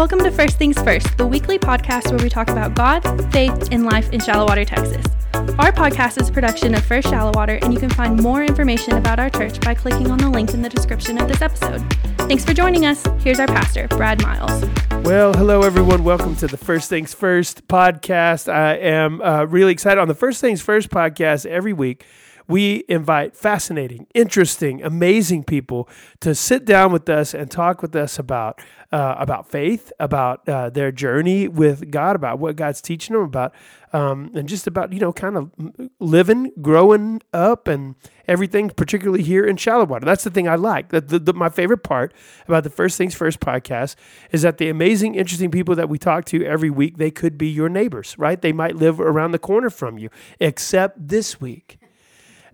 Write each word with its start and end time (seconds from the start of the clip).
Welcome 0.00 0.20
to 0.20 0.30
First 0.30 0.56
Things 0.56 0.80
First, 0.80 1.18
the 1.18 1.26
weekly 1.26 1.58
podcast 1.58 2.10
where 2.10 2.22
we 2.22 2.30
talk 2.30 2.48
about 2.48 2.74
God, 2.74 3.02
faith, 3.34 3.68
and 3.70 3.84
life 3.84 4.10
in 4.14 4.20
Shallow 4.20 4.46
Water, 4.46 4.64
Texas. 4.64 5.04
Our 5.34 5.70
podcast 5.72 6.18
is 6.18 6.30
production 6.30 6.74
of 6.74 6.82
First 6.86 7.10
Shallow 7.10 7.32
Water, 7.34 7.58
and 7.60 7.74
you 7.74 7.78
can 7.78 7.90
find 7.90 8.18
more 8.22 8.42
information 8.42 8.94
about 8.94 9.20
our 9.20 9.28
church 9.28 9.60
by 9.60 9.74
clicking 9.74 10.10
on 10.10 10.16
the 10.16 10.30
link 10.30 10.54
in 10.54 10.62
the 10.62 10.70
description 10.70 11.20
of 11.20 11.28
this 11.28 11.42
episode. 11.42 11.80
Thanks 12.20 12.46
for 12.46 12.54
joining 12.54 12.86
us. 12.86 13.04
Here's 13.18 13.38
our 13.38 13.46
pastor, 13.46 13.88
Brad 13.88 14.22
Miles. 14.22 14.64
Well, 15.04 15.34
hello 15.34 15.64
everyone. 15.64 16.02
Welcome 16.02 16.34
to 16.36 16.46
the 16.46 16.56
First 16.56 16.88
Things 16.88 17.12
First 17.12 17.68
podcast. 17.68 18.50
I 18.50 18.76
am 18.76 19.20
uh, 19.20 19.44
really 19.44 19.72
excited 19.72 20.00
on 20.00 20.08
the 20.08 20.14
First 20.14 20.40
Things 20.40 20.62
First 20.62 20.88
podcast 20.88 21.44
every 21.44 21.74
week 21.74 22.06
we 22.50 22.82
invite 22.88 23.36
fascinating, 23.36 24.08
interesting, 24.12 24.82
amazing 24.82 25.44
people 25.44 25.88
to 26.18 26.34
sit 26.34 26.64
down 26.64 26.92
with 26.92 27.08
us 27.08 27.32
and 27.32 27.48
talk 27.48 27.80
with 27.80 27.94
us 27.94 28.18
about 28.18 28.60
uh, 28.92 29.14
about 29.18 29.48
faith, 29.48 29.92
about 30.00 30.48
uh, 30.48 30.68
their 30.68 30.90
journey 30.90 31.46
with 31.46 31.92
God, 31.92 32.16
about 32.16 32.40
what 32.40 32.56
God's 32.56 32.80
teaching 32.80 33.14
them 33.14 33.22
about, 33.22 33.54
um, 33.92 34.32
and 34.34 34.48
just 34.48 34.66
about 34.66 34.92
you 34.92 34.98
know 34.98 35.12
kind 35.12 35.36
of 35.36 35.52
living, 36.00 36.50
growing 36.60 37.22
up, 37.32 37.68
and 37.68 37.94
everything. 38.26 38.68
Particularly 38.70 39.22
here 39.22 39.44
in 39.44 39.56
Shallow 39.56 39.84
Water, 39.84 40.04
that's 40.04 40.24
the 40.24 40.30
thing 40.30 40.48
I 40.48 40.56
like. 40.56 40.88
That 40.88 41.06
the, 41.06 41.20
the, 41.20 41.32
my 41.32 41.50
favorite 41.50 41.84
part 41.84 42.12
about 42.48 42.64
the 42.64 42.70
First 42.70 42.98
Things 42.98 43.14
First 43.14 43.38
podcast 43.38 43.94
is 44.32 44.42
that 44.42 44.58
the 44.58 44.68
amazing, 44.68 45.14
interesting 45.14 45.52
people 45.52 45.76
that 45.76 45.88
we 45.88 45.98
talk 45.98 46.24
to 46.26 46.44
every 46.44 46.70
week, 46.70 46.96
they 46.96 47.12
could 47.12 47.38
be 47.38 47.48
your 47.48 47.68
neighbors, 47.68 48.18
right? 48.18 48.42
They 48.42 48.52
might 48.52 48.74
live 48.74 49.00
around 49.00 49.30
the 49.30 49.38
corner 49.38 49.70
from 49.70 49.98
you, 49.98 50.10
except 50.40 51.08
this 51.08 51.40
week 51.40 51.79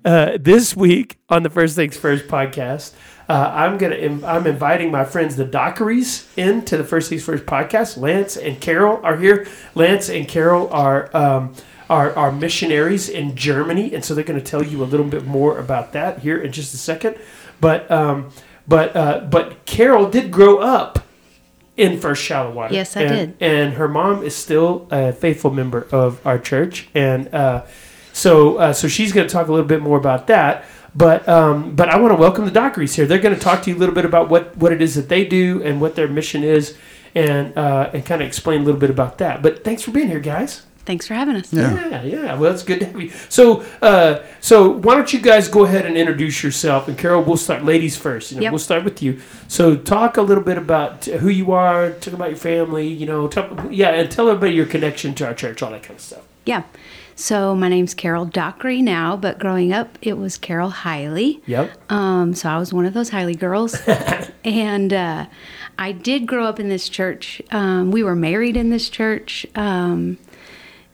uh, 0.07 0.39
this 0.41 0.77
week 0.77 1.19
on 1.29 1.43
the 1.43 1.51
First 1.51 1.75
Things 1.75 1.97
First 1.97 2.29
podcast, 2.29 2.95
uh, 3.29 3.51
I'm 3.53 3.77
gonna 3.77 3.97
I'm 4.25 4.47
inviting 4.47 4.93
my 4.93 5.05
friends 5.05 5.35
the 5.35 5.45
Dockeries 5.45 6.29
into 6.37 6.77
the 6.77 6.85
First 6.85 7.11
Things 7.11 7.25
First 7.25 7.45
podcast. 7.45 7.99
Lance 7.99 8.37
and 8.37 8.61
Carol 8.61 9.01
are 9.03 9.17
here. 9.17 9.49
Lance 9.75 10.09
and 10.09 10.29
Carol 10.29 10.69
are 10.71 11.15
um, 11.15 11.55
are, 11.91 12.17
are 12.17 12.31
missionaries 12.31 13.09
in 13.09 13.35
Germany, 13.35 13.95
and 13.95 14.05
so 14.05 14.15
they're 14.15 14.25
going 14.25 14.39
to 14.39 14.47
tell 14.47 14.63
you 14.63 14.83
a 14.83 14.87
little 14.87 15.07
bit 15.07 15.27
more 15.27 15.59
about 15.59 15.93
that 15.93 16.21
here 16.21 16.41
in 16.41 16.53
just 16.53 16.73
a 16.73 16.79
second. 16.79 17.19
But 17.61 17.91
um, 17.91 18.31
but 18.69 18.95
uh, 18.95 19.27
but 19.29 19.67
Carol 19.67 20.09
did 20.09 20.31
grow 20.31 20.59
up 20.59 21.01
in 21.77 21.99
First 21.99 22.23
Shallow 22.23 22.53
Water. 22.53 22.73
Yes, 22.73 22.97
I 22.97 23.03
and, 23.03 23.39
did. 23.39 23.43
And 23.43 23.75
her 23.75 23.89
mom 23.89 24.23
is 24.23 24.37
still 24.37 24.87
a 24.93 25.13
faithful 25.13 25.51
member 25.51 25.89
of 25.91 26.25
our 26.25 26.39
church, 26.39 26.89
and 26.95 27.33
uh, 27.35 27.65
so, 28.17 28.57
uh, 28.57 28.73
so 28.73 28.89
she's 28.89 29.13
going 29.13 29.29
to 29.29 29.33
talk 29.33 29.49
a 29.49 29.53
little 29.53 29.67
bit 29.67 29.83
more 29.83 29.99
about 29.99 30.27
that. 30.29 30.65
But, 30.95 31.29
um, 31.29 31.77
but 31.77 31.91
I 31.91 31.99
want 31.99 32.13
to 32.13 32.17
welcome 32.17 32.47
the 32.47 32.51
Dockeries 32.51 32.95
here. 32.95 33.05
They're 33.05 33.19
going 33.19 33.35
to 33.35 33.41
talk 33.41 33.63
to 33.65 33.71
you 33.71 33.77
a 33.77 33.79
little 33.79 33.95
bit 33.95 34.07
about 34.07 34.31
what, 34.31 34.57
what 34.57 34.73
it 34.73 34.81
is 34.81 34.95
that 34.95 35.11
they 35.11 35.27
do 35.27 35.63
and 35.63 35.79
what 35.79 35.95
their 35.95 36.09
mission 36.09 36.43
is, 36.43 36.75
and 37.15 37.57
uh, 37.59 37.91
and 37.93 38.05
kind 38.07 38.23
of 38.23 38.29
explain 38.29 38.63
a 38.63 38.65
little 38.65 38.81
bit 38.81 38.89
about 38.89 39.19
that. 39.19 39.43
But 39.43 39.65
thanks 39.65 39.83
for 39.83 39.91
being 39.91 40.09
here, 40.09 40.21
guys. 40.21 40.65
Thanks 40.87 41.07
for 41.07 41.15
having 41.15 41.37
us. 41.37 41.53
Yeah, 41.53 41.89
yeah. 41.89 42.03
yeah. 42.05 42.39
Well, 42.39 42.53
it's 42.53 42.63
good 42.63 42.81
to 42.81 42.87
have 42.87 43.01
you. 43.01 43.11
So, 43.29 43.67
uh, 43.83 44.23
so 44.41 44.71
why 44.71 44.95
don't 44.95 45.13
you 45.13 45.21
guys 45.21 45.49
go 45.49 45.65
ahead 45.65 45.85
and 45.85 45.97
introduce 45.99 46.43
yourself? 46.43 46.89
And 46.89 46.97
Carol, 46.97 47.23
we'll 47.23 47.37
start 47.37 47.65
ladies 47.65 47.97
first. 47.97 48.31
You 48.31 48.37
know, 48.37 48.43
Yep. 48.45 48.53
We'll 48.53 48.59
start 48.61 48.85
with 48.85 49.03
you. 49.03 49.21
So, 49.49 49.77
talk 49.77 50.17
a 50.17 50.23
little 50.23 50.45
bit 50.45 50.57
about 50.57 51.05
who 51.05 51.29
you 51.29 51.53
are. 51.53 51.91
Talk 51.91 52.15
about 52.15 52.29
your 52.31 52.39
family. 52.39 52.89
You 52.89 53.05
know, 53.05 53.29
talk, 53.29 53.67
yeah, 53.71 53.91
and 53.91 54.11
tell 54.11 54.29
everybody 54.29 54.55
your 54.55 54.67
connection 54.67 55.15
to 55.17 55.27
our 55.27 55.35
church, 55.35 55.63
all 55.63 55.73
that 55.73 55.83
kind 55.83 55.99
of 55.99 56.03
stuff. 56.03 56.26
Yeah. 56.47 56.63
So 57.17 57.55
my 57.57 57.69
name's 57.69 57.93
Carol 57.93 58.25
Dockery 58.25 58.81
now, 58.81 59.17
but 59.17 59.39
growing 59.39 59.73
up 59.73 59.99
it 60.01 60.17
was 60.17 60.39
Carol 60.39 60.71
Hiley. 60.71 61.43
Yep. 61.47 61.91
Um, 61.91 62.35
so 62.35 62.49
I 62.49 62.59
was 62.59 62.73
one 62.73 62.87
of 62.87 62.95
those 62.95 63.11
Hiley 63.11 63.39
girls. 63.39 63.77
and 64.45 64.93
uh, 64.93 65.27
I 65.79 65.93
did 65.93 66.27
grow 66.27 66.45
up 66.45 66.61
in 66.61 66.69
this 66.69 66.89
church. 66.89 67.43
Um, 67.51 67.91
we 67.91 68.03
were 68.03 68.15
married 68.15 68.57
in 68.57 68.71
this 68.71 68.89
church. 68.89 69.47
Um, 69.55 70.19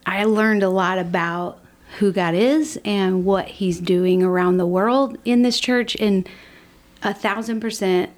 I 0.06 0.24
learned 0.24 0.62
a 0.62 0.70
lot 0.70 0.98
about 0.98 1.58
who 1.98 2.12
God 2.12 2.34
is 2.34 2.80
and 2.84 3.24
what 3.24 3.46
He's 3.46 3.78
doing 3.78 4.22
around 4.22 4.56
the 4.56 4.66
world 4.66 5.18
in 5.24 5.42
this 5.42 5.60
church. 5.60 5.96
And 6.00 6.28
a 7.02 7.12
thousand 7.12 7.60
percent 7.60 8.10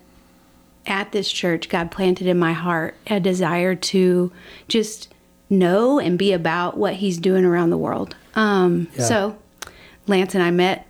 at 0.86 1.12
this 1.12 1.32
church, 1.32 1.68
God 1.68 1.90
planted 1.90 2.26
in 2.26 2.38
my 2.38 2.52
heart 2.52 2.96
a 3.06 3.18
desire 3.18 3.74
to 3.74 4.30
just 4.68 5.13
know 5.58 5.98
and 5.98 6.18
be 6.18 6.32
about 6.32 6.76
what 6.76 6.94
He's 6.94 7.18
doing 7.18 7.44
around 7.44 7.70
the 7.70 7.78
world. 7.78 8.16
Um, 8.34 8.88
Yeah. 8.96 9.04
So, 9.04 9.36
Lance 10.06 10.34
and 10.34 10.42
I 10.44 10.50
met 10.50 10.86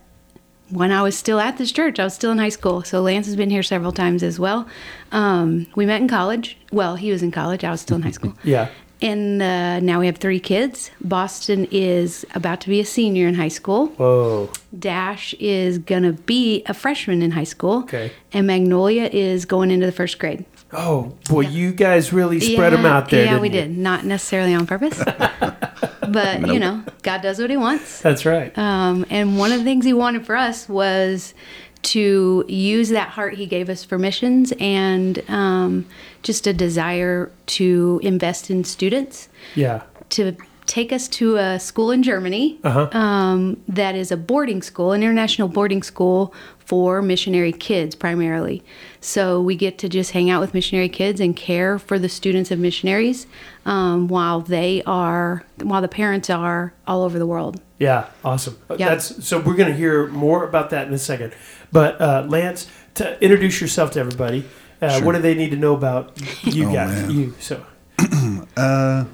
when 0.70 0.90
I 0.90 1.02
was 1.02 1.16
still 1.16 1.38
at 1.38 1.56
this 1.58 1.70
church. 1.70 1.98
I 2.00 2.04
was 2.04 2.14
still 2.14 2.30
in 2.32 2.38
high 2.38 2.48
school. 2.48 2.82
So, 2.82 3.00
Lance 3.00 3.26
has 3.26 3.36
been 3.36 3.50
here 3.50 3.62
several 3.62 3.92
times 3.92 4.22
as 4.22 4.38
well. 4.40 4.66
Um, 5.12 5.66
we 5.76 5.86
met 5.86 6.00
in 6.00 6.08
college. 6.08 6.56
Well, 6.72 6.96
he 6.96 7.10
was 7.12 7.22
in 7.22 7.30
college, 7.30 7.62
I 7.64 7.70
was 7.70 7.80
still 7.80 7.96
in 7.96 8.02
high 8.02 8.10
school. 8.10 8.34
Yeah. 8.44 8.68
And 9.02 9.42
uh, 9.42 9.80
now 9.80 10.00
we 10.00 10.06
have 10.06 10.16
three 10.16 10.40
kids. 10.40 10.90
Boston 11.02 11.66
is 11.70 12.24
about 12.34 12.62
to 12.62 12.70
be 12.70 12.80
a 12.80 12.86
senior 12.86 13.26
in 13.28 13.34
high 13.34 13.48
school. 13.48 13.88
Whoa. 13.88 14.48
Dash 14.78 15.34
is 15.38 15.76
gonna 15.78 16.12
be 16.12 16.62
a 16.66 16.72
freshman 16.72 17.20
in 17.20 17.32
high 17.32 17.44
school. 17.44 17.80
Okay. 17.80 18.12
And 18.32 18.46
Magnolia 18.46 19.10
is 19.12 19.44
going 19.44 19.70
into 19.70 19.84
the 19.84 19.92
first 19.92 20.18
grade. 20.18 20.46
Oh 20.74 21.14
boy, 21.28 21.42
you 21.42 21.72
guys 21.72 22.12
really 22.12 22.40
spread 22.40 22.72
them 22.72 22.84
out 22.86 23.10
there. 23.10 23.24
Yeah, 23.24 23.30
didn't 23.32 23.42
we 23.42 23.48
you? 23.48 23.52
did. 23.52 23.78
Not 23.78 24.04
necessarily 24.04 24.54
on 24.54 24.66
purpose, 24.66 25.02
but 26.08 26.46
you 26.48 26.58
know, 26.58 26.82
God 27.02 27.22
does 27.22 27.38
what 27.38 27.50
He 27.50 27.56
wants. 27.56 28.00
That's 28.00 28.26
right. 28.26 28.56
Um, 28.58 29.06
and 29.10 29.38
one 29.38 29.52
of 29.52 29.58
the 29.58 29.64
things 29.64 29.84
He 29.84 29.92
wanted 29.92 30.26
for 30.26 30.36
us 30.36 30.68
was 30.68 31.34
to 31.82 32.44
use 32.48 32.88
that 32.88 33.10
heart 33.10 33.34
He 33.34 33.46
gave 33.46 33.68
us 33.68 33.84
for 33.84 33.98
missions 33.98 34.52
and 34.58 35.22
um, 35.28 35.86
just 36.22 36.46
a 36.46 36.52
desire 36.52 37.30
to 37.46 38.00
invest 38.02 38.50
in 38.50 38.64
students 38.64 39.28
yeah. 39.54 39.82
to 40.10 40.36
take 40.66 40.92
us 40.92 41.08
to 41.08 41.36
a 41.36 41.58
school 41.60 41.90
in 41.90 42.02
Germany 42.02 42.58
Uh-huh. 42.64 42.88
um, 42.98 43.60
that 43.68 43.94
is 43.94 44.10
a 44.10 44.16
boarding 44.16 44.62
school, 44.62 44.92
an 44.92 45.02
international 45.02 45.48
boarding 45.48 45.82
school 45.82 46.32
for 46.58 47.02
missionary 47.02 47.52
kids 47.52 47.94
primarily. 47.94 48.62
So 49.00 49.40
we 49.42 49.54
get 49.56 49.76
to 49.78 49.88
just 49.88 50.12
hang 50.12 50.30
out 50.30 50.40
with 50.40 50.54
missionary 50.54 50.88
kids 50.88 51.20
and 51.20 51.36
care 51.36 51.78
for 51.78 51.98
the 51.98 52.08
students 52.08 52.50
of 52.50 52.58
missionaries 52.58 53.26
um, 53.66 54.08
while 54.08 54.40
they 54.40 54.82
are, 54.86 55.44
while 55.62 55.82
the 55.82 55.88
parents 55.88 56.30
are 56.30 56.72
all 56.86 57.02
over 57.02 57.18
the 57.18 57.26
world. 57.26 57.60
Yeah. 57.78 58.06
Awesome. 58.24 58.56
Uh, 58.70 58.76
Yeah. 58.78 58.88
That's 58.90 59.26
so. 59.26 59.38
We're 59.38 59.56
going 59.56 59.70
to 59.70 59.76
hear 59.76 60.06
more 60.06 60.44
about 60.44 60.70
that 60.70 60.86
in 60.88 60.94
a 60.94 60.98
second. 60.98 61.34
But 61.72 62.00
uh, 62.00 62.24
Lance, 62.28 62.66
to 62.94 63.22
introduce 63.22 63.60
yourself 63.60 63.90
to 63.92 64.00
everybody. 64.00 64.46
Uh, 64.80 64.96
Sure. 64.98 65.04
What 65.06 65.14
do 65.14 65.20
they 65.22 65.34
need 65.34 65.50
to 65.50 65.56
know 65.56 65.74
about 65.74 66.12
you 66.44 66.68
Oh, 66.68 66.72
guys? 66.72 67.02
man. 67.02 67.10
You. 67.10 67.34
So. 67.40 67.64
Uh, 68.56 69.04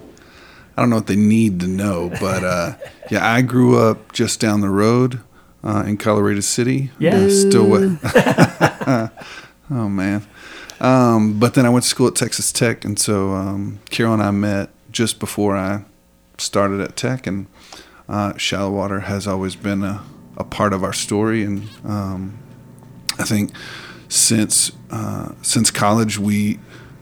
I 0.80 0.84
don't 0.84 0.90
know 0.90 0.96
what 0.96 1.08
they 1.08 1.16
need 1.16 1.60
to 1.60 1.66
know, 1.66 2.08
but 2.08 2.42
uh, 2.42 2.72
yeah, 3.10 3.30
I 3.30 3.42
grew 3.42 3.78
up 3.78 4.12
just 4.12 4.40
down 4.40 4.62
the 4.62 4.70
road 4.70 5.20
uh, 5.62 5.84
in 5.86 5.98
Colorado 5.98 6.40
City. 6.40 6.90
Yeah. 6.98 7.16
Uh, 7.16 7.28
still 7.28 7.68
what? 7.68 7.82
oh 9.70 9.90
man. 9.90 10.26
Um, 10.80 11.38
but 11.38 11.52
then 11.52 11.66
I 11.66 11.68
went 11.68 11.82
to 11.82 11.88
school 11.90 12.06
at 12.06 12.14
Texas 12.14 12.50
Tech, 12.50 12.86
and 12.86 12.98
so 12.98 13.32
um, 13.32 13.80
Carol 13.90 14.14
and 14.14 14.22
I 14.22 14.30
met 14.30 14.70
just 14.90 15.20
before 15.20 15.54
I 15.54 15.84
started 16.38 16.80
at 16.80 16.96
Tech, 16.96 17.26
and 17.26 17.46
uh, 18.08 18.38
Shallow 18.38 18.70
Water 18.70 19.00
has 19.00 19.26
always 19.26 19.56
been 19.56 19.84
a, 19.84 20.02
a 20.38 20.44
part 20.44 20.72
of 20.72 20.82
our 20.82 20.94
story, 20.94 21.42
and 21.42 21.68
um, 21.84 22.38
I 23.18 23.24
think 23.24 23.52
since 24.08 24.72
uh, 24.90 25.32
since 25.42 25.70
college 25.70 26.18
we 26.18 26.58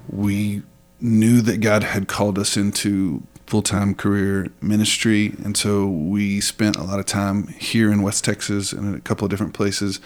we 0.08 0.62
knew 1.00 1.40
that 1.42 1.58
God 1.60 1.84
had 1.84 2.08
called 2.08 2.40
us 2.40 2.56
into 2.56 3.22
full 3.48 3.62
time 3.62 3.94
career 3.94 4.48
ministry, 4.60 5.32
and 5.44 5.56
so 5.56 5.86
we 5.86 6.40
spent 6.40 6.76
a 6.76 6.82
lot 6.82 6.98
of 7.00 7.06
time 7.06 7.46
here 7.58 7.90
in 7.90 8.02
West 8.02 8.24
Texas 8.24 8.72
and 8.72 8.88
in 8.88 8.94
a 8.94 9.00
couple 9.00 9.24
of 9.24 9.30
different 9.30 9.54
places 9.54 10.00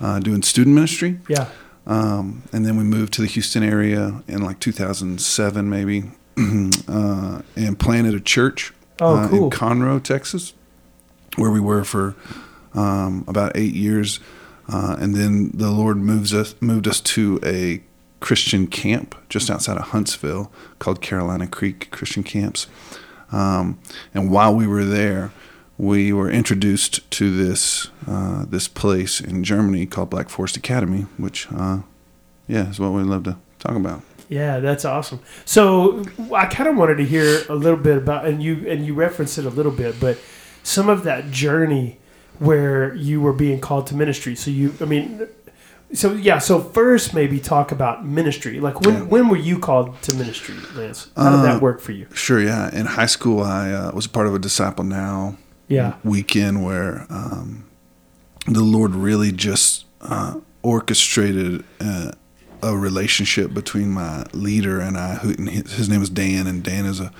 uh, 0.00 0.20
doing 0.20 0.42
student 0.42 0.74
ministry. 0.74 1.18
Yeah. 1.28 1.48
Um, 1.86 2.42
and 2.52 2.64
then 2.64 2.76
we 2.76 2.84
moved 2.84 3.12
to 3.14 3.20
the 3.20 3.26
Houston 3.26 3.62
area 3.62 4.22
in 4.28 4.42
like 4.42 4.58
2007, 4.60 5.68
maybe, 5.68 6.04
uh, 6.88 7.42
and 7.56 7.78
planted 7.78 8.14
a 8.14 8.20
church 8.20 8.72
Oh, 9.00 9.16
uh, 9.16 9.28
cool. 9.28 9.44
in 9.44 9.50
Conroe, 9.50 10.02
Texas, 10.02 10.54
where 11.36 11.50
we 11.50 11.60
were 11.60 11.82
for 11.84 12.14
um, 12.74 13.24
about 13.26 13.52
eight 13.56 13.74
years. 13.74 14.20
Uh, 14.72 14.96
and 14.98 15.14
then 15.14 15.50
the 15.52 15.70
Lord 15.70 15.96
moves 15.98 16.32
us 16.32 16.54
moved 16.60 16.88
us 16.88 17.00
to 17.00 17.38
a 17.44 17.82
Christian 18.24 18.66
camp 18.66 19.14
just 19.28 19.50
outside 19.50 19.76
of 19.76 19.88
Huntsville 19.88 20.50
called 20.78 21.02
Carolina 21.02 21.46
Creek 21.46 21.90
Christian 21.90 22.22
Camps. 22.22 22.66
Um, 23.30 23.78
and 24.14 24.30
while 24.30 24.54
we 24.54 24.66
were 24.66 24.82
there, 24.82 25.30
we 25.76 26.10
were 26.10 26.30
introduced 26.30 27.10
to 27.10 27.36
this 27.36 27.88
uh, 28.08 28.46
this 28.46 28.66
place 28.66 29.20
in 29.20 29.44
Germany 29.44 29.84
called 29.84 30.08
Black 30.08 30.30
Forest 30.30 30.56
Academy, 30.56 31.02
which 31.18 31.52
uh, 31.52 31.80
yeah 32.48 32.70
is 32.70 32.80
what 32.80 32.92
we 32.92 33.02
love 33.02 33.24
to 33.24 33.36
talk 33.58 33.76
about. 33.76 34.00
Yeah, 34.30 34.58
that's 34.58 34.86
awesome. 34.86 35.20
So 35.44 36.02
I 36.32 36.46
kind 36.46 36.70
of 36.70 36.76
wanted 36.76 36.96
to 36.96 37.04
hear 37.04 37.42
a 37.50 37.54
little 37.54 37.78
bit 37.78 37.98
about, 37.98 38.24
and 38.24 38.42
you 38.42 38.66
and 38.66 38.86
you 38.86 38.94
referenced 38.94 39.36
it 39.36 39.44
a 39.44 39.50
little 39.50 39.70
bit, 39.70 40.00
but 40.00 40.16
some 40.62 40.88
of 40.88 41.04
that 41.04 41.30
journey 41.30 41.98
where 42.38 42.94
you 42.94 43.20
were 43.20 43.34
being 43.34 43.60
called 43.60 43.86
to 43.88 43.94
ministry. 43.94 44.34
So 44.34 44.50
you, 44.50 44.72
I 44.80 44.86
mean, 44.86 45.28
So 45.92 46.12
yeah, 46.12 46.38
so 46.38 46.60
first 46.60 47.14
maybe 47.14 47.38
talk 47.38 47.70
about 47.70 48.04
ministry. 48.04 48.58
Like 48.60 48.80
when 48.80 48.94
Yeah. 48.94 49.00
when 49.02 49.28
were 49.28 49.36
you 49.36 49.58
called 49.58 50.00
to 50.02 50.14
ministry, 50.14 50.56
Lance? 50.76 51.08
How 51.16 51.30
did 51.30 51.38
Uh, 51.40 51.42
that 51.42 51.62
work 51.62 51.80
for 51.80 51.92
you? 51.92 52.06
Sure, 52.14 52.40
yeah. 52.40 52.68
In 52.74 52.86
high 52.86 53.06
school, 53.06 53.42
I 53.42 53.70
uh, 53.70 53.92
was 53.94 54.06
a 54.06 54.08
part 54.08 54.26
of 54.26 54.34
a 54.34 54.38
Disciple 54.38 54.84
Now 54.84 55.36
Yeah. 55.68 55.94
weekend 56.02 56.64
where 56.64 57.06
um, 57.10 57.64
the 58.46 58.62
Lord 58.62 58.94
really 58.94 59.30
just 59.30 59.84
uh, 60.00 60.34
orchestrated 60.62 61.62
uh, 61.80 62.10
a 62.62 62.76
relationship 62.76 63.54
between 63.54 63.90
my 63.90 64.24
leader 64.32 64.80
and 64.80 64.96
I. 64.98 65.14
Who 65.16 65.30
and 65.30 65.48
his, 65.48 65.88
name 65.88 66.02
is 66.02 66.10
Dan, 66.10 66.46
and 66.46 66.62
Dan 66.62 66.86
is 66.86 66.98
a 67.00 67.10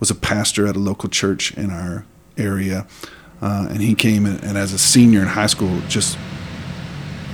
was 0.00 0.10
a 0.10 0.14
pastor 0.14 0.66
at 0.66 0.76
a 0.76 0.78
local 0.78 1.08
church 1.08 1.52
in 1.56 1.70
our 1.70 2.04
area, 2.36 2.86
uh, 3.42 3.66
and 3.70 3.80
he 3.80 3.94
came 3.94 4.26
and, 4.26 4.42
and 4.44 4.56
as 4.58 4.72
a 4.72 4.78
senior 4.78 5.20
in 5.22 5.28
high 5.28 5.46
school, 5.48 5.80
just 5.88 6.16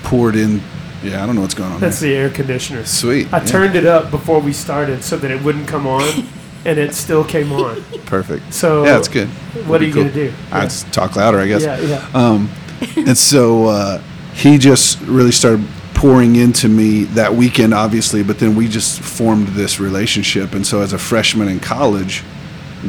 poured 0.05 0.37
in. 0.37 0.61
Yeah, 1.03 1.23
I 1.23 1.27
don't 1.27 1.35
know 1.35 1.43
what's 1.43 1.55
going 1.55 1.73
on. 1.73 1.81
That's 1.81 2.01
there. 2.01 2.11
the 2.11 2.17
air 2.17 2.31
conditioner. 2.31 2.85
Sweet. 2.87 3.33
I 3.33 3.39
yeah. 3.39 3.45
turned 3.45 3.77
it 3.77 3.85
up 3.85 4.11
before 4.11 4.41
we 4.41 4.53
started 4.53 5.03
so 5.05 5.17
that 5.19 5.31
it 5.31 5.43
wouldn't 5.43 5.69
come 5.69 5.87
on, 5.87 6.03
and 6.65 6.79
it 6.79 6.95
still 6.95 7.25
came 7.25 7.53
on. 7.53 7.83
perfect. 8.07 8.55
So 8.55 8.85
yeah, 8.85 8.93
that's 8.95 9.09
good. 9.09 9.29
What 9.67 9.81
are 9.83 9.85
you 9.85 9.93
be 9.93 10.01
gonna 10.01 10.13
do? 10.13 10.33
I 10.51 10.59
Yeah. 10.61 10.65
just 10.65 10.93
talk 10.93 11.17
louder, 11.17 11.39
I 11.39 11.47
guess. 11.49 11.63
Yeah, 11.63 11.79
yeah. 11.81 12.09
Um, 12.15 12.49
and 12.97 13.17
so 13.19 13.67
uh, 13.67 14.01
he 14.35 14.57
just 14.59 15.01
really 15.03 15.33
started 15.33 15.67
pouring 15.95 16.37
into 16.37 16.69
me 16.69 17.05
that 17.05 17.35
weekend, 17.35 17.73
obviously, 17.75 18.23
but 18.23 18.39
then 18.39 18.57
we 18.57 18.67
just 18.69 19.01
formed 19.01 19.49
this 19.49 19.79
relationship. 19.79 20.53
And 20.55 20.67
so 20.67 20.81
as 20.81 20.93
a 20.93 20.99
freshman 20.99 21.49
in 21.49 21.61
college, 21.61 22.23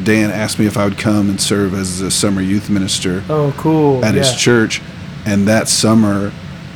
Dan 0.04 0.32
asked 0.32 0.58
me 0.60 0.66
if 0.66 0.78
I 0.78 0.86
would 0.86 0.98
come 0.98 1.30
and 1.30 1.40
serve 1.40 1.74
as 1.74 2.02
a 2.02 2.10
summer 2.12 2.42
youth 2.42 2.70
minister 2.70 3.24
Oh, 3.30 3.54
cool. 3.58 4.04
at 4.04 4.14
yeah. 4.16 4.22
his 4.24 4.36
church. 4.36 4.82
And 5.26 5.48
that 5.48 5.68
summer, 5.70 6.32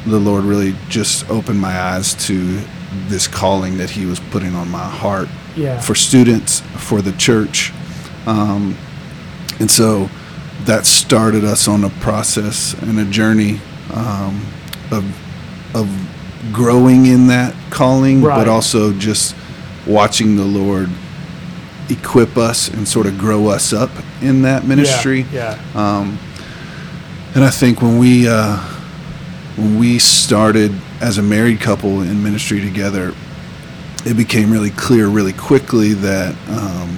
the 0.06 0.20
Lord 0.20 0.44
really 0.44 0.76
just 0.88 1.30
opened 1.30 1.60
my 1.60 1.80
eyes 1.80 2.14
to 2.28 2.60
this 3.08 3.28
calling 3.28 3.78
that 3.78 3.90
he 3.92 4.06
was 4.06 4.20
putting 4.20 4.56
on 4.56 4.70
my 4.70 4.84
heart 4.84 5.28
Yeah. 5.56 5.80
for 5.80 5.96
students, 5.96 6.62
for 6.78 7.02
the 7.02 7.12
church. 7.14 7.72
Um, 8.26 8.76
and 9.60 9.70
so 9.70 10.10
that 10.66 10.86
started 10.86 11.44
us 11.44 11.68
on 11.68 11.84
a 11.84 11.90
process 11.90 12.74
and 12.82 13.00
a 13.00 13.06
journey 13.06 13.60
um, 13.94 14.46
of, 14.92 15.06
of 15.76 15.90
growing 16.54 17.06
in 17.06 17.28
that 17.28 17.54
calling, 17.70 18.22
Right. 18.22 18.38
but 18.38 18.48
also 18.48 18.94
just 18.94 19.36
watching 19.86 20.36
the 20.36 20.46
Lord 20.46 20.90
equip 21.90 22.38
us 22.38 22.68
and 22.70 22.88
sort 22.88 23.06
of 23.08 23.18
grow 23.18 23.48
us 23.48 23.74
up 23.74 23.90
in 24.22 24.44
that 24.44 24.66
ministry. 24.66 25.26
Yeah. 25.32 25.60
Um, 25.76 26.20
and 27.36 27.44
I 27.44 27.50
think 27.50 27.82
when 27.82 27.98
we 28.00 28.28
uh, 28.28 28.58
we 29.78 30.00
started 30.00 30.72
as 31.02 31.18
a 31.18 31.22
married 31.22 31.60
couple 31.60 32.02
in 32.02 32.24
ministry 32.24 32.62
together, 32.62 33.14
it 34.06 34.16
became 34.16 34.52
really 34.52 34.70
clear 34.72 35.08
really 35.08 35.34
quickly 35.34 35.94
that 35.94 36.34
um, 36.50 36.90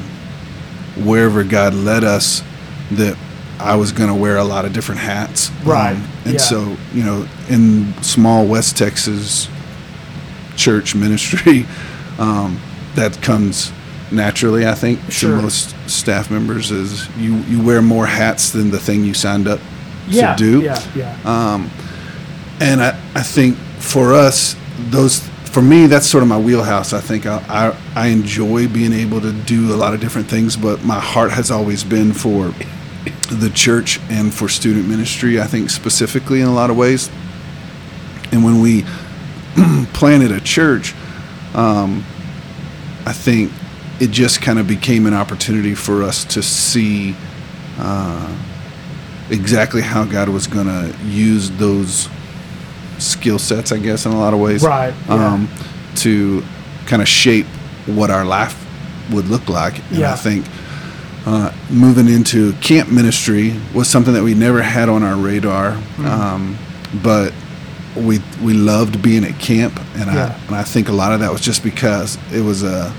wherever 1.06 1.44
God 1.44 1.74
led 1.74 2.04
us, 2.04 2.44
that 2.92 3.18
I 3.60 3.76
was 3.76 3.92
going 3.92 4.10
to 4.10 4.16
wear 4.16 4.38
a 4.38 4.44
lot 4.44 4.66
of 4.66 4.74
different 4.74 5.02
hats. 5.02 5.50
Right, 5.64 5.96
Um, 5.96 6.04
and 6.26 6.34
yeah. 6.34 6.40
so, 6.40 6.76
you 6.94 7.04
know, 7.04 7.28
in 7.50 7.94
small 8.04 8.46
West 8.46 8.78
Texas 8.78 9.48
church 10.56 10.96
ministry, 10.96 11.66
um, 12.20 12.60
that 12.96 13.20
comes 13.22 13.72
naturally, 14.12 14.68
I 14.68 14.76
think, 14.76 15.00
Sure. 15.10 15.38
to 15.38 15.42
most 15.44 15.76
staff 15.90 16.30
members 16.30 16.70
is 16.72 17.08
you, 17.18 17.38
you 17.48 17.64
wear 17.64 17.82
more 17.82 18.06
hats 18.06 18.52
than 18.52 18.70
the 18.72 18.80
thing 18.80 19.04
you 19.06 19.14
signed 19.14 19.48
up 19.48 19.60
Yeah. 20.08 20.36
to 20.36 20.44
do. 20.44 20.62
Yeah. 20.62 20.80
Yeah. 20.96 21.18
Um, 21.24 21.70
and 22.62 22.82
I, 22.82 22.90
I 23.16 23.24
think 23.24 23.58
for 23.80 24.14
us, 24.14 24.56
those 24.78 25.28
for 25.46 25.62
me, 25.62 25.88
that's 25.88 26.08
sort 26.08 26.22
of 26.22 26.30
my 26.30 26.40
wheelhouse. 26.40 26.94
I 26.94 27.02
think 27.02 27.26
I, 27.26 27.44
I 27.50 28.04
I 28.04 28.08
enjoy 28.08 28.68
being 28.68 28.94
able 28.94 29.20
to 29.20 29.34
do 29.34 29.74
a 29.74 29.76
lot 29.76 29.94
of 29.94 30.00
different 30.00 30.30
things, 30.30 30.56
but 30.56 30.84
my 30.86 31.00
heart 31.00 31.32
has 31.32 31.50
always 31.50 31.84
been 31.84 32.14
for 32.14 32.54
the 33.32 33.52
church 33.54 34.00
and 34.10 34.32
for 34.32 34.48
student 34.48 34.88
ministry. 34.88 35.42
I 35.42 35.48
think 35.48 35.72
specifically 35.72 36.42
in 36.42 36.48
a 36.48 36.54
lot 36.54 36.70
of 36.70 36.78
ways. 36.78 37.10
And 38.32 38.46
when 38.46 38.62
we 38.62 38.86
planted 39.94 40.32
a 40.32 40.40
church, 40.40 40.94
um, 41.54 42.06
I 43.06 43.12
think 43.12 43.52
it 44.00 44.12
just 44.12 44.42
kind 44.42 44.60
of 44.60 44.68
became 44.68 45.06
an 45.08 45.14
opportunity 45.14 45.76
for 45.76 46.04
us 46.04 46.24
to 46.26 46.44
see 46.44 47.16
uh, 47.78 48.38
exactly 49.32 49.82
how 49.82 50.06
God 50.06 50.30
was 50.30 50.48
going 50.48 50.68
to 50.68 50.96
use 51.04 51.50
those 51.52 52.08
skill 53.02 53.40
sets, 53.40 53.72
I 53.72 53.78
guess, 53.80 54.06
in 54.06 54.12
a 54.12 54.20
lot 54.20 54.34
of 54.34 54.40
ways, 54.40 54.64
Right, 54.64 54.94
yeah. 55.08 55.34
Um, 55.34 55.50
to 55.98 56.44
kind 56.86 57.02
of 57.02 57.08
shape 57.08 57.46
what 57.86 58.10
our 58.10 58.24
life 58.26 58.56
would 59.12 59.28
look 59.28 59.50
like. 59.50 59.78
And 59.90 60.00
Yeah. 60.00 60.14
I 60.14 60.16
think 60.16 60.46
uh, 61.26 61.52
moving 61.70 62.08
into 62.08 62.54
camp 62.62 62.90
ministry 62.90 63.54
was 63.74 63.88
something 63.88 64.14
that 64.14 64.24
we 64.24 64.34
never 64.34 64.62
had 64.62 64.90
on 64.90 65.04
our 65.04 65.16
radar, 65.16 65.72
Mm-hmm. 65.74 66.06
um, 66.06 66.58
but 67.04 67.34
we 67.96 68.22
we 68.42 68.54
loved 68.54 69.02
being 69.02 69.24
at 69.26 69.38
camp, 69.40 69.80
and 69.96 70.06
Yeah. 70.12 70.28
I 70.28 70.48
and 70.48 70.56
I 70.56 70.64
think 70.64 70.88
a 70.90 70.94
lot 70.94 71.12
of 71.14 71.20
that 71.20 71.32
was 71.32 71.42
just 71.42 71.62
because 71.64 72.18
it 72.34 72.42
was 72.42 72.64
a 72.64 72.94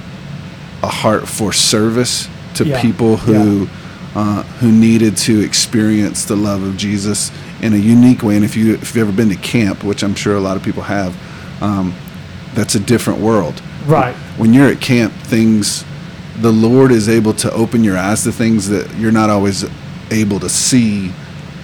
a 0.83 0.89
heart 0.89 1.27
for 1.29 1.53
service 1.53 2.29
to 2.55 2.65
Yeah. 2.65 2.81
people 2.83 3.17
who 3.17 3.69
uh, 4.15 4.43
who 4.61 4.71
needed 4.71 5.17
to 5.17 5.41
experience 5.41 6.25
the 6.25 6.37
love 6.37 6.63
of 6.63 6.77
Jesus 6.77 7.31
in 7.63 7.73
a 7.73 7.77
unique 7.77 8.23
way. 8.23 8.37
And 8.37 8.45
if 8.45 8.57
you 8.57 8.75
if 8.75 8.95
you've 8.95 9.09
ever 9.09 9.17
been 9.17 9.31
to 9.31 9.37
camp, 9.37 9.85
which 9.85 10.03
I'm 10.03 10.15
sure 10.15 10.37
a 10.37 10.41
lot 10.41 10.57
of 10.57 10.63
people 10.63 10.83
have, 10.83 11.17
um, 11.63 11.95
that's 12.55 12.75
a 12.75 12.81
different 12.81 13.21
world. 13.21 13.61
Right. 13.87 14.15
When 14.37 14.53
you're 14.53 14.69
at 14.69 14.81
camp, 14.81 15.13
things 15.13 15.85
the 16.37 16.53
Lord 16.53 16.91
is 16.93 17.09
able 17.09 17.35
to 17.35 17.53
open 17.53 17.85
your 17.85 17.97
eyes 17.97 18.25
to 18.25 18.33
things 18.33 18.69
that 18.69 18.95
you're 18.97 19.13
not 19.13 19.31
always 19.31 19.65
able 20.11 20.41
to 20.41 20.49
see 20.49 21.13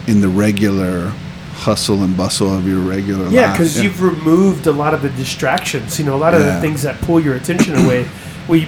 in 0.06 0.20
the 0.20 0.28
regular 0.28 1.12
hustle 1.52 2.02
and 2.04 2.16
bustle 2.16 2.54
of 2.54 2.66
your 2.66 2.78
regular 2.78 3.28
Yeah, 3.28 3.46
life. 3.48 3.52
because 3.54 3.82
you've 3.82 4.00
removed 4.02 4.66
a 4.66 4.72
lot 4.72 4.94
of 4.94 5.02
the 5.02 5.10
distractions. 5.10 5.98
You 5.98 6.04
know, 6.06 6.14
a 6.14 6.18
lot 6.18 6.32
of 6.34 6.44
the 6.44 6.60
things 6.60 6.82
that 6.82 7.00
pull 7.00 7.20
your 7.20 7.34
attention 7.34 7.74
away. 7.84 8.08
We, 8.48 8.66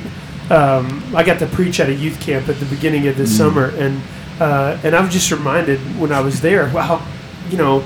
um, 0.50 1.02
I 1.14 1.23
got 1.23 1.38
to 1.38 1.47
preach 1.47 1.81
at 1.81 1.88
a 1.88 1.94
youth 1.94 2.20
camp 2.20 2.49
at 2.49 2.58
the 2.58 2.67
beginning 2.67 3.06
of 3.06 3.14
Mm. 3.14 3.19
this 3.19 3.37
summer, 3.37 3.67
and 3.76 4.00
uh, 4.41 4.79
and 4.82 4.94
I 4.97 5.00
was 5.00 5.12
just 5.12 5.31
reminded 5.31 5.79
when 6.00 6.12
I 6.12 6.20
was 6.20 6.41
there, 6.41 6.69
wow, 6.70 7.02
you 7.50 7.58
know, 7.58 7.80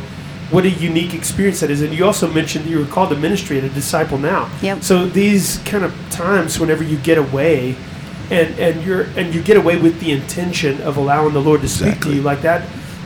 what 0.50 0.64
a 0.64 0.70
unique 0.70 1.12
experience 1.14 1.60
that 1.60 1.70
is. 1.70 1.82
And 1.82 1.92
you 1.92 2.04
also 2.04 2.30
mentioned 2.32 2.66
you 2.66 2.78
were 2.78 2.86
called 2.86 3.10
to 3.10 3.16
ministry 3.16 3.58
and 3.58 3.66
a 3.66 3.70
disciple 3.74 4.18
now. 4.18 4.48
Yep. 4.62 4.82
So 4.84 5.06
these 5.06 5.58
kind 5.64 5.84
of 5.84 5.92
times, 6.10 6.58
whenever 6.60 6.84
you 6.84 6.96
get 6.98 7.18
away, 7.18 7.74
and 8.30 8.58
and 8.58 8.82
you're 8.84 9.02
and 9.16 9.34
you 9.34 9.42
get 9.42 9.56
away 9.56 9.76
with 9.76 10.00
the 10.00 10.12
intention 10.12 10.80
of 10.82 10.96
allowing 10.96 11.34
the 11.34 11.40
Lord 11.42 11.60
to 11.62 11.68
speak 11.68 11.88
Exactly. 11.88 12.10
to 12.12 12.16
you 12.18 12.22
like 12.22 12.42
that. 12.42 12.62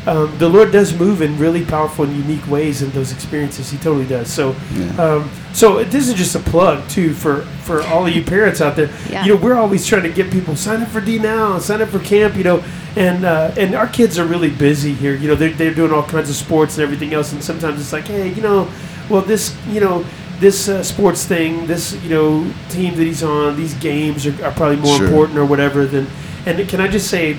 Um, 0.06 0.36
the 0.38 0.48
Lord 0.48 0.72
does 0.72 0.94
move 0.98 1.20
in 1.22 1.36
really 1.38 1.64
powerful 1.64 2.04
and 2.04 2.16
unique 2.16 2.46
ways 2.48 2.80
in 2.82 2.90
those 2.92 3.12
experiences. 3.12 3.70
He 3.70 3.76
totally 3.78 4.06
does. 4.06 4.32
So, 4.32 4.54
Yeah. 4.74 4.86
um, 5.02 5.30
so 5.52 5.82
this 5.84 6.08
is 6.08 6.14
just 6.14 6.34
a 6.34 6.38
plug 6.40 6.88
too 6.88 7.12
for 7.12 7.42
for 7.64 7.82
all 7.88 8.06
of 8.06 8.14
you 8.14 8.22
parents 8.22 8.60
out 8.60 8.76
there. 8.76 8.88
Yeah. 9.10 9.24
You 9.24 9.34
know, 9.34 9.40
we're 9.40 9.54
always 9.56 9.86
trying 9.86 10.04
to 10.04 10.08
get 10.10 10.30
people 10.30 10.56
sign 10.56 10.82
up 10.82 10.88
for 10.88 11.00
D 11.00 11.18
now, 11.18 11.58
sign 11.58 11.82
up 11.82 11.88
for 11.88 11.98
camp. 11.98 12.36
You 12.36 12.44
know, 12.44 12.64
and 12.96 13.24
uh, 13.24 13.52
and 13.58 13.74
our 13.74 13.86
kids 13.88 14.18
are 14.18 14.24
really 14.24 14.50
busy 14.50 14.94
here. 14.94 15.14
You 15.14 15.28
know, 15.28 15.34
they're 15.34 15.52
they're 15.52 15.74
doing 15.74 15.92
all 15.92 16.04
kinds 16.04 16.30
of 16.30 16.36
sports 16.36 16.76
and 16.78 16.82
everything 16.84 17.12
else. 17.12 17.32
And 17.32 17.42
sometimes 17.44 17.80
it's 17.80 17.92
like, 17.92 18.06
hey, 18.06 18.32
you 18.32 18.42
know, 18.42 18.68
well 19.08 19.22
this, 19.22 19.54
you 19.70 19.80
know. 19.80 20.04
This 20.40 20.68
uh, 20.68 20.84
sports 20.84 21.24
thing, 21.24 21.66
this 21.66 22.00
you 22.04 22.10
know 22.10 22.48
team 22.68 22.94
that 22.94 23.02
he's 23.02 23.24
on, 23.24 23.56
these 23.56 23.74
games 23.74 24.24
are, 24.24 24.44
are 24.44 24.52
probably 24.52 24.76
more 24.76 24.96
Sure. 24.96 25.06
important 25.08 25.36
or 25.36 25.44
whatever 25.44 25.84
than. 25.84 26.06
And 26.46 26.68
can 26.68 26.80
I 26.80 26.86
just 26.86 27.08
say, 27.10 27.36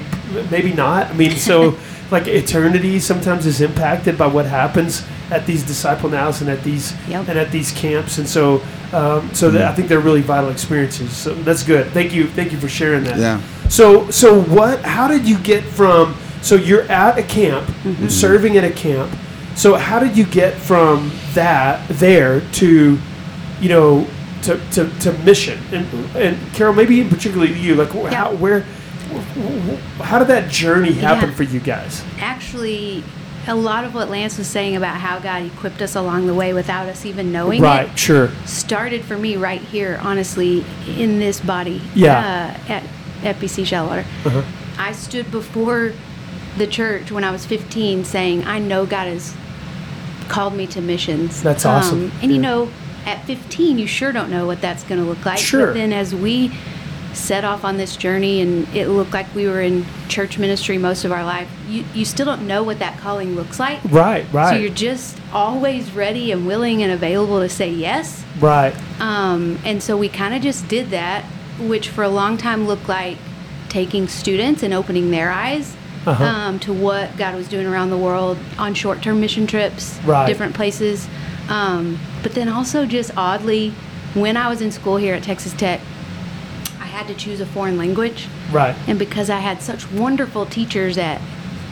maybe 0.51 0.73
not? 0.73 1.07
I 1.07 1.13
mean, 1.13 1.31
so 1.37 1.77
like 2.11 2.27
eternity 2.27 2.99
sometimes 2.99 3.45
is 3.45 3.61
impacted 3.61 4.17
by 4.17 4.27
what 4.27 4.45
happens 4.45 5.05
at 5.31 5.45
these 5.45 5.63
disciple 5.63 6.09
nows 6.09 6.41
and 6.41 6.49
at 6.49 6.63
these 6.63 6.93
Yep. 7.07 7.27
and 7.29 7.39
at 7.39 7.51
these 7.51 7.71
camps. 7.71 8.17
And 8.17 8.27
so 8.27 8.55
um, 8.91 9.33
so 9.33 9.47
mm-hmm. 9.47 9.57
that, 9.57 9.71
I 9.71 9.75
think 9.75 9.87
they're 9.87 9.99
really 9.99 10.21
vital 10.21 10.49
experiences. 10.49 11.15
So 11.15 11.33
that's 11.35 11.63
good. 11.63 11.87
Thank 11.91 12.13
you 12.13 12.27
thank 12.27 12.51
you 12.51 12.57
for 12.57 12.69
sharing 12.69 13.03
that. 13.03 13.17
Yeah. 13.17 13.41
so 13.69 14.09
so 14.09 14.41
what 14.41 14.81
how 14.81 15.07
did 15.07 15.27
you 15.27 15.37
get 15.39 15.63
from 15.63 16.15
so 16.41 16.55
you're 16.55 16.83
at 16.83 17.17
a 17.17 17.23
camp 17.23 17.67
mm-hmm. 17.67 17.89
Mm-hmm. 17.89 18.07
serving 18.07 18.57
at 18.57 18.63
a 18.63 18.71
camp. 18.71 19.11
So 19.55 19.75
how 19.75 19.99
did 19.99 20.17
you 20.17 20.25
get 20.25 20.53
from 20.53 21.11
that 21.33 21.87
there 21.89 22.41
to 22.53 22.97
you 23.59 23.69
know 23.69 24.07
to, 24.43 24.57
to, 24.71 24.89
to 25.01 25.13
mission? 25.19 25.59
And 25.71 26.15
and 26.15 26.53
Carol 26.53 26.73
maybe 26.73 27.03
particularly 27.03 27.53
you 27.53 27.75
like 27.75 27.89
wh- 27.89 28.11
how 28.11 28.33
where 28.35 28.61
wh- 28.61 28.65
wh- 28.65 28.78
how 30.01 30.19
did 30.19 30.27
that 30.27 30.49
journey 30.51 30.93
happen 30.93 31.29
Yeah. 31.29 31.35
for 31.35 31.43
you 31.43 31.59
guys 31.59 32.03
Actually, 32.19 33.03
a 33.47 33.55
lot 33.55 33.83
of 33.83 33.93
what 33.95 34.09
Lance 34.09 34.37
was 34.37 34.47
saying 34.47 34.75
about 34.75 34.97
how 34.97 35.19
God 35.19 35.43
equipped 35.43 35.81
us 35.81 35.95
along 35.95 36.27
the 36.27 36.33
way 36.33 36.53
without 36.53 36.87
us 36.87 37.05
even 37.05 37.31
knowing 37.31 37.61
right 37.61 37.89
it 37.89 37.97
sure 37.97 38.29
started 38.45 39.03
for 39.03 39.17
me 39.17 39.37
right 39.37 39.61
here, 39.61 39.99
honestly, 40.03 40.63
in 40.87 41.19
this 41.19 41.39
body. 41.39 41.81
Yeah. 41.95 42.55
Uh, 42.67 42.71
at 42.71 42.83
FBC 43.35 43.65
Shallowater. 43.65 44.05
Uh-huh. 44.25 44.43
I 44.77 44.91
stood 44.93 45.29
before 45.31 45.93
the 46.57 46.67
church 46.67 47.11
when 47.11 47.23
I 47.23 47.31
was 47.31 47.45
15 47.45 48.03
saying, 48.05 48.45
I 48.45 48.59
know 48.59 48.85
God 48.85 49.07
has 49.07 49.35
called 50.27 50.53
me 50.53 50.67
to 50.67 50.81
missions. 50.81 51.41
That's 51.41 51.65
awesome. 51.65 52.05
Um, 52.05 52.11
and 52.21 52.31
you 52.31 52.37
know, 52.37 52.69
at 53.05 53.23
15, 53.25 53.77
you 53.79 53.87
sure 53.87 54.11
don't 54.11 54.29
know 54.29 54.45
what 54.45 54.61
that's 54.61 54.83
going 54.83 55.01
to 55.01 55.07
look 55.07 55.25
like. 55.25 55.39
Sure. 55.39 55.67
But 55.67 55.73
then 55.73 55.91
as 55.93 56.13
we 56.13 56.51
set 57.19 57.43
off 57.43 57.63
on 57.63 57.77
this 57.77 57.95
journey 57.97 58.41
and 58.41 58.67
it 58.75 58.87
looked 58.87 59.13
like 59.13 59.33
we 59.35 59.47
were 59.47 59.61
in 59.61 59.85
church 60.07 60.37
ministry 60.37 60.77
most 60.77 61.03
of 61.05 61.11
our 61.11 61.23
life, 61.23 61.49
you, 61.67 61.83
you 61.93 62.05
still 62.05 62.25
don't 62.25 62.47
know 62.47 62.63
what 62.63 62.79
that 62.79 62.97
calling 62.99 63.35
looks 63.35 63.59
like. 63.59 63.79
Right, 63.85 64.25
right. 64.33 64.49
So 64.51 64.55
you're 64.59 64.69
just 64.73 65.17
always 65.33 65.91
ready 65.91 66.31
and 66.31 66.47
willing 66.47 66.81
and 66.83 66.91
available 66.91 67.39
to 67.41 67.49
say 67.49 67.69
yes. 67.69 68.23
right. 68.39 68.73
Um, 69.01 69.59
and 69.65 69.81
so 69.83 69.95
we 69.97 70.09
kind 70.09 70.33
of 70.33 70.41
just 70.41 70.67
did 70.67 70.89
that, 70.91 71.23
which 71.59 71.89
for 71.89 72.03
a 72.03 72.09
long 72.09 72.37
time 72.37 72.65
looked 72.67 72.87
like 72.89 73.17
taking 73.69 74.07
students 74.07 74.63
and 74.63 74.73
opening 74.73 75.11
their 75.11 75.29
eyes 75.31 75.75
Uh-huh. 76.05 76.23
um, 76.23 76.59
to 76.59 76.73
what 76.73 77.15
God 77.17 77.35
was 77.35 77.47
doing 77.47 77.67
around 77.67 77.89
the 77.91 77.97
world 77.97 78.37
on 78.57 78.73
short 78.73 79.01
term 79.03 79.19
mission 79.19 79.45
trips, 79.45 79.99
Right. 80.05 80.25
different 80.25 80.55
places. 80.55 81.07
Um, 81.49 81.99
but 82.23 82.33
then 82.33 82.47
also, 82.49 82.85
just 82.85 83.11
oddly, 83.17 83.71
when 84.15 84.37
I 84.37 84.47
was 84.49 84.61
in 84.61 84.71
school 84.71 84.97
here 84.97 85.13
at 85.15 85.23
Texas 85.23 85.53
Tech, 85.53 85.81
had 86.89 87.07
to 87.07 87.13
choose 87.15 87.39
a 87.41 87.45
foreign 87.45 87.77
language. 87.77 88.27
Right. 88.51 88.75
And 88.87 88.99
because 88.99 89.29
I 89.29 89.39
had 89.39 89.61
such 89.61 89.89
wonderful 89.91 90.45
teachers 90.45 90.97
at 90.97 91.21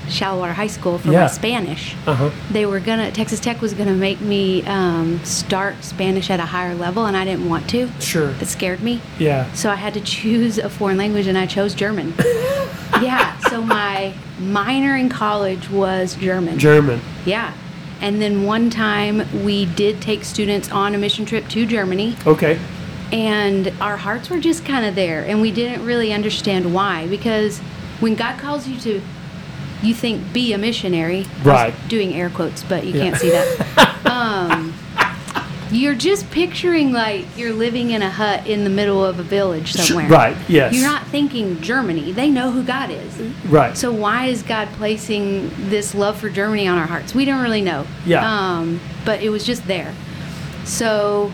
Shallowater 0.10 0.54
High 0.54 0.68
School 0.68 0.98
for 1.00 1.12
Yeah. 1.12 1.22
my 1.24 1.28
Spanish, 1.28 1.94
Uh-huh. 2.06 2.30
they 2.50 2.66
were 2.66 2.80
gonna 2.80 3.12
Texas 3.12 3.42
Tech 3.42 3.62
was 3.62 3.74
gonna 3.74 3.94
make 3.94 4.22
me 4.22 4.64
um, 4.66 5.20
start 5.26 5.76
Spanish 5.84 6.30
at 6.30 6.40
a 6.40 6.46
higher 6.46 6.76
level, 6.76 7.06
and 7.06 7.18
I 7.18 7.26
didn't 7.26 7.50
want 7.50 7.68
to. 7.72 7.90
Sure. 8.00 8.30
It 8.40 8.48
scared 8.48 8.82
me. 8.82 9.02
Yeah. 9.20 9.52
So 9.54 9.70
I 9.70 9.76
had 9.76 9.94
to 9.96 10.00
choose 10.02 10.58
a 10.60 10.70
foreign 10.70 10.98
language, 10.98 11.28
and 11.28 11.38
I 11.38 11.46
chose 11.46 11.74
German. 11.76 12.14
yeah. 13.02 13.38
So 13.50 13.62
my 13.62 14.14
minor 14.40 14.96
in 14.96 15.10
college 15.10 15.70
was 15.70 16.16
German. 16.16 16.58
German. 16.58 17.02
yeah. 17.26 17.52
And 18.00 18.22
then 18.22 18.44
one 18.44 18.70
time 18.70 19.24
we 19.44 19.66
did 19.66 20.00
take 20.02 20.24
students 20.24 20.72
on 20.72 20.94
a 20.94 21.00
mission 21.00 21.26
trip 21.26 21.48
to 21.50 21.66
Germany 21.66 22.16
Okay. 22.28 22.60
And 23.12 23.72
our 23.80 23.98
hearts 23.98 24.30
were 24.30 24.40
just 24.40 24.66
kind 24.66 24.86
of 24.86 24.96
there 24.96 25.24
and 25.26 25.42
we 25.42 25.52
didn't 25.52 25.86
really 25.86 26.12
understand 26.14 26.74
why 26.74 27.08
because 27.08 27.60
when 28.00 28.16
god 28.16 28.38
calls 28.40 28.68
you 28.68 28.78
to 28.80 29.02
you 29.82 29.94
think 29.94 30.34
be 30.34 30.54
a 30.54 30.58
missionary 30.58 31.26
Right. 31.44 31.74
doing 31.88 32.14
air 32.14 32.30
quotes 32.30 32.64
but 32.64 32.86
you 32.86 32.94
Yeah. 32.94 33.04
can't 33.04 33.16
see 33.18 33.30
that 33.30 34.06
um, 34.06 34.74
you're 35.72 35.96
just 35.96 36.30
picturing 36.32 36.92
like 36.94 37.26
you're 37.38 37.54
living 37.54 37.92
in 37.92 38.02
a 38.02 38.10
hut 38.10 38.48
in 38.48 38.64
the 38.64 38.70
middle 38.70 39.04
of 39.06 39.20
a 39.20 39.24
village 39.24 39.74
somewhere 39.74 40.08
right, 40.10 40.36
yes. 40.50 40.74
you're 40.74 40.84
not 40.90 41.06
thinking 41.08 41.62
germany 41.62 42.12
they 42.12 42.30
know 42.30 42.52
who 42.52 42.64
god 42.64 42.90
is 42.90 43.20
Right. 43.46 43.78
so 43.78 43.92
why 43.92 44.26
is 44.26 44.44
God 44.44 44.68
placing 44.74 45.50
this 45.70 45.96
love 45.96 46.18
for 46.20 46.30
Germany 46.30 46.68
on 46.68 46.78
our 46.78 46.86
hearts? 46.88 47.16
We 47.16 47.24
don't 47.26 47.42
really 47.42 47.62
know. 47.62 47.86
Yeah. 48.06 48.26
Um, 48.30 48.80
but 49.06 49.22
it 49.24 49.30
was 49.30 49.46
just 49.46 49.66
there. 49.68 49.94
So 50.66 51.32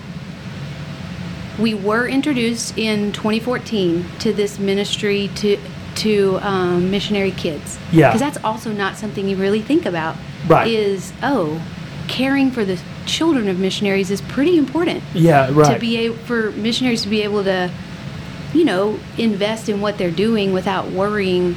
we 1.60 1.74
were 1.74 2.08
introduced 2.08 2.78
in 2.78 3.12
2014 3.12 4.06
to 4.20 4.34
this 4.34 4.60
ministry 4.60 5.30
to 5.36 5.58
to 5.96 6.40
um, 6.42 6.90
missionary 6.90 7.32
kids. 7.32 7.78
Yeah. 7.92 8.10
Because 8.10 8.20
that's 8.20 8.44
also 8.44 8.72
not 8.72 8.98
something 8.98 9.28
you 9.28 9.38
really 9.38 9.62
think 9.62 9.86
about. 9.86 10.16
Right. 10.48 10.68
Is 10.68 11.14
oh, 11.22 11.62
caring 12.08 12.52
for 12.52 12.66
the 12.66 12.82
children 13.06 13.48
of 13.48 13.60
missionaries 13.60 14.10
is 14.12 14.22
pretty 14.22 14.58
important 14.58 15.04
yeah, 15.14 15.50
right. 15.52 15.74
to 15.74 15.80
be 15.80 15.98
able 15.98 16.16
for 16.18 16.52
missionaries 16.52 17.04
to 17.04 17.10
be 17.10 17.22
able 17.22 17.44
to 17.44 17.72
you 18.54 18.64
know 18.64 19.00
invest 19.18 19.70
in 19.70 19.82
what 19.82 19.98
they're 19.98 20.12
doing 20.12 20.54
without 20.54 20.90
worrying 20.92 21.56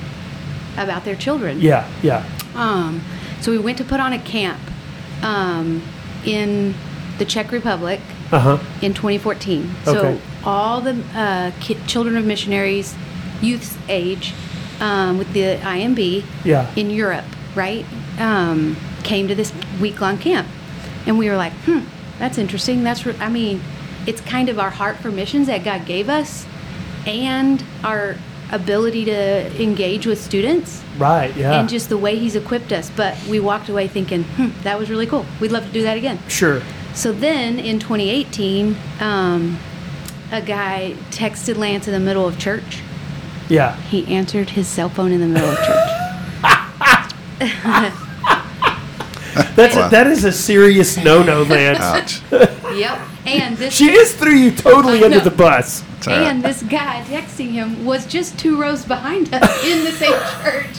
about 0.76 1.04
their 1.04 1.14
children 1.14 1.60
yeah, 1.60 1.88
yeah. 2.02 2.24
um, 2.54 3.02
so 3.40 3.50
we 3.50 3.58
went 3.58 3.78
to 3.78 3.84
put 3.84 4.00
on 4.00 4.12
a 4.12 4.18
camp 4.18 4.60
um, 5.22 5.82
in 6.24 6.74
the 7.18 7.24
czech 7.24 7.52
republic 7.52 8.00
Uh-huh. 8.32 8.58
in 8.82 8.92
2014 8.92 9.70
Okay. 9.86 9.92
so 9.92 10.20
all 10.44 10.80
the 10.80 11.00
uh, 11.14 11.50
ki- 11.60 11.76
children 11.86 12.16
of 12.16 12.24
missionaries 12.24 12.94
youth's 13.40 13.76
age 13.88 14.34
um, 14.80 15.18
with 15.18 15.32
the 15.32 15.56
imb 15.62 16.24
Yeah. 16.44 16.66
in 16.76 16.90
europe 16.90 17.24
right 17.54 17.84
um, 18.18 18.76
came 19.04 19.28
to 19.28 19.34
this 19.34 19.52
week-long 19.80 20.18
camp 20.18 20.48
and 21.06 21.18
we 21.18 21.28
were 21.30 21.36
like 21.36 21.52
hmm 21.66 21.80
that's 22.18 22.38
interesting 22.38 22.82
that's 22.82 23.06
re- 23.06 23.16
i 23.20 23.28
mean 23.28 23.60
it's 24.06 24.20
kind 24.22 24.48
of 24.48 24.58
our 24.58 24.70
heart 24.70 24.96
for 24.96 25.10
missions 25.10 25.46
that 25.46 25.62
god 25.64 25.86
gave 25.86 26.08
us 26.08 26.46
and 27.06 27.62
our 27.84 28.16
ability 28.52 29.04
to 29.04 29.62
engage 29.62 30.06
with 30.06 30.20
students 30.20 30.82
Right, 30.98 31.36
yeah. 31.36 31.58
and 31.60 31.68
just 31.68 31.88
the 31.88 31.98
way 31.98 32.16
he's 32.18 32.36
equipped 32.36 32.72
us 32.72 32.90
but 32.96 33.16
we 33.28 33.38
walked 33.40 33.68
away 33.68 33.86
thinking 33.88 34.24
hmm, 34.24 34.48
that 34.62 34.78
was 34.78 34.88
really 34.90 35.06
cool 35.06 35.24
we'd 35.40 35.52
love 35.52 35.64
to 35.66 35.72
do 35.72 35.82
that 35.82 35.96
again 35.96 36.18
sure. 36.28 36.62
So 36.96 37.12
then 37.12 37.58
in 37.60 37.78
2018 37.78 38.74
um, 39.00 39.58
a 40.32 40.40
guy 40.42 40.94
texted 41.10 41.56
lance 41.56 41.86
in 41.86 41.92
the 41.92 42.00
middle 42.00 42.26
of 42.26 42.38
church 42.38 42.80
Yeah. 43.48 43.76
he 43.82 44.06
answered 44.12 44.50
his 44.50 44.66
cell 44.66 44.88
phone 44.88 45.12
in 45.12 45.20
the 45.20 45.26
middle 45.28 45.50
of 45.50 45.56
church 45.58 45.92
That's 49.54 49.76
Wow. 49.76 49.88
that 49.88 50.06
is 50.06 50.24
a 50.24 50.32
serious 50.32 50.96
no-no, 50.96 51.42
Lance. 51.48 52.22
Ouch. 52.32 52.32
yep 52.76 52.98
and 53.26 53.56
this 53.56 53.74
she 53.74 53.88
just 53.88 54.16
threw 54.16 54.34
you 54.34 54.50
totally 54.50 55.02
under 55.04 55.20
the 55.20 55.30
bus. 55.30 55.82
It's 55.98 56.08
and 56.08 56.42
this 56.42 56.62
guy 56.62 57.04
texting 57.08 57.50
him 57.52 57.84
was 57.84 58.06
just 58.06 58.38
two 58.38 58.58
rows 58.60 58.84
behind 58.84 59.32
us 59.34 59.64
in 59.64 59.84
the 59.84 59.92
same 59.92 60.12
church 60.42 60.76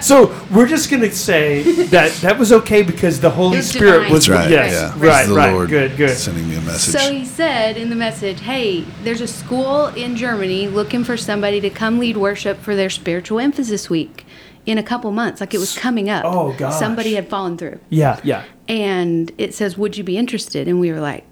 So 0.00 0.34
we're 0.50 0.66
just 0.66 0.90
gonna 0.90 1.10
say 1.10 1.62
that 1.86 2.12
that 2.22 2.38
was 2.38 2.52
okay 2.52 2.82
because 2.82 3.20
the 3.20 3.30
Holy 3.30 3.58
was 3.58 3.68
Spirit 3.70 3.92
divine. 4.00 4.12
was 4.12 4.26
That's 4.26 4.40
right. 4.44 4.50
yes, 4.50 4.72
yeah. 4.72 5.06
right, 5.06 5.20
It's 5.20 5.28
the 5.28 5.34
right, 5.34 5.52
Lord 5.52 5.68
good, 5.70 5.96
good. 5.96 6.16
Sending 6.16 6.48
me 6.48 6.56
a 6.56 6.60
message. 6.62 6.94
So 7.00 7.12
he 7.12 7.24
said 7.24 7.76
in 7.76 7.90
the 7.90 7.96
message, 7.96 8.40
"Hey, 8.40 8.82
there's 9.02 9.20
a 9.20 9.26
school 9.26 9.86
in 9.88 10.16
Germany 10.16 10.68
looking 10.68 11.04
for 11.04 11.16
somebody 11.16 11.60
to 11.60 11.70
come 11.70 11.98
lead 11.98 12.16
worship 12.16 12.58
for 12.60 12.74
their 12.76 12.90
spiritual 12.90 13.38
emphasis 13.40 13.88
week 13.90 14.24
in 14.66 14.76
a 14.78 14.82
couple 14.82 15.10
months. 15.12 15.40
Like 15.40 15.54
it 15.54 15.58
was 15.58 15.76
coming 15.78 16.10
up. 16.10 16.24
Oh, 16.26 16.52
God. 16.52 16.70
Somebody 16.70 17.14
had 17.14 17.28
fallen 17.28 17.56
through, 17.56 17.78
Yeah, 17.88 18.20
yeah. 18.22 18.44
and 18.68 19.32
it 19.38 19.54
says, 19.54 19.78
"Would 19.78 19.96
you 19.96 20.04
be 20.04 20.16
interested?" 20.18 20.68
And 20.68 20.78
we 20.80 20.92
were 20.92 21.00
like, 21.00 21.24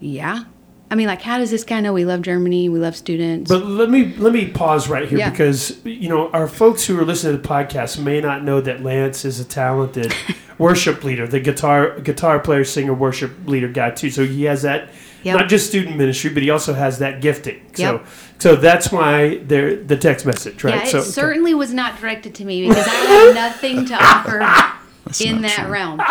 "Yeah." 0.00 0.44
I 0.92 0.94
mean, 0.94 1.06
like, 1.06 1.22
how 1.22 1.38
does 1.38 1.50
this 1.50 1.64
guy 1.64 1.80
know 1.80 1.94
we 1.94 2.04
love 2.04 2.20
Germany? 2.20 2.68
We 2.68 2.78
love 2.78 2.94
students. 2.94 3.48
But 3.48 3.64
let 3.64 3.88
me 3.88 4.14
let 4.18 4.30
me 4.34 4.48
pause 4.48 4.90
right 4.90 5.08
here 5.08 5.20
Yeah. 5.20 5.30
because 5.30 5.82
you 5.86 6.10
know 6.10 6.28
our 6.32 6.46
folks 6.46 6.84
who 6.84 7.00
are 7.00 7.04
listening 7.06 7.34
to 7.34 7.40
the 7.42 7.48
podcast 7.48 7.98
may 7.98 8.20
not 8.20 8.44
know 8.44 8.60
that 8.60 8.82
Lance 8.82 9.24
is 9.24 9.40
a 9.40 9.44
talented 9.44 10.14
worship 10.58 11.02
leader, 11.02 11.26
the 11.26 11.40
guitar 11.40 11.98
guitar 12.00 12.38
player, 12.40 12.62
singer, 12.62 12.92
worship 12.92 13.32
leader 13.46 13.68
guy 13.68 13.90
too. 13.92 14.10
So 14.10 14.26
he 14.26 14.44
has 14.44 14.60
that 14.62 14.90
Yep. 15.22 15.36
not 15.38 15.48
just 15.48 15.68
student 15.68 15.96
ministry, 15.96 16.30
but 16.30 16.42
he 16.42 16.50
also 16.50 16.74
has 16.74 16.98
that 16.98 17.22
gifting. 17.22 17.62
So 17.74 17.82
Yep. 17.82 18.06
so 18.38 18.56
that's 18.56 18.92
why 18.92 19.38
there 19.38 19.76
the 19.76 19.96
text 19.96 20.26
message, 20.26 20.62
right? 20.62 20.74
yeah, 20.74 20.82
it 20.82 20.88
so 20.88 21.00
certainly 21.00 21.54
was 21.54 21.72
not 21.72 21.98
directed 21.98 22.34
to 22.34 22.44
me 22.44 22.68
because 22.68 22.86
I 22.86 22.90
have 22.90 23.34
nothing 23.34 23.86
to 23.86 23.94
offer 23.94 24.40
in 25.24 25.40
not 25.40 25.42
that 25.48 25.56
true. 25.62 25.70
realm. 25.72 26.02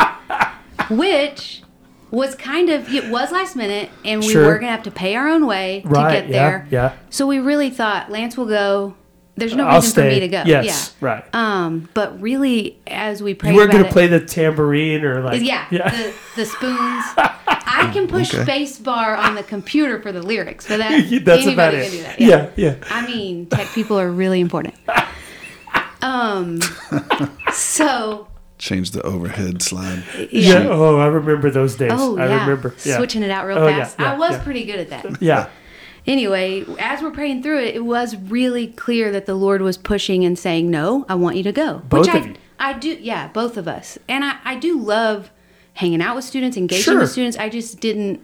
Which 0.97 1.61
was 2.11 2.35
kind 2.35 2.69
of 2.69 2.93
it 2.93 3.09
was 3.09 3.31
last 3.31 3.55
minute 3.55 3.89
and 4.05 4.21
we 4.21 4.29
Sure. 4.31 4.45
were 4.45 4.59
gonna 4.59 4.71
have 4.71 4.83
to 4.83 4.91
pay 4.91 5.15
our 5.15 5.27
own 5.29 5.45
way 5.47 5.81
right, 5.85 6.13
to 6.15 6.21
get 6.21 6.29
yeah, 6.29 6.49
there. 6.49 6.67
yeah. 6.69 6.83
yeah. 6.91 6.97
So 7.09 7.25
we 7.25 7.39
really 7.39 7.69
thought 7.69 8.11
Lance 8.11 8.35
will 8.37 8.45
go. 8.47 8.95
There's 9.37 9.55
no 9.55 9.65
I'll 9.65 9.75
reason 9.77 9.91
stay. 9.91 10.01
for 10.09 10.13
me 10.13 10.19
to 10.19 10.27
go. 10.27 10.43
Yes, 10.45 10.93
right. 10.99 11.23
Um, 11.33 11.89
but 11.93 12.21
really, 12.21 12.77
as 12.85 13.23
we 13.23 13.33
prayed 13.33 13.51
You 13.51 13.55
weren't 13.57 13.71
going 13.71 13.83
to 13.83 13.89
it- 13.89 13.93
play 13.93 14.07
the 14.07 14.19
tambourine 14.19 15.03
or 15.05 15.21
like 15.23 15.41
yeah, 15.41 15.65
yeah. 15.71 15.89
The, 15.89 16.13
the 16.35 16.45
spoons. 16.45 17.05
I 17.73 17.89
can 17.93 18.07
push 18.07 18.33
Okay. 18.33 18.43
space 18.43 18.77
bar 18.77 19.15
on 19.15 19.33
the 19.35 19.43
computer 19.43 20.01
for 20.01 20.11
the 20.11 20.21
lyrics, 20.21 20.67
but 20.67 20.77
that 20.79 20.91
that's 21.23 21.43
anybody 21.45 21.53
about 21.53 21.71
can 21.73 21.81
it. 21.81 21.89
do 21.91 22.03
that. 22.03 22.19
yeah, 22.21 22.49
yeah. 22.57 22.75
I 22.91 23.07
mean, 23.07 23.45
tech 23.45 23.67
people 23.69 23.97
are 23.99 24.11
really 24.11 24.41
important. 24.41 24.75
Um, 26.03 26.59
so 27.53 28.27
Change 28.61 28.91
the 28.91 29.01
overhead 29.01 29.63
slide. 29.63 30.03
Yeah. 30.31 30.61
yeah. 30.61 30.67
Oh, 30.69 30.99
I 30.99 31.07
remember 31.07 31.49
those 31.49 31.75
days. 31.75 31.89
Oh 31.91 32.15
I 32.19 32.27
yeah, 32.27 32.41
remember. 32.41 32.75
Yeah. 32.85 32.97
switching 32.97 33.23
it 33.23 33.31
out 33.31 33.47
real 33.47 33.57
Oh, 33.57 33.67
yeah, 33.67 33.79
fast. 33.79 33.99
yeah, 33.99 34.13
I 34.13 34.17
was 34.17 34.33
yeah. 34.33 34.43
pretty 34.43 34.65
good 34.65 34.79
at 34.79 34.89
that. 34.91 35.19
Yeah. 35.21 35.49
Anyway, 36.05 36.63
as 36.79 37.01
we're 37.01 37.09
praying 37.11 37.41
through 37.41 37.59
it, 37.59 37.75
it 37.75 37.83
was 37.85 38.15
really 38.15 38.67
clear 38.67 39.11
that 39.11 39.25
the 39.25 39.33
Lord 39.33 39.61
was 39.63 39.77
pushing 39.77 40.23
and 40.25 40.37
saying, 40.37 40.69
"No, 40.69 41.05
I 41.09 41.15
want 41.15 41.37
you 41.37 41.43
to 41.43 41.51
go." 41.51 41.79
Both 41.89 42.07
Which 42.07 42.15
of 42.15 42.23
I, 42.23 42.25
you. 42.27 42.35
I 42.59 42.73
do. 42.73 42.97
Yeah, 43.01 43.27
both 43.29 43.57
of 43.57 43.67
us, 43.67 43.97
and 44.07 44.23
I, 44.23 44.37
I 44.43 44.55
do 44.55 44.79
love 44.79 45.31
hanging 45.73 46.01
out 46.01 46.15
with 46.15 46.25
students, 46.25 46.55
engaging 46.57 46.83
Sure. 46.83 46.99
with 46.99 47.11
students. 47.11 47.37
I 47.37 47.49
just 47.49 47.79
didn't 47.79 48.19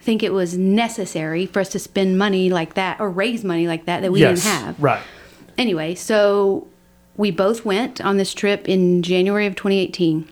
think 0.00 0.22
it 0.22 0.32
was 0.32 0.56
necessary 0.56 1.46
for 1.46 1.58
us 1.60 1.68
to 1.70 1.78
spend 1.78 2.16
money 2.18 2.50
like 2.50 2.74
that 2.74 3.00
or 3.00 3.10
raise 3.10 3.42
money 3.44 3.66
like 3.66 3.86
that 3.86 4.02
that 4.02 4.12
we 4.12 4.20
yes. 4.20 4.42
didn't 4.42 4.52
have. 4.64 4.82
Right. 4.82 5.02
Anyway, 5.56 5.94
so 5.94 6.66
we 7.16 7.30
both 7.30 7.64
went 7.64 8.00
on 8.00 8.16
this 8.16 8.34
trip 8.34 8.68
in 8.68 9.02
January 9.02 9.46
of 9.46 9.54
2018 9.54 10.28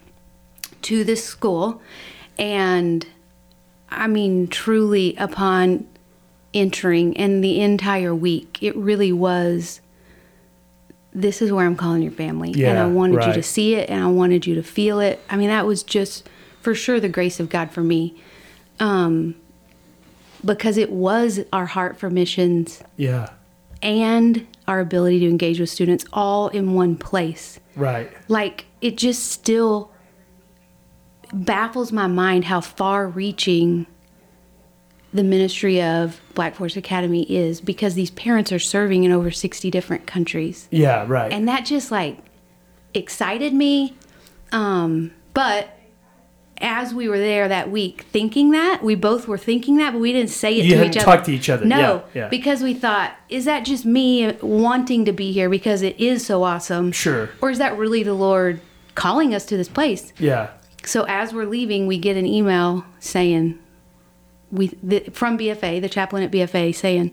to 0.83 1.05
this 1.05 1.25
school. 1.25 1.81
And 2.39 3.07
I 3.89 4.07
mean, 4.07 4.49
truly, 4.49 5.15
upon 5.17 5.87
entering 6.55 7.17
and 7.17 7.43
the 7.43 7.61
entire 7.61 8.15
week, 8.15 8.59
it 8.63 8.75
really 8.77 9.13
was 9.13 9.81
this 11.15 11.43
is 11.43 11.53
where 11.53 11.67
I'm 11.67 11.77
calling 11.77 12.03
your 12.03 12.13
family. 12.13 12.53
and 12.65 12.79
I 12.79 12.87
wanted 12.87 13.27
you 13.27 13.33
to 13.35 13.43
see 13.43 13.75
it 13.75 13.91
and 13.91 14.03
I 14.03 14.07
wanted 14.07 14.47
you 14.47 14.55
to 14.55 14.63
feel 14.63 14.99
it. 14.99 15.21
I 15.29 15.37
mean, 15.37 15.49
that 15.49 15.67
was 15.67 15.83
just 15.83 16.29
for 16.63 16.75
sure 16.75 17.01
the 17.01 17.09
grace 17.09 17.39
of 17.39 17.51
God 17.51 17.71
for 17.71 17.83
me. 17.83 18.15
Um, 18.81 19.35
because 20.45 20.79
it 20.79 20.91
was 20.91 21.41
our 21.53 21.67
heart 21.67 21.99
for 21.99 22.09
missions 22.11 22.83
Yeah. 22.97 23.29
and 23.83 24.47
our 24.73 24.81
ability 24.81 25.21
to 25.21 25.29
engage 25.29 25.61
with 25.61 25.69
students 25.71 26.05
all 26.13 26.49
in 26.49 26.73
one 26.75 26.97
place. 26.97 27.61
Right. 27.77 28.11
Like, 28.29 28.67
it 28.81 28.97
just 28.97 29.29
still 29.31 29.91
baffles 31.33 31.93
my 31.93 32.07
mind 32.07 32.45
how 32.45 32.61
far 32.61 33.07
reaching 33.09 33.87
the 35.15 35.23
ministry 35.23 35.83
of 35.83 36.21
Black 36.35 36.55
Forest 36.55 36.77
Academy 36.77 37.23
is 37.31 37.61
because 37.61 37.95
these 37.95 38.11
parents 38.11 38.51
are 38.51 38.59
serving 38.59 39.05
in 39.05 39.13
over 39.13 39.31
60 39.31 39.71
different 39.71 40.07
countries 40.07 40.69
Yeah. 40.71 41.05
Right. 41.07 41.31
and 41.33 41.47
that 41.49 41.65
just 41.67 41.91
like 41.91 42.19
excited 42.95 43.53
me 43.55 43.95
um 44.53 45.11
but 45.35 45.69
as 46.63 46.95
we 46.95 47.09
were 47.09 47.19
there 47.19 47.49
that 47.49 47.71
week 47.71 48.03
thinking 48.13 48.53
that 48.53 48.83
we 48.83 48.95
both 48.95 49.27
were 49.29 49.37
thinking 49.39 49.77
that 49.79 49.91
but 49.93 49.99
we 49.99 50.13
didn't 50.13 50.31
say 50.31 50.59
it 50.59 50.65
You 50.65 50.77
to 50.77 50.85
each 50.85 50.97
other 50.97 51.05
talked 51.05 51.27
to 51.27 51.33
each 51.33 51.51
other. 51.51 51.67
no 51.67 52.05
Yeah, 52.15 52.23
yeah. 52.23 52.29
because 52.29 52.63
we 52.63 52.73
thought 52.73 53.15
is 53.29 53.45
that 53.47 53.65
just 53.65 53.85
me 53.85 54.33
wanting 54.41 55.05
to 55.07 55.13
be 55.13 55.33
here 55.33 55.51
because 55.51 55.83
it 55.83 55.99
is 56.01 56.25
so 56.25 56.43
awesome 56.45 56.93
Sure. 56.93 57.31
or 57.41 57.51
is 57.51 57.59
that 57.59 57.77
really 57.77 58.03
the 58.03 58.15
lord 58.15 58.61
calling 58.95 59.35
us 59.35 59.45
to 59.47 59.57
this 59.57 59.69
place 59.69 60.13
yeah. 60.19 60.51
so 60.85 61.05
as 61.09 61.35
we're 61.35 61.47
leaving 61.47 61.87
we 61.87 61.99
get 61.99 62.17
an 62.17 62.27
email 62.27 62.85
saying 63.01 63.59
we 64.51 64.69
the, 64.83 65.01
from 65.13 65.37
bfa 65.39 65.81
the 65.81 65.89
chaplain 65.89 66.23
at 66.23 66.31
bfa 66.31 66.75
saying 66.75 67.13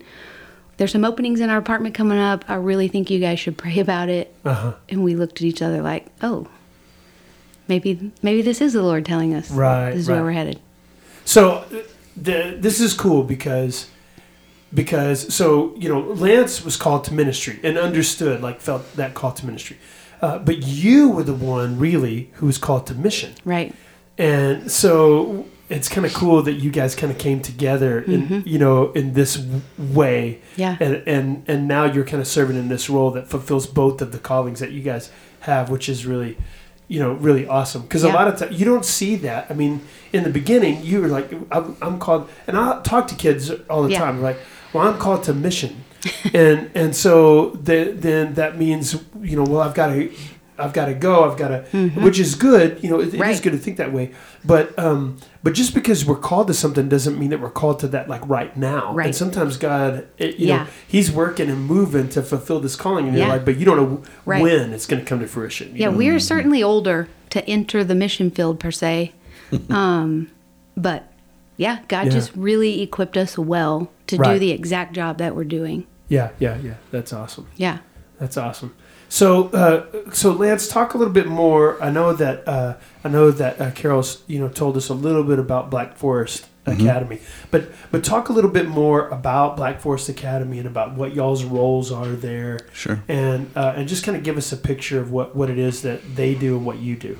there's 0.76 0.92
some 0.92 1.04
openings 1.04 1.40
in 1.40 1.50
our 1.50 1.58
apartment 1.58 1.94
coming 1.94 2.18
up 2.18 2.44
i 2.48 2.54
really 2.54 2.86
think 2.88 3.10
you 3.10 3.18
guys 3.18 3.40
should 3.40 3.56
pray 3.58 3.78
about 3.80 4.08
it 4.08 4.34
Uh 4.44 4.54
huh. 4.54 4.72
and 4.88 5.02
we 5.02 5.14
looked 5.16 5.38
at 5.38 5.42
each 5.42 5.60
other 5.62 5.82
like, 5.82 6.06
"Oh, 6.22 6.46
maybe 7.70 8.12
maybe 8.22 8.42
this 8.42 8.60
is 8.60 8.74
the 8.74 8.82
Lord 8.82 9.06
telling 9.06 9.32
us 9.32 9.50
Right, 9.50 9.92
this 9.92 10.00
is 10.00 10.08
right. 10.08 10.16
where 10.16 10.24
we're 10.24 10.32
headed." 10.32 10.60
So 11.24 11.64
the 12.16 12.56
this 12.58 12.80
is 12.80 12.92
cool 12.92 13.22
because 13.24 13.86
because 14.72 15.32
so 15.34 15.74
you 15.76 15.88
know 15.88 16.00
Lance 16.00 16.64
was 16.64 16.76
called 16.76 17.04
to 17.04 17.14
ministry 17.14 17.58
and 17.62 17.78
understood 17.78 18.42
like 18.42 18.60
felt 18.60 18.94
that 18.96 19.14
call 19.14 19.32
to 19.32 19.46
ministry, 19.46 19.78
uh, 20.22 20.38
but 20.38 20.58
you 20.66 21.08
were 21.08 21.22
the 21.24 21.34
one 21.34 21.78
really 21.78 22.30
who 22.34 22.46
was 22.46 22.58
called 22.58 22.86
to 22.88 22.94
mission, 22.94 23.32
Right? 23.44 23.74
and 24.18 24.70
so 24.70 25.46
it's 25.68 25.88
kind 25.88 26.04
of 26.04 26.12
cool 26.12 26.42
that 26.42 26.54
you 26.54 26.70
guys 26.70 26.94
kind 26.96 27.12
of 27.12 27.18
came 27.18 27.40
together 27.40 28.00
in 28.00 28.42
you 28.46 28.58
know 28.58 28.90
in 28.92 29.12
this 29.14 29.42
way, 29.78 30.40
Yeah. 30.56 30.76
and 30.80 31.02
and 31.06 31.44
and 31.48 31.68
now 31.68 31.84
you're 31.84 32.04
kind 32.04 32.20
of 32.20 32.26
serving 32.28 32.56
in 32.56 32.68
this 32.68 32.90
role 32.90 33.10
that 33.12 33.28
fulfills 33.28 33.66
both 33.66 34.02
of 34.02 34.10
the 34.12 34.18
callings 34.18 34.58
that 34.60 34.72
you 34.72 34.82
guys 34.82 35.10
have, 35.40 35.70
which 35.70 35.88
is 35.88 36.06
really 36.06 36.36
you 36.92 36.98
know 37.02 37.12
really 37.26 37.44
awesome 37.56 37.82
because 37.86 38.02
a 38.04 38.08
lot 38.18 38.26
of 38.30 38.34
times 38.38 38.52
you 38.58 38.66
don't 38.72 38.84
see 38.98 39.14
that. 39.26 39.42
I 39.50 39.54
mean, 39.62 39.74
in 40.12 40.22
the 40.24 40.30
beginning, 40.40 40.74
you 40.90 40.96
were 41.02 41.08
like, 41.18 41.28
I'm, 41.56 41.66
I'm 41.86 41.96
called, 42.04 42.22
and 42.46 42.54
I 42.58 42.80
talk 42.82 43.06
to 43.12 43.14
kids 43.14 43.42
all 43.70 43.82
the 43.86 43.92
Yeah. 43.92 44.00
time, 44.04 44.16
like, 44.28 44.38
well, 44.72 44.82
I'm 44.88 44.98
called 44.98 45.22
to 45.28 45.32
mission, 45.32 45.72
and 46.34 46.58
and 46.74 46.90
so 47.04 47.50
the, 47.68 47.78
then 48.06 48.34
that 48.40 48.58
means 48.64 48.84
you 49.30 49.36
know, 49.38 49.44
well, 49.50 49.62
I've 49.66 49.74
got 49.82 49.88
to. 49.94 50.10
I've 50.60 50.72
got 50.72 50.86
to 50.86 50.94
go. 50.94 51.28
I've 51.30 51.36
got 51.38 51.48
to, 51.48 51.62
which 52.00 52.18
is 52.18 52.34
good. 52.34 52.82
You 52.84 52.90
know, 52.90 53.00
it, 53.00 53.08
it 53.08 53.14
is 53.14 53.20
Mm-hmm. 53.20 53.42
Good 53.42 53.52
to 53.52 53.58
think 53.58 53.76
that 53.78 53.92
way. 53.92 54.12
But 54.44 54.78
um, 54.78 55.16
but 55.42 55.54
just 55.54 55.74
because 55.74 56.04
we're 56.04 56.16
called 56.16 56.46
to 56.48 56.54
something 56.54 56.88
doesn't 56.88 57.18
mean 57.18 57.30
that 57.30 57.40
we're 57.40 57.50
called 57.50 57.78
to 57.80 57.88
that 57.88 58.08
like 58.08 58.26
right 58.28 58.54
now. 58.56 58.92
Right. 58.94 59.06
And 59.06 59.16
sometimes 59.16 59.56
God, 59.56 60.06
it, 60.18 60.36
you 60.38 60.48
Yeah. 60.48 60.64
know, 60.64 60.66
He's 60.86 61.10
working 61.10 61.48
and 61.48 61.64
moving 61.64 62.08
to 62.10 62.22
fulfill 62.22 62.60
this 62.60 62.76
calling 62.76 63.06
in 63.06 63.14
your 63.14 63.24
Yeah. 63.26 63.32
life, 63.32 63.44
but 63.44 63.56
you 63.56 63.64
don't 63.64 63.76
know 63.76 64.02
Right. 64.26 64.42
when 64.42 64.72
it's 64.72 64.86
going 64.86 65.00
to 65.02 65.06
come 65.08 65.20
to 65.20 65.26
fruition. 65.26 65.72
Yeah, 65.74 65.90
know? 65.90 65.96
we 65.96 66.08
are 66.08 66.18
certainly 66.20 66.62
older 66.62 67.08
to 67.30 67.44
enter 67.48 67.82
the 67.84 67.94
mission 67.94 68.30
field 68.30 68.60
per 68.60 68.70
se, 68.70 69.12
um, 69.70 70.30
but 70.76 71.10
yeah, 71.56 71.78
God 71.88 72.06
Yeah. 72.06 72.10
just 72.12 72.32
really 72.34 72.82
equipped 72.82 73.16
us 73.16 73.38
well 73.38 73.90
to 74.08 74.16
do 74.18 74.38
the 74.38 74.50
exact 74.50 74.92
job 74.94 75.18
that 75.18 75.34
we're 75.36 75.44
doing. 75.44 75.86
yeah, 76.08 76.30
yeah, 76.38 76.58
yeah. 76.62 76.74
That's 76.90 77.12
awesome. 77.12 77.46
Yeah. 77.56 77.78
That's 78.18 78.36
awesome. 78.36 78.74
So, 79.12 79.48
uh, 79.48 80.12
so 80.12 80.30
Lance, 80.32 80.68
talk 80.68 80.94
a 80.94 80.96
little 80.98 81.12
bit 81.12 81.26
more. 81.26 81.82
I 81.82 81.90
know 81.90 82.12
that 82.12 82.46
uh, 82.48 82.76
I 83.04 83.08
know 83.08 83.30
that 83.32 83.60
uh, 83.60 83.70
Carol's 83.72 84.22
you 84.28 84.38
know 84.38 84.48
told 84.48 84.76
us 84.76 84.88
a 84.88 84.94
little 84.94 85.24
bit 85.24 85.38
about 85.40 85.68
Black 85.68 85.96
Forest 85.96 86.46
Academy, 86.64 87.18
but 87.50 87.70
but 87.90 88.04
talk 88.04 88.28
a 88.28 88.32
little 88.32 88.50
bit 88.50 88.68
more 88.68 89.08
about 89.08 89.56
Black 89.56 89.80
Forest 89.80 90.08
Academy 90.08 90.58
and 90.58 90.66
about 90.68 90.94
what 90.94 91.12
y'all's 91.12 91.42
roles 91.42 91.90
are 91.90 92.06
there, 92.06 92.60
Sure. 92.72 93.02
and 93.08 93.50
uh, 93.56 93.72
and 93.76 93.88
just 93.88 94.04
kind 94.04 94.16
of 94.16 94.22
give 94.22 94.36
us 94.36 94.52
a 94.52 94.56
picture 94.56 95.00
of 95.00 95.10
what 95.10 95.34
what 95.34 95.50
it 95.50 95.58
is 95.58 95.82
that 95.82 96.14
they 96.14 96.36
do 96.36 96.56
and 96.56 96.64
what 96.64 96.78
you 96.78 96.94
do. 96.94 97.18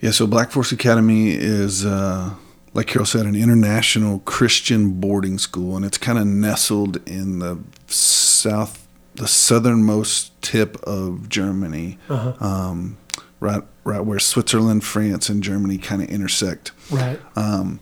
Yeah, 0.00 0.12
so 0.12 0.26
Black 0.26 0.50
Forest 0.52 0.72
Academy 0.72 1.32
is, 1.32 1.84
uh, 1.84 2.30
like 2.72 2.86
Carol 2.86 3.04
said, 3.04 3.26
an 3.26 3.36
international 3.36 4.20
Christian 4.20 4.92
boarding 5.00 5.36
school, 5.36 5.76
and 5.76 5.84
it's 5.84 5.98
kind 5.98 6.16
of 6.18 6.26
nestled 6.26 7.06
in 7.06 7.40
the 7.40 7.58
south, 7.88 8.87
the 9.18 9.28
southernmost 9.28 10.40
tip 10.42 10.76
of 10.84 11.28
Germany, 11.28 11.98
Uh-huh. 12.08 12.32
um, 12.44 12.96
right, 13.40 13.62
right 13.84 14.00
where 14.04 14.18
Switzerland, 14.18 14.84
France, 14.84 15.28
and 15.28 15.42
Germany 15.42 15.78
kind 15.78 16.02
of 16.02 16.08
intersect. 16.08 16.72
Right. 16.90 17.20
Um, 17.36 17.80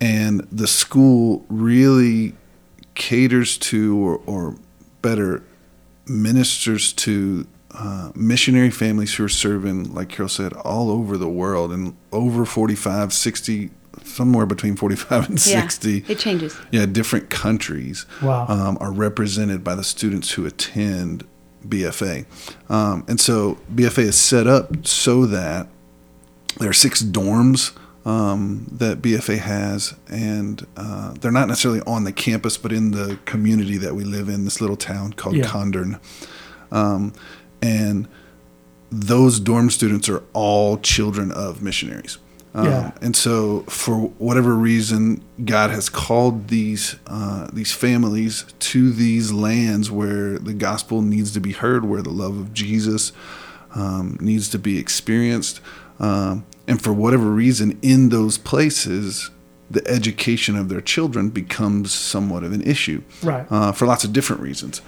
and 0.00 0.46
the 0.52 0.66
school 0.66 1.44
really 1.48 2.34
caters 2.94 3.56
to, 3.58 3.96
or, 3.98 4.20
or 4.26 4.56
better, 5.02 5.42
ministers 6.06 6.92
to 6.92 7.46
uh, 7.72 8.10
missionary 8.14 8.70
families 8.70 9.14
who 9.14 9.24
are 9.24 9.28
serving, 9.28 9.92
like 9.94 10.08
Carol 10.08 10.28
said, 10.28 10.52
all 10.54 10.90
over 10.90 11.16
the 11.18 11.28
world 11.28 11.72
and 11.72 11.94
over 12.12 12.44
45, 12.44 13.12
60, 13.12 13.70
somewhere 14.04 14.46
between 14.46 14.76
45 14.76 15.28
and 15.28 15.46
Yeah. 15.46 15.60
60. 15.62 16.04
It 16.08 16.18
changes. 16.18 16.54
Yeah, 16.70 16.86
different 16.86 17.30
countries 17.30 18.06
Wow. 18.22 18.46
um, 18.48 18.78
are 18.80 18.92
represented 18.92 19.62
by 19.64 19.74
the 19.74 19.84
students 19.84 20.32
who 20.32 20.46
attend 20.46 21.24
BFA. 21.66 22.24
Um, 22.68 23.04
and 23.08 23.20
so 23.20 23.58
BFA 23.74 24.04
is 24.04 24.16
set 24.16 24.46
up 24.46 24.86
so 24.86 25.26
that 25.26 25.68
there 26.58 26.70
are 26.70 26.74
six 26.74 27.02
dorms 27.02 27.72
um, 28.06 28.66
that 28.70 29.02
BFA 29.02 29.38
has, 29.38 29.94
and 30.08 30.64
uh, 30.76 31.12
they're 31.20 31.32
not 31.32 31.48
necessarily 31.48 31.80
on 31.88 32.04
the 32.04 32.12
campus, 32.12 32.56
but 32.56 32.72
in 32.72 32.92
the 32.92 33.18
community 33.24 33.76
that 33.78 33.96
we 33.96 34.04
live 34.04 34.28
in, 34.28 34.44
this 34.44 34.60
little 34.60 34.76
town 34.76 35.12
called 35.12 35.34
Yeah. 35.34 35.46
Kandern. 35.46 35.98
Um, 36.70 37.12
and 37.60 38.06
those 38.92 39.40
dorm 39.40 39.70
students 39.70 40.08
are 40.08 40.22
all 40.34 40.78
children 40.78 41.32
of 41.32 41.62
missionaries. 41.62 42.18
Um, 42.56 42.64
Yeah. 42.66 42.90
And 43.02 43.14
so, 43.14 43.60
for 43.68 44.08
whatever 44.18 44.54
reason, 44.54 45.22
God 45.44 45.70
has 45.70 45.88
called 45.90 46.48
these 46.48 46.96
uh, 47.06 47.46
these 47.52 47.72
families 47.72 48.44
to 48.70 48.90
these 48.92 49.30
lands 49.32 49.90
where 49.90 50.38
the 50.38 50.54
gospel 50.54 51.02
needs 51.02 51.30
to 51.32 51.40
be 51.40 51.52
heard, 51.52 51.84
where 51.84 52.02
the 52.02 52.10
love 52.24 52.36
of 52.38 52.52
Jesus 52.54 53.12
um, 53.74 54.16
needs 54.20 54.48
to 54.50 54.58
be 54.58 54.78
experienced. 54.78 55.60
Um, 56.00 56.44
and 56.66 56.80
for 56.82 56.92
whatever 56.92 57.30
reason, 57.30 57.78
in 57.82 58.08
those 58.08 58.38
places, 58.38 59.30
the 59.70 59.86
education 59.88 60.56
of 60.56 60.68
their 60.68 60.80
children 60.80 61.28
becomes 61.30 61.92
somewhat 61.92 62.42
of 62.44 62.52
an 62.52 62.62
issue 62.62 63.02
Right. 63.22 63.46
uh, 63.50 63.72
for 63.72 63.86
lots 63.86 64.04
of 64.04 64.12
different 64.12 64.40
reasons. 64.42 64.80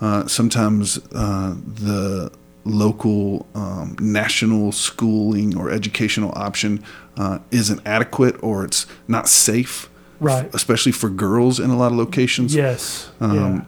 Uh, 0.00 0.26
sometimes 0.28 0.98
uh, 1.12 1.54
the 1.84 2.30
local 2.64 3.46
um, 3.54 3.96
national 4.00 4.72
schooling 4.72 5.56
or 5.56 5.70
educational 5.70 6.32
option 6.36 6.82
uh, 7.18 7.38
isn't 7.50 7.80
adequate 7.84 8.36
or 8.42 8.64
it's 8.64 8.86
not 9.08 9.28
safe, 9.28 9.90
Right. 10.20 10.48
especially 10.54 10.92
for 10.92 11.10
girls 11.10 11.60
in 11.60 11.68
a 11.70 11.76
lot 11.76 11.92
of 11.92 11.98
locations. 11.98 12.54
Yes. 12.54 13.10
Um, 13.20 13.34
yeah. 13.36 13.60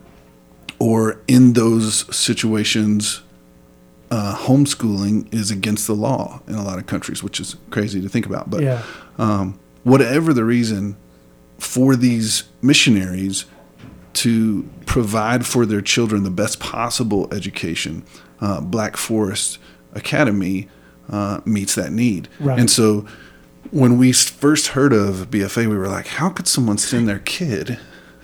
Or 0.79 1.21
in 1.29 1.53
those 1.53 2.07
situations, 2.17 3.21
uh, 4.11 4.35
homeschooling 4.47 5.33
is 5.35 5.51
against 5.51 5.87
the 5.87 5.95
law 5.95 6.41
in 6.49 6.55
a 6.55 6.63
lot 6.65 6.79
of 6.79 6.87
countries, 6.87 7.23
which 7.23 7.39
is 7.41 7.57
crazy 7.71 8.01
to 8.01 8.09
think 8.09 8.25
about. 8.27 8.49
But 8.51 8.63
Yeah. 8.63 8.83
um, 9.19 9.59
whatever 9.85 10.33
the 10.33 10.45
reason 10.45 10.97
for 11.59 11.95
these 11.97 12.45
missionaries 12.63 13.45
to 14.13 14.65
provide 14.87 15.45
for 15.47 15.67
their 15.67 15.81
children 15.83 16.23
the 16.25 16.31
best 16.31 16.59
possible 16.61 17.29
education, 17.33 18.03
uh, 18.41 18.61
Black 18.61 18.97
Forest 18.97 19.59
Academy 19.95 20.69
uh, 21.11 21.41
meets 21.45 21.75
that 21.75 21.93
need. 21.93 22.29
Right. 22.39 22.59
And 22.59 22.71
so 22.71 23.05
when 23.71 23.99
we 23.99 24.13
first 24.13 24.69
heard 24.69 24.93
of 24.93 25.31
BFA, 25.31 25.69
we 25.69 25.77
were 25.77 25.89
like, 25.89 26.07
how 26.09 26.29
could 26.31 26.49
someone 26.49 26.79
send 26.79 27.09
their 27.09 27.21
kid 27.21 27.79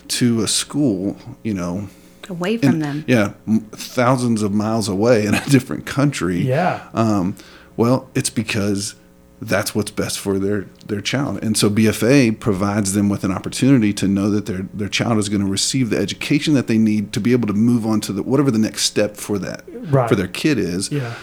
to 0.09 0.43
a 0.43 0.49
school, 0.49 1.17
you 1.43 1.55
know, 1.55 1.89
Away 2.29 2.57
from 2.57 2.69
in- 2.71 2.79
them. 2.81 3.05
yeah, 3.07 3.35
thousands 3.73 4.43
of 4.43 4.53
miles 4.53 4.89
away 4.89 5.27
in 5.27 5.35
a 5.35 5.45
different 5.49 5.87
country? 5.87 6.39
Yeah. 6.39 6.89
Um, 6.95 7.37
well, 7.77 8.09
it's 8.15 8.31
because 8.31 8.95
that's 9.41 9.75
what's 9.75 9.91
best 9.91 10.19
for 10.19 10.39
their 10.39 10.63
their 10.87 11.01
child. 11.03 11.43
And 11.45 11.57
so 11.59 11.69
BFA 11.69 12.41
provides 12.41 12.95
them 12.95 13.09
with 13.11 13.23
an 13.23 13.31
opportunity 13.31 13.93
to 13.93 14.09
know 14.09 14.31
that 14.31 14.47
their 14.47 14.63
their 14.73 14.89
child 14.89 15.19
is 15.19 15.29
going 15.29 15.43
to 15.45 15.51
receive 15.51 15.91
the 15.91 15.99
education 15.99 16.55
that 16.55 16.67
they 16.69 16.79
need 16.79 17.13
to 17.13 17.21
be 17.21 17.33
able 17.33 17.47
to 17.49 17.53
move 17.53 17.85
on 17.87 18.01
to 18.03 18.13
the 18.15 18.23
whatever 18.23 18.51
the 18.51 18.59
next 18.59 18.83
step 18.85 19.17
for 19.17 19.39
that 19.39 19.63
Right. 19.69 20.09
for 20.09 20.15
their 20.17 20.27
kid 20.29 20.59
is. 20.59 20.91
Yeah. 20.91 21.15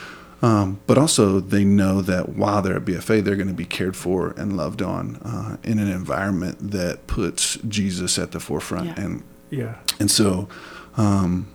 Um, 0.44 0.82
but 0.88 0.98
also, 0.98 1.40
they 1.40 1.64
know 1.64 2.02
that 2.02 2.30
while 2.36 2.62
they're 2.62 2.76
at 2.76 2.84
BFA, 2.84 3.24
they're 3.24 3.38
going 3.38 3.48
to 3.48 3.54
be 3.54 3.66
cared 3.66 3.96
for 3.96 4.32
and 4.38 4.58
loved 4.58 4.82
on 4.82 5.16
uh, 5.24 5.56
in 5.64 5.80
an 5.80 5.88
environment 5.90 6.72
that 6.72 7.08
puts 7.08 7.56
Jesus 7.68 8.20
at 8.20 8.32
the 8.32 8.40
forefront. 8.42 8.88
Yeah. 8.88 9.02
And 9.04 9.24
Yeah. 9.50 9.76
and 10.02 10.12
so, 10.12 10.50
um, 10.98 11.48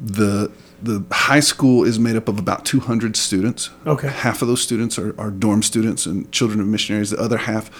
the 0.00 0.50
the 0.82 1.04
high 1.10 1.40
school 1.40 1.84
is 1.84 1.98
made 1.98 2.16
up 2.16 2.28
of 2.28 2.38
about 2.38 2.64
200 2.64 3.16
students. 3.16 3.70
Okay. 3.86 4.08
Half 4.08 4.40
of 4.42 4.48
those 4.48 4.62
students 4.62 4.98
are, 4.98 5.14
are 5.20 5.30
dorm 5.30 5.62
students 5.62 6.06
and 6.06 6.30
children 6.32 6.60
of 6.60 6.66
missionaries. 6.66 7.10
The 7.10 7.18
other 7.20 7.38
half 7.38 7.70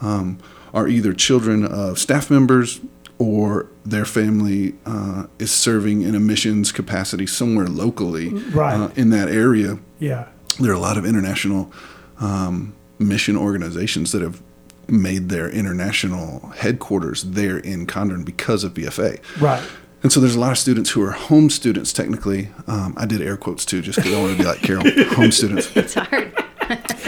um, 0.00 0.38
are 0.72 0.86
either 0.88 1.12
children 1.12 1.64
of 1.64 1.98
staff 1.98 2.30
members 2.30 2.80
or 3.18 3.66
their 3.84 4.04
family 4.04 4.74
uh, 4.86 5.24
is 5.38 5.50
serving 5.52 6.02
in 6.02 6.14
a 6.14 6.20
missions 6.20 6.72
capacity 6.72 7.26
somewhere 7.26 7.66
locally 7.66 8.30
Right. 8.30 8.74
uh, 8.74 8.88
in 8.96 9.10
that 9.10 9.28
area 9.28 9.78
Yeah. 9.98 10.26
there 10.60 10.70
are 10.72 10.74
a 10.76 10.80
lot 10.80 10.96
of 10.98 11.04
international 11.06 11.72
um, 12.20 12.74
mission 12.98 13.36
organizations 13.36 14.12
that 14.12 14.22
have 14.22 14.42
made 14.88 15.28
their 15.28 15.48
international 15.48 16.52
headquarters 16.56 17.22
there 17.24 17.56
in 17.58 17.86
Kandern 17.86 18.24
because 18.24 18.64
of 18.64 18.74
BFA. 18.74 19.18
Right. 19.40 19.62
And 20.02 20.12
so 20.12 20.20
there's 20.20 20.34
a 20.34 20.40
lot 20.40 20.52
of 20.52 20.58
students 20.58 20.90
who 20.90 21.02
are 21.02 21.12
home 21.12 21.48
students 21.48 21.92
technically. 21.92 22.50
Um, 22.66 22.92
I 22.96 23.06
did 23.06 23.22
air 23.22 23.36
quotes 23.38 23.64
too, 23.64 23.80
just 23.80 23.96
because 23.98 24.12
I 24.12 24.20
want 24.20 24.32
to 24.36 24.38
be 24.38 24.44
like 24.44 24.60
Carol, 24.60 24.84
home 25.14 25.30
students. 25.32 25.74
It's 25.74 25.94
hard. 25.94 26.32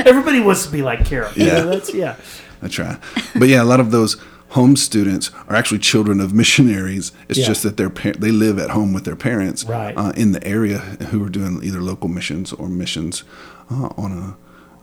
Everybody 0.07 0.40
wants 0.40 0.64
to 0.66 0.73
be 0.73 0.83
like 0.83 1.05
Carol. 1.05 1.31
You 1.35 1.47
Yeah. 1.47 1.53
know, 1.61 1.71
that's 1.71 1.92
yeah. 1.92 2.16
I 2.62 2.69
try. 2.69 2.97
But 3.35 3.49
yeah, 3.49 3.62
a 3.62 3.64
lot 3.64 3.81
of 3.81 3.90
those 3.90 4.16
home 4.51 4.77
students 4.77 5.31
are 5.49 5.57
actually 5.57 5.79
children 5.81 6.21
of 6.21 6.33
missionaries. 6.33 7.13
It's 7.29 7.39
Yeah. 7.39 7.47
just 7.47 7.63
that 7.63 7.77
their 7.77 7.91
par- 7.91 8.13
they 8.19 8.31
live 8.31 8.59
at 8.59 8.71
home 8.71 8.93
with 8.93 9.05
their 9.05 9.17
parents 9.17 9.65
Right. 9.65 9.95
uh, 9.97 10.13
in 10.17 10.33
the 10.33 10.47
area 10.47 10.79
who 11.11 11.25
are 11.25 11.29
doing 11.29 11.61
either 11.63 11.81
local 11.81 12.09
missions 12.09 12.53
or 12.53 12.69
missions 12.69 13.25
uh, 13.71 13.89
on 13.97 14.13
a 14.13 14.37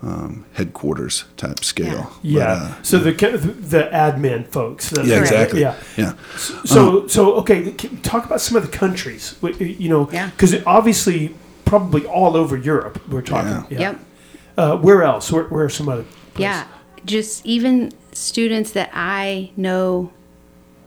um, 0.06 0.43
headquarters 0.54 1.23
type 1.38 1.63
scale. 1.63 2.12
But, 2.21 2.30
Yeah. 2.30 2.52
uh, 2.52 2.71
so 2.82 2.97
the 2.99 3.12
the 3.13 3.89
admin 3.93 4.45
folks. 4.52 4.89
the- 4.89 5.06
yeah, 5.06 5.19
exactly. 5.21 5.62
Yeah. 5.62 5.76
Yeah. 5.95 6.13
So 6.65 7.08
so 7.08 7.36
okay, 7.36 7.71
talk 8.02 8.26
about 8.26 8.41
some 8.41 8.58
of 8.58 8.69
the 8.69 8.78
countries. 8.78 9.36
You 9.60 9.88
know, 9.88 10.10
Yeah. 10.12 10.30
because 10.32 10.56
obviously 10.65 11.34
probably 11.63 12.06
all 12.06 12.36
over 12.36 12.58
Europe 12.58 12.99
we're 13.10 13.21
talking. 13.21 13.63
Yeah. 13.69 13.80
Yep. 13.80 13.99
Uh, 14.58 14.76
where 14.78 15.04
else? 15.04 15.32
Where, 15.32 15.45
where 15.45 15.63
are 15.65 15.69
some 15.69 15.88
other? 15.88 16.04
places? 16.34 16.41
Yeah. 16.41 16.63
Just 17.06 17.45
even 17.45 17.91
students 18.13 18.71
that 18.71 18.89
I 18.93 19.52
know, 19.58 20.12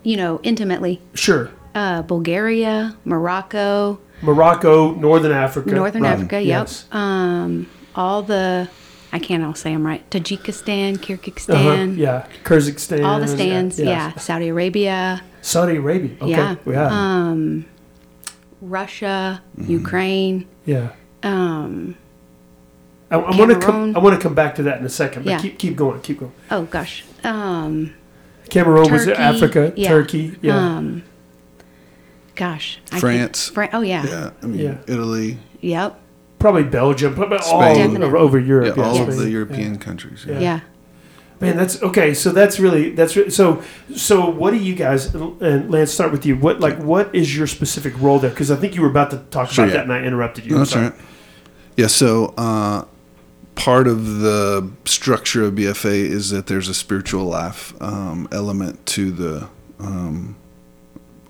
you 0.02 0.16
know, 0.16 0.40
intimately. 0.42 1.00
Sure. 1.14 1.50
Uh, 1.74 2.02
Bulgaria, 2.02 2.96
Morocco, 3.04 3.98
Morocco, 4.22 4.94
Northern 4.94 5.32
Africa. 5.32 5.70
Northern 5.74 6.02
Right. 6.02 6.12
Africa. 6.12 6.40
Yep. 6.40 6.46
Yes. 6.46 6.86
Um, 6.90 7.68
all 7.94 8.22
the, 8.22 8.68
I 9.12 9.18
can't 9.18 9.44
all 9.44 9.54
say 9.54 9.72
them 9.74 9.84
right. 9.86 10.08
Tajikistan, 10.10 10.94
Uh-huh. 10.94 11.04
Kyrgyzstan. 11.16 11.96
Yeah. 11.98 12.26
Kyrgyzstan. 12.44 13.04
All 13.04 13.20
the 13.20 13.28
stands. 13.28 13.78
yes. 13.78 13.86
Yeah. 13.88 14.14
Saudi 14.16 14.48
Arabia, 14.48 15.22
Saudi 15.42 15.76
Arabia. 15.76 16.12
Okay. 16.22 16.30
Yeah. 16.30 16.56
Yeah. 16.66 16.88
um, 16.90 17.66
Russia, 18.60 19.42
Mm-hmm. 19.58 19.70
Ukraine. 19.70 20.46
yeah. 20.64 20.88
Um, 21.22 21.96
I, 23.10 23.16
I 23.16 23.36
want 23.38 23.52
to 23.52 23.58
come. 23.60 23.94
I 23.96 23.98
want 24.00 24.16
to 24.16 24.20
come 24.22 24.34
back 24.34 24.54
to 24.56 24.62
that 24.64 24.78
in 24.80 24.84
a 24.84 24.88
second. 24.88 25.24
But 25.24 25.30
Yeah. 25.30 25.38
keep 25.40 25.58
keep 25.58 25.76
going. 25.76 26.00
Keep 26.00 26.20
going. 26.20 26.32
oh 26.50 26.64
gosh. 26.64 27.04
Um, 27.24 27.94
Cameroon 28.50 28.90
was 28.92 29.06
it 29.06 29.16
Africa. 29.18 29.72
yeah. 29.76 29.88
Turkey. 29.88 30.36
Yeah. 30.42 30.56
Um, 30.76 31.02
gosh. 32.34 32.78
I 32.86 32.90
can't- 32.90 33.00
France. 33.00 33.48
Fran- 33.48 33.70
oh 33.72 33.80
yeah. 33.80 34.04
Yeah. 34.06 34.30
I 34.42 34.46
mean, 34.46 34.60
Yeah. 34.60 34.76
Italy. 34.86 35.38
Yep. 35.60 36.00
Probably 36.38 36.64
Belgium. 36.64 37.14
Probably 37.14 37.38
all 37.38 37.60
Spain. 37.74 38.02
over, 38.02 38.16
over 38.16 38.38
Europe. 38.38 38.76
Yeah, 38.76 38.82
yeah, 38.84 38.88
all 38.90 39.02
of 39.08 39.16
the 39.16 39.30
European 39.30 39.78
countries. 39.78 40.24
Yeah. 40.28 40.38
Yeah. 40.38 40.60
Man, 41.40 41.56
that's 41.56 41.82
okay. 41.82 42.14
So 42.14 42.30
that's 42.30 42.58
really 42.58 42.90
that's 42.90 43.14
re- 43.16 43.30
so. 43.30 43.62
So 43.94 44.28
what 44.30 44.52
do 44.52 44.56
you 44.58 44.74
guys 44.74 45.14
and 45.14 45.70
Lance 45.70 45.90
start 45.92 46.10
with 46.12 46.24
you? 46.24 46.34
What 46.36 46.60
like 46.60 46.78
what 46.78 47.14
is 47.14 47.36
your 47.36 47.46
specific 47.46 47.92
role 48.00 48.18
there? 48.18 48.30
Because 48.30 48.50
I 48.50 48.56
think 48.56 48.74
you 48.74 48.80
were 48.82 48.88
about 48.90 49.10
to 49.10 49.18
talk 49.30 49.50
Sure, 49.50 49.64
about 49.64 49.72
yeah. 49.72 49.76
that, 49.78 49.84
and 49.84 49.92
I 49.92 50.02
interrupted 50.06 50.44
you. 50.46 50.52
No, 50.52 50.58
that's 50.58 50.70
sorry. 50.70 50.86
right. 50.90 50.94
Yeah, 51.76 51.88
so 51.88 52.32
uh, 52.38 52.84
part 53.56 53.88
of 53.88 54.18
the 54.20 54.70
structure 54.84 55.42
of 55.44 55.54
BFA 55.54 55.94
is 56.04 56.30
that 56.30 56.46
there's 56.46 56.68
a 56.68 56.74
spiritual 56.74 57.24
life 57.24 57.74
um, 57.82 58.28
element 58.30 58.84
to 58.86 59.10
the 59.10 59.48
um, 59.80 60.36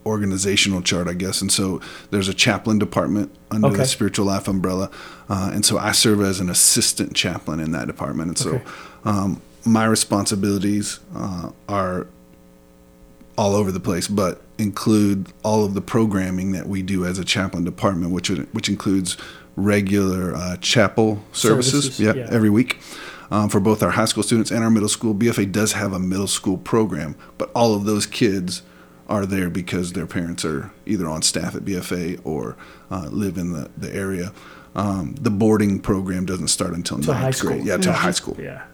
organizational 0.05 0.83
chart, 0.83 1.09
I 1.09 1.15
guess. 1.15 1.41
And 1.41 1.51
so 1.51 1.81
there's 2.11 2.29
a 2.29 2.35
chaplain 2.35 2.79
department 2.79 3.35
under 3.51 3.69
Okay. 3.69 3.79
the 3.79 3.85
spiritual 3.87 4.27
life 4.27 4.47
umbrella. 4.49 4.91
Uh, 5.29 5.51
and 5.53 5.65
so 5.65 5.79
I 5.79 5.93
serve 5.93 6.21
as 6.21 6.39
an 6.41 6.51
assistant 6.51 7.15
chaplain 7.15 7.59
in 7.61 7.73
that 7.73 7.87
department. 7.87 8.29
And 8.29 8.39
so 8.39 8.51
Okay. 8.51 8.65
um, 9.05 9.41
my 9.65 9.85
responsibilities 9.85 11.01
uh, 11.15 11.51
are 11.69 12.07
all 13.39 13.55
over 13.55 13.73
the 13.73 13.81
place, 13.81 14.09
but 14.09 14.43
include 14.59 15.33
all 15.43 15.65
of 15.65 15.75
the 15.75 15.81
programming 15.81 16.53
that 16.53 16.69
we 16.69 16.83
do 16.83 17.05
as 17.05 17.19
a 17.19 17.25
chaplain 17.25 17.65
department, 17.65 18.13
which 18.13 18.29
which 18.29 18.69
includes 18.69 19.17
regular 19.57 20.35
uh, 20.35 20.57
chapel 20.59 21.23
services, 21.33 21.85
Services, 21.85 22.01
yep, 22.01 22.17
yeah. 22.17 22.29
every 22.31 22.51
week 22.51 22.79
um, 23.31 23.49
for 23.49 23.61
both 23.61 23.83
our 23.83 23.91
high 23.91 24.05
school 24.05 24.23
students 24.23 24.51
and 24.51 24.63
our 24.63 24.71
middle 24.71 24.89
school. 24.89 25.15
BFA 25.15 25.51
does 25.51 25.73
have 25.73 25.93
a 25.93 25.99
middle 25.99 26.27
school 26.27 26.59
program, 26.59 27.17
but 27.39 27.51
all 27.55 27.75
of 27.75 27.85
those 27.85 28.07
kids 28.07 28.63
are 29.09 29.25
there 29.25 29.49
because 29.51 29.93
their 29.93 30.07
parents 30.07 30.45
are 30.45 30.71
either 30.85 31.07
on 31.07 31.23
staff 31.23 31.55
at 31.55 31.63
BFA 31.63 32.21
or 32.25 32.57
uh, 32.91 33.09
live 33.11 33.39
in 33.39 33.53
the, 33.53 33.71
the 33.77 33.93
area. 33.95 34.33
Um, 34.75 35.15
the 35.15 35.31
boarding 35.31 35.81
program 35.81 36.27
doesn't 36.27 36.49
start 36.49 36.75
until 36.75 36.99
ninth 36.99 37.41
grade. 37.41 37.65
Yeah, 37.65 37.79
to 37.79 37.93
high 37.93 38.11
school. 38.11 38.37
Yeah. 38.39 38.65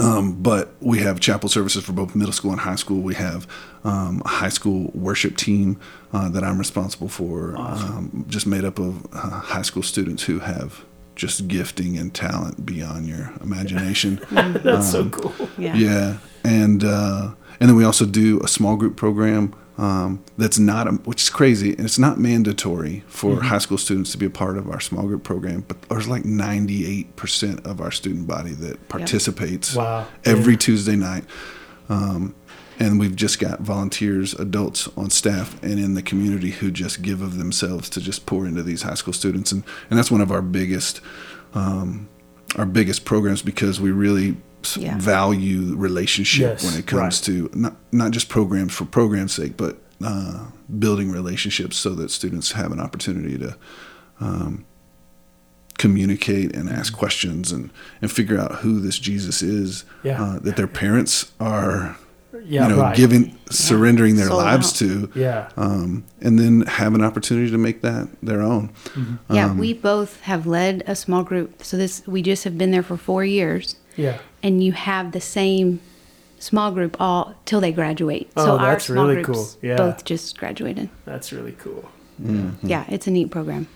Um, 0.00 0.40
but 0.40 0.74
we 0.80 1.00
have 1.00 1.18
chapel 1.18 1.48
services 1.48 1.84
for 1.84 1.92
both 1.92 2.14
middle 2.14 2.32
school 2.32 2.52
and 2.52 2.60
high 2.60 2.76
school. 2.76 3.00
We 3.00 3.14
have 3.16 3.48
um, 3.84 4.22
a 4.24 4.28
high 4.28 4.48
school 4.48 4.90
worship 4.94 5.36
team 5.36 5.80
uh, 6.12 6.28
that 6.30 6.44
I'm 6.44 6.58
responsible 6.58 7.08
for, 7.08 7.56
um, 7.56 8.24
just 8.28 8.46
made 8.46 8.64
up 8.64 8.78
of 8.78 9.06
uh, 9.12 9.40
high 9.40 9.62
school 9.62 9.82
students 9.82 10.22
who 10.22 10.38
have 10.38 10.84
just 11.16 11.48
gifting 11.48 11.98
and 11.98 12.14
talent 12.14 12.64
beyond 12.64 13.06
your 13.08 13.32
imagination. 13.42 14.20
That's 14.30 14.90
so 14.90 15.10
cool. 15.10 15.48
Yeah. 15.58 15.74
Yeah, 15.74 16.18
and 16.44 16.84
uh, 16.84 17.34
and 17.58 17.68
then 17.68 17.76
we 17.76 17.84
also 17.84 18.06
do 18.06 18.40
a 18.40 18.48
small 18.48 18.76
group 18.76 18.96
program 18.96 19.52
um, 19.78 20.22
that's 20.36 20.58
not, 20.58 20.86
a, 20.88 20.90
which 20.90 21.22
is 21.22 21.30
crazy, 21.30 21.70
and 21.70 21.80
it's 21.86 21.98
not 21.98 22.18
mandatory 22.18 23.04
for 23.06 23.36
Mm-hmm. 23.36 23.46
high 23.46 23.58
school 23.58 23.78
students 23.78 24.10
to 24.12 24.18
be 24.18 24.26
a 24.26 24.30
part 24.30 24.58
of 24.58 24.68
our 24.68 24.80
small 24.80 25.06
group 25.06 25.22
program. 25.24 25.64
But 25.66 25.80
there's 25.82 26.08
like 26.08 26.24
98 26.24 27.14
percent 27.16 27.64
of 27.66 27.80
our 27.80 27.90
student 27.92 28.26
body 28.26 28.52
that 28.54 28.88
participates 28.88 29.74
Wow. 29.76 30.06
every 30.24 30.54
Yeah. 30.54 30.58
Tuesday 30.58 30.96
night. 30.96 31.24
Um, 31.88 32.34
and 32.80 33.00
we've 33.00 33.16
just 33.16 33.38
got 33.40 33.60
volunteers, 33.60 34.34
adults 34.34 34.88
on 34.96 35.10
staff 35.10 35.60
and 35.64 35.78
in 35.80 35.94
the 35.94 36.02
community 36.02 36.50
who 36.50 36.70
just 36.70 37.02
give 37.02 37.22
of 37.22 37.38
themselves 37.38 37.88
to 37.90 38.00
just 38.00 38.24
pour 38.26 38.46
into 38.46 38.62
these 38.62 38.82
high 38.82 38.94
school 38.94 39.12
students, 39.14 39.50
and 39.52 39.62
and 39.90 39.98
that's 39.98 40.10
one 40.10 40.20
of 40.20 40.30
our 40.30 40.42
biggest 40.42 41.00
um, 41.54 42.08
our 42.56 42.66
biggest 42.66 43.04
programs 43.04 43.42
because 43.42 43.80
we 43.80 43.90
really 43.90 44.36
Yeah. 44.76 44.98
value 44.98 45.74
relationship 45.76 46.40
Yes, 46.60 46.64
when 46.64 46.78
it 46.78 46.86
comes 46.86 47.00
right. 47.02 47.24
to 47.26 47.50
not 47.54 47.76
not 47.92 48.10
just 48.10 48.28
programs 48.28 48.72
for 48.74 48.84
program's 48.84 49.32
sake, 49.32 49.56
but 49.56 49.78
uh, 50.04 50.46
building 50.78 51.10
relationships 51.12 51.76
so 51.76 51.90
that 51.94 52.10
students 52.10 52.52
have 52.52 52.72
an 52.72 52.80
opportunity 52.80 53.36
to 53.38 53.56
um, 54.20 54.64
communicate 55.78 56.54
and 56.56 56.68
ask 56.68 56.92
questions 56.96 57.52
and 57.52 57.70
and 58.02 58.10
figure 58.10 58.38
out 58.38 58.56
who 58.56 58.80
this 58.80 58.98
Jesus 58.98 59.42
is. 59.42 59.84
Yeah. 60.02 60.22
Uh, 60.22 60.38
that 60.40 60.56
their 60.56 60.66
parents 60.66 61.32
are, 61.38 61.96
Yeah. 62.44 62.68
you 62.68 62.74
know, 62.74 62.80
right. 62.82 62.96
giving 62.96 63.36
surrendering 63.50 64.16
their 64.16 64.26
Sold 64.28 64.42
lives 64.42 64.70
out. 64.72 64.78
to. 64.78 65.10
Yeah. 65.14 65.48
Um, 65.56 66.04
and 66.20 66.38
then 66.38 66.62
have 66.62 66.94
an 66.94 67.02
opportunity 67.02 67.50
to 67.50 67.58
make 67.58 67.82
that 67.82 68.08
their 68.22 68.42
own. 68.42 68.70
Yeah, 69.30 69.46
Um, 69.50 69.58
we 69.58 69.72
both 69.72 70.20
have 70.22 70.46
led 70.46 70.82
a 70.86 70.94
small 70.96 71.22
group. 71.22 71.62
So 71.64 71.76
this 71.76 72.02
we 72.06 72.22
just 72.22 72.44
have 72.44 72.58
been 72.58 72.70
there 72.72 72.82
for 72.82 72.96
four 72.96 73.24
years, 73.24 73.76
Yeah. 73.96 74.18
And 74.42 74.62
you 74.62 74.72
have 74.72 75.12
the 75.12 75.20
same 75.20 75.80
small 76.38 76.70
group 76.70 76.96
all 77.00 77.34
till 77.44 77.60
they 77.60 77.72
graduate. 77.72 78.30
Oh, 78.36 78.44
so 78.44 78.58
our 78.58 78.72
that's 78.72 78.84
small 78.84 79.08
really 79.08 79.22
groups 79.22 79.54
cool. 79.54 79.68
Yeah. 79.68 79.76
both 79.76 80.04
just 80.04 80.38
graduated. 80.38 80.88
That's 81.04 81.32
really 81.32 81.52
cool. 81.58 81.88
Yeah, 82.62 82.84
it's 82.88 83.06
a 83.06 83.10
neat 83.10 83.30
program. 83.30 83.68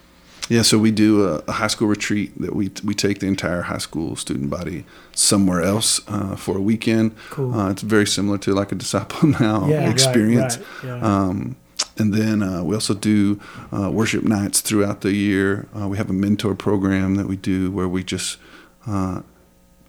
Yeah, 0.48 0.62
so 0.62 0.76
we 0.76 0.90
do 0.90 1.24
a, 1.26 1.36
a 1.46 1.52
high 1.52 1.68
school 1.68 1.86
retreat 1.86 2.36
that 2.40 2.54
we 2.56 2.70
we 2.84 2.94
take 2.94 3.20
the 3.20 3.26
entire 3.28 3.62
high 3.62 3.78
school 3.78 4.16
student 4.16 4.50
body 4.50 4.84
somewhere 5.14 5.62
else 5.62 6.00
uh, 6.08 6.34
for 6.36 6.56
a 6.58 6.60
weekend. 6.60 7.12
Cool. 7.30 7.54
Uh, 7.54 7.70
it's 7.70 7.82
very 7.82 8.06
similar 8.06 8.38
to 8.38 8.52
like 8.52 8.72
a 8.72 8.74
disciple 8.74 9.28
now 9.40 9.68
Yeah, 9.68 9.84
right, 9.84 9.88
experience. 9.92 10.58
right, 10.58 10.66
yeah. 10.84 11.00
Um, 11.00 11.56
and 11.98 12.12
then 12.12 12.42
uh, 12.42 12.64
we 12.64 12.74
also 12.74 12.94
do 12.94 13.38
uh, 13.72 13.90
worship 13.90 14.24
nights 14.24 14.60
throughout 14.60 15.02
the 15.02 15.12
year. 15.12 15.68
Uh, 15.78 15.86
we 15.88 15.96
have 15.96 16.10
a 16.10 16.14
mentor 16.14 16.54
program 16.54 17.14
that 17.14 17.28
we 17.28 17.36
do 17.36 17.70
where 17.70 17.88
we 17.88 18.02
just 18.02 18.38
uh, 18.86 19.20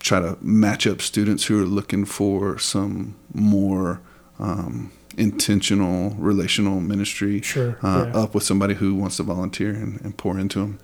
try 0.03 0.19
to 0.19 0.37
match 0.41 0.85
up 0.85 1.01
students 1.01 1.45
who 1.45 1.59
are 1.61 1.65
looking 1.65 2.05
for 2.05 2.59
some 2.59 3.15
more 3.33 4.01
um, 4.37 4.91
intentional 5.17 6.11
relational 6.19 6.79
ministry 6.81 7.41
Sure, 7.41 7.77
uh, 7.81 8.05
yeah. 8.13 8.19
up 8.21 8.35
with 8.35 8.43
somebody 8.43 8.75
who 8.75 8.93
wants 8.93 9.17
to 9.17 9.23
volunteer 9.23 9.69
and, 9.71 9.99
and 10.01 10.15
pour 10.17 10.37
into 10.37 10.59
them. 10.59 10.79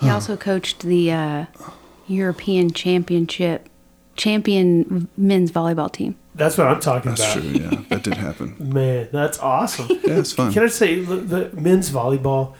He 0.00 0.08
also 0.08 0.36
coached 0.36 0.80
the 0.80 1.10
uh, 1.12 1.46
European 2.06 2.70
Championship 2.70 3.68
champion 4.16 5.08
men's 5.16 5.50
volleyball 5.52 5.92
team. 5.92 6.16
That's 6.34 6.56
what 6.56 6.68
I'm 6.68 6.80
talking 6.80 7.10
That's 7.14 7.34
about. 7.34 7.42
true. 7.42 7.50
Yeah, 7.50 7.82
that 7.88 8.02
did 8.04 8.14
happen. 8.14 8.54
Man, 8.60 9.08
that's 9.12 9.38
awesome. 9.40 9.88
Yeah, 9.90 10.18
it's 10.18 10.32
fun. 10.32 10.52
Can 10.52 10.62
I 10.62 10.68
say 10.68 11.00
the, 11.00 11.16
the 11.16 11.50
men's 11.60 11.90
volleyball? 11.90 12.54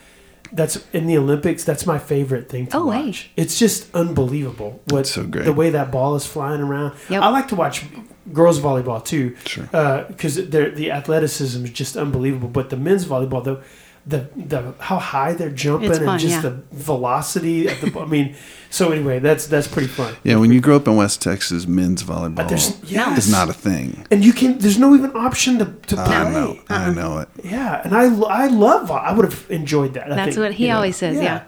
That's 0.53 0.85
in 0.93 1.07
the 1.07 1.19
Olympics. 1.19 1.65
That's 1.65 1.85
my 1.87 1.99
favorite 1.99 2.49
thing 2.49 2.67
to 2.69 2.77
Oh, 2.79 2.91
hey. 2.91 3.07
watch. 3.07 3.31
It's 3.37 3.59
just 3.59 3.95
unbelievable 3.95 4.81
what 4.89 5.07
so 5.07 5.25
great. 5.25 5.45
the 5.45 5.53
way 5.53 5.71
that 5.71 5.91
ball 5.93 6.15
is 6.17 6.27
flying 6.27 6.61
around. 6.61 6.95
Yep. 7.11 7.23
I 7.23 7.29
like 7.29 7.49
to 7.49 7.55
watch 7.57 7.85
girls 8.33 8.59
volleyball 8.61 9.05
too, 9.05 9.37
Sure. 9.47 9.69
Uh, 9.73 10.05
because 10.05 10.37
the 10.37 10.91
athleticism 10.91 11.65
is 11.65 11.71
just 11.71 11.97
unbelievable. 11.97 12.49
But 12.49 12.71
the 12.71 12.77
men's 12.77 13.05
volleyball, 13.05 13.43
the 13.45 13.61
the 14.09 14.29
the 14.37 14.75
how 14.81 14.99
high 14.99 15.35
they're 15.35 15.51
jumping 15.51 15.91
It's 15.91 15.99
and 15.99 16.19
just 16.19 16.35
yeah. 16.37 16.41
the 16.41 16.63
velocity 16.73 17.67
of 17.69 17.81
the. 17.81 18.01
I 18.01 18.07
mean, 18.07 18.35
so 18.71 18.91
anyway, 18.91 19.19
that's 19.19 19.47
that's 19.47 19.69
pretty 19.69 19.89
fun. 19.89 20.15
Yeah, 20.25 20.37
when 20.37 20.51
you 20.51 20.61
grow 20.61 20.77
up 20.77 20.89
in 20.89 20.97
West 20.97 21.21
Texas, 21.23 21.67
men's 21.67 22.03
volleyball 22.03 22.49
there's- 22.49 22.79
yes. 22.85 23.19
is 23.27 23.31
not 23.31 23.49
a 23.51 23.53
thing. 23.53 24.07
And 24.11 24.25
you 24.25 24.33
can. 24.33 24.59
There's 24.59 24.79
no 24.79 24.95
even 24.95 25.15
option 25.15 25.59
to 25.59 25.67
to 25.67 25.95
play. 25.97 26.05
I 26.17 26.31
know. 26.31 26.59
I 26.69 26.91
know 26.91 27.19
it. 27.19 27.29
Yeah, 27.45 27.83
and 27.85 27.95
I 27.95 28.05
I 28.05 28.47
love. 28.47 28.91
I 28.91 29.13
would 29.13 29.25
have 29.25 29.47
enjoyed 29.51 29.95
that. 29.95 30.11
I 30.11 30.17
That's 30.17 30.35
think, 30.37 30.45
what 30.45 30.55
he 30.55 30.65
you 30.65 30.71
know, 30.71 30.77
always 30.77 30.97
says, 30.97 31.17
yeah. 31.23 31.45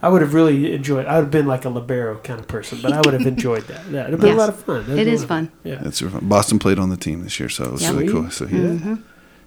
I 0.00 0.08
would 0.08 0.22
have 0.22 0.32
really 0.32 0.72
enjoyed. 0.74 1.06
I 1.06 1.16
would 1.16 1.22
have 1.24 1.30
been 1.32 1.46
like 1.48 1.64
a 1.64 1.68
libero 1.68 2.18
kind 2.18 2.38
of 2.38 2.46
person, 2.46 2.78
but 2.80 2.92
I 2.92 3.00
would 3.04 3.14
have 3.14 3.26
enjoyed 3.34 3.64
that. 3.64 3.84
Yeah, 3.90 4.00
it'd 4.02 4.12
have 4.12 4.20
been 4.20 4.34
a 4.34 4.36
lot 4.38 4.48
of 4.48 4.62
fun. 4.62 4.82
That'd 4.86 5.00
It 5.00 5.04
be 5.06 5.10
is 5.10 5.24
a 5.24 5.26
lot 5.26 5.42
of 5.42 5.48
fun. 5.50 5.58
Yeah. 5.64 5.82
It's 5.84 5.98
super 5.98 6.12
fun. 6.12 6.28
Boston 6.28 6.58
played 6.60 6.78
on 6.78 6.88
the 6.88 6.96
team 6.96 7.24
this 7.24 7.40
year, 7.40 7.48
so 7.48 7.64
it 7.64 7.72
was 7.72 7.82
Yep. 7.82 7.92
really 7.94 8.08
cool. 8.08 8.30
So 8.30 8.46
he 8.46 8.56
Mm-hmm. 8.56 8.94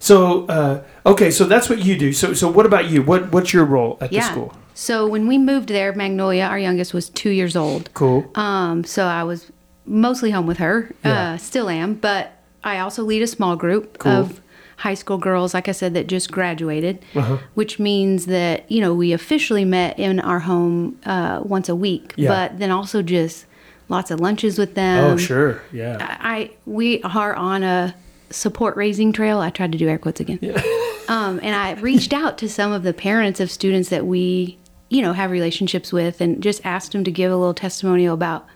So 0.02 0.46
uh, 0.46 0.82
okay, 1.06 1.30
so 1.30 1.44
that's 1.44 1.68
what 1.70 1.78
you 1.84 1.96
do. 1.96 2.12
So 2.12 2.34
so 2.34 2.50
what 2.50 2.66
about 2.66 2.90
you? 2.90 3.02
What 3.02 3.30
what's 3.32 3.52
your 3.52 3.64
role 3.64 3.98
at 4.00 4.10
the 4.10 4.16
Yeah. 4.16 4.30
school? 4.32 4.52
So 4.74 5.06
when 5.06 5.28
we 5.28 5.38
moved 5.38 5.68
there, 5.68 5.92
Magnolia, 5.92 6.44
our 6.46 6.58
youngest, 6.58 6.92
was 6.92 7.08
two 7.08 7.30
years 7.30 7.54
old. 7.54 7.88
Cool. 7.94 8.24
Um, 8.34 8.82
so 8.84 9.04
I 9.04 9.22
was 9.22 9.52
mostly 9.86 10.30
home 10.32 10.46
with 10.48 10.58
her. 10.58 10.90
Yeah. 11.04 11.34
Uh, 11.34 11.36
still 11.38 11.68
am, 11.68 11.94
but 11.94 12.32
I 12.64 12.80
also 12.80 13.04
lead 13.04 13.22
a 13.22 13.26
small 13.28 13.54
group 13.54 13.98
Cool. 13.98 14.12
of 14.12 14.40
high 14.78 14.94
school 14.94 15.18
girls, 15.18 15.54
like 15.54 15.68
I 15.68 15.72
said, 15.72 15.94
that 15.94 16.08
just 16.08 16.32
graduated, 16.32 16.98
Uh-huh. 17.14 17.36
which 17.54 17.78
means 17.78 18.26
that 18.26 18.64
you 18.68 18.80
know 18.80 18.92
we 18.94 19.12
officially 19.12 19.64
met 19.64 19.96
in 20.00 20.18
our 20.18 20.40
home 20.40 20.96
uh, 21.06 21.42
once 21.44 21.68
a 21.68 21.76
week, 21.76 22.12
Yeah. 22.16 22.28
but 22.34 22.58
then 22.58 22.72
also 22.72 23.02
just 23.02 23.46
lots 23.88 24.10
of 24.10 24.18
lunches 24.18 24.58
with 24.58 24.74
them. 24.74 25.04
oh 25.04 25.16
sure, 25.16 25.62
yeah. 25.72 25.96
I 26.20 26.50
we 26.66 27.00
are 27.04 27.34
on 27.36 27.62
a 27.62 27.94
support 28.32 28.76
raising 28.76 29.12
trail. 29.12 29.38
I 29.38 29.50
tried 29.50 29.72
to 29.72 29.78
do 29.78 29.88
air 29.88 29.98
quotes 29.98 30.20
again. 30.20 30.38
um, 31.08 31.38
and 31.42 31.54
I 31.54 31.74
reached 31.80 32.12
out 32.12 32.38
to 32.38 32.48
some 32.48 32.72
of 32.72 32.82
the 32.82 32.92
parents 32.92 33.38
of 33.40 33.50
students 33.50 33.88
that 33.90 34.06
we, 34.06 34.58
you 34.88 35.02
know, 35.02 35.12
have 35.12 35.30
relationships 35.30 35.92
with, 35.92 36.20
and 36.20 36.42
just 36.42 36.64
asked 36.64 36.92
them 36.92 37.04
to 37.04 37.10
give 37.10 37.30
a 37.30 37.36
little 37.36 37.54
testimonial 37.54 38.14
about 38.14 38.46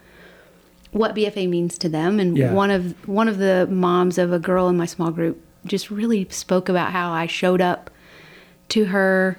what 0.93 1.15
BFA 1.15 1.49
means 1.49 1.77
to 1.79 1.89
them. 1.89 2.19
And 2.19 2.37
Yeah. 2.37 2.53
one 2.53 2.71
of 2.71 2.95
one 3.09 3.29
of 3.29 3.39
the 3.39 3.67
moms 3.71 4.19
of 4.19 4.33
a 4.33 4.39
girl 4.39 4.69
in 4.69 4.77
my 4.77 4.87
small 4.87 5.11
group 5.11 5.43
just 5.67 5.91
really 5.91 6.27
spoke 6.31 6.69
about 6.69 6.93
how 6.93 7.13
I 7.13 7.27
showed 7.27 7.61
up 7.61 7.91
to 8.71 8.87
her. 8.87 9.39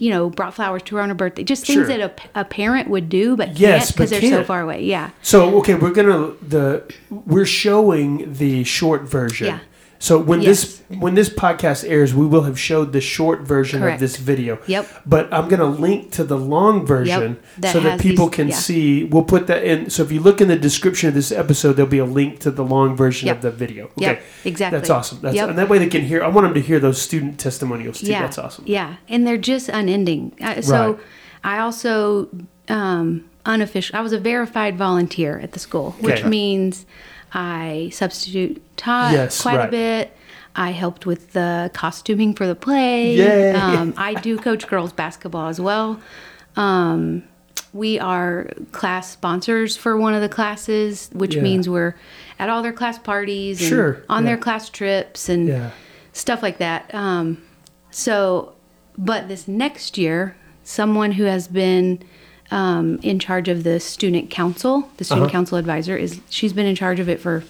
You 0.00 0.10
know, 0.10 0.30
brought 0.30 0.54
flowers 0.54 0.84
to 0.84 0.94
her 0.94 1.02
on 1.02 1.08
her 1.08 1.14
birthday. 1.16 1.42
Just 1.42 1.66
things 1.66 1.88
Sure. 1.88 1.98
that 1.98 2.00
a, 2.34 2.40
a 2.42 2.44
parent 2.44 2.88
would 2.88 3.08
do, 3.08 3.36
but 3.36 3.58
Yes, 3.58 3.86
can't 3.86 3.96
because 3.96 4.10
they're 4.10 4.20
so 4.20 4.28
can't. 4.30 4.46
far 4.46 4.60
away. 4.60 4.84
Yeah. 4.84 5.10
So 5.22 5.56
okay, 5.58 5.74
we're 5.74 5.90
gonna 5.90 6.34
the 6.40 6.84
we're 7.10 7.44
showing 7.44 8.32
the 8.32 8.62
short 8.62 9.02
version. 9.08 9.48
Yeah. 9.48 9.58
So 10.00 10.16
when 10.18 10.40
this 10.40 10.80
when 10.88 11.14
this 11.16 11.28
podcast 11.28 11.88
airs, 11.88 12.14
we 12.14 12.24
will 12.24 12.42
have 12.42 12.58
showed 12.58 12.92
the 12.92 13.00
short 13.00 13.40
version 13.40 13.82
of 13.82 13.98
this 13.98 14.16
video. 14.16 14.58
Yep. 14.66 14.86
But 15.04 15.32
I'm 15.34 15.48
gonna 15.48 15.64
link 15.66 16.12
to 16.12 16.24
the 16.24 16.36
long 16.38 16.86
version 16.86 17.38
that 17.58 17.72
so 17.72 17.80
that 17.80 18.00
people 18.00 18.26
these- 18.28 18.36
can 18.36 18.48
yeah. 18.48 18.54
see. 18.54 19.04
We'll 19.04 19.24
put 19.24 19.48
that 19.48 19.64
in. 19.64 19.90
So 19.90 20.04
if 20.04 20.12
you 20.12 20.20
look 20.20 20.40
in 20.40 20.46
the 20.48 20.56
description 20.56 21.08
of 21.08 21.14
this 21.14 21.32
episode, 21.32 21.72
there'll 21.72 21.90
be 21.90 21.98
a 21.98 22.04
link 22.04 22.38
to 22.40 22.50
the 22.52 22.62
long 22.64 22.96
version 22.96 23.26
Yep. 23.26 23.36
of 23.36 23.42
the 23.42 23.50
video. 23.50 23.86
Okay. 23.86 24.02
Yep, 24.02 24.22
exactly. 24.44 24.78
That's 24.78 24.90
awesome. 24.90 25.18
That's 25.20 25.34
Yep. 25.34 25.48
and 25.50 25.58
that 25.58 25.68
way 25.68 25.78
they 25.78 25.88
can 25.88 26.02
hear. 26.02 26.22
I 26.22 26.28
want 26.28 26.44
them 26.46 26.54
to 26.54 26.60
hear 26.60 26.78
those 26.78 27.02
student 27.02 27.40
testimonials 27.40 28.00
too. 28.00 28.06
Yeah, 28.06 28.22
That's 28.22 28.38
awesome. 28.38 28.64
Yeah, 28.68 28.96
and 29.08 29.26
they're 29.26 29.36
just 29.36 29.68
unending. 29.68 30.32
Uh, 30.40 30.60
so 30.60 30.92
Right. 30.92 31.00
I 31.42 31.58
also 31.58 32.28
um, 32.68 33.24
unofficial. 33.46 33.96
I 33.96 34.00
was 34.02 34.12
a 34.12 34.18
verified 34.20 34.76
volunteer 34.76 35.38
at 35.40 35.52
the 35.52 35.58
school, 35.58 35.96
which 36.00 36.20
Okay. 36.20 36.28
means 36.28 36.86
I 37.32 37.90
substitute 37.92 38.62
taught 38.76 39.12
Yes, 39.12 39.40
quite 39.42 39.56
right. 39.56 39.68
a 39.68 39.70
bit. 39.70 40.16
I 40.56 40.70
helped 40.72 41.06
with 41.06 41.32
the 41.34 41.70
costuming 41.74 42.34
for 42.34 42.46
the 42.46 42.54
play. 42.54 43.52
Um, 43.52 43.94
I 43.98 44.14
do 44.14 44.38
coach 44.38 44.66
girls 44.66 44.92
basketball 44.92 45.48
as 45.48 45.60
well. 45.60 46.00
Um, 46.56 47.22
we 47.72 47.98
are 48.00 48.50
class 48.72 49.10
sponsors 49.12 49.76
for 49.76 49.96
one 49.96 50.14
of 50.14 50.22
the 50.22 50.28
classes, 50.28 51.10
which 51.12 51.36
Yeah. 51.36 51.42
means 51.42 51.68
we're 51.68 51.94
at 52.38 52.48
all 52.48 52.62
their 52.62 52.72
class 52.72 52.98
parties 52.98 53.60
and 53.60 53.68
Sure, 53.68 54.02
on 54.08 54.24
yeah. 54.24 54.30
their 54.30 54.36
class 54.38 54.68
trips 54.70 55.28
and 55.28 55.48
Yeah. 55.48 55.70
stuff 56.12 56.42
like 56.42 56.58
that. 56.58 56.92
Um, 56.94 57.38
so, 57.90 58.54
but 58.96 59.28
this 59.28 59.46
next 59.46 59.96
year, 59.98 60.34
someone 60.64 61.12
who 61.12 61.24
has 61.24 61.46
been 61.46 62.00
um, 62.50 62.98
in 63.02 63.18
charge 63.18 63.48
of 63.48 63.62
the 63.64 63.78
student 63.80 64.30
council, 64.30 64.88
the 64.96 65.04
student 65.04 65.24
Uh-huh. 65.26 65.32
council 65.32 65.58
advisor, 65.58 65.96
is 65.96 66.20
she's 66.30 66.52
been 66.52 66.66
in 66.66 66.74
charge 66.76 66.98
of 67.00 67.08
it 67.08 67.20
for 67.20 67.44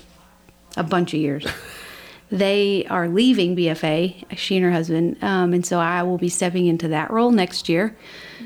a 0.77 0.83
bunch 0.83 1.15
of 1.15 1.21
years. 1.21 1.47
they 2.31 2.85
are 2.91 3.09
leaving 3.09 3.57
BFA, 3.57 4.37
she 4.37 4.57
and 4.57 4.65
her 4.65 4.73
husband, 4.73 5.17
um, 5.23 5.53
and 5.55 5.65
so 5.65 5.79
I 5.79 6.03
will 6.03 6.19
be 6.19 6.29
stepping 6.29 6.67
into 6.67 6.89
that 6.89 7.11
role 7.11 7.31
next 7.31 7.69
year. 7.69 7.97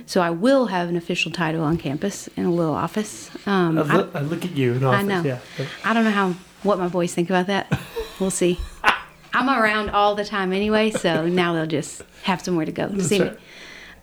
So 0.07 0.21
I 0.21 0.31
will 0.31 0.67
have 0.67 0.89
an 0.89 0.97
official 0.97 1.31
title 1.33 1.63
on 1.65 1.77
campus 1.79 2.29
in 2.37 2.45
a 2.45 2.51
little 2.53 2.75
office. 2.75 3.31
Um, 3.47 3.79
I, 3.79 3.83
I- 3.83 3.97
look, 3.97 4.15
I 4.15 4.21
look 4.21 4.45
at 4.45 4.57
you 4.57 4.73
in 4.75 4.85
office. 4.85 5.01
I 5.01 5.03
know. 5.03 5.23
Yeah. 5.23 5.39
I 5.85 5.95
don't 5.95 6.05
know 6.05 6.11
how 6.11 6.35
what 6.63 6.79
my 6.79 6.89
boys 6.89 7.13
think 7.15 7.29
about 7.29 7.47
that. 7.49 7.73
We'll 8.21 8.31
see. 8.31 8.59
I'm 9.35 9.49
around 9.49 9.91
all 9.91 10.15
the 10.15 10.25
time 10.25 10.53
anyway, 10.53 10.91
so 10.91 11.27
now 11.27 11.55
they'll 11.55 11.67
just 11.67 12.03
have 12.25 12.41
somewhere 12.43 12.67
to 12.67 12.73
go 12.73 12.87
to 12.89 13.03
see 13.03 13.19
me. 13.21 13.31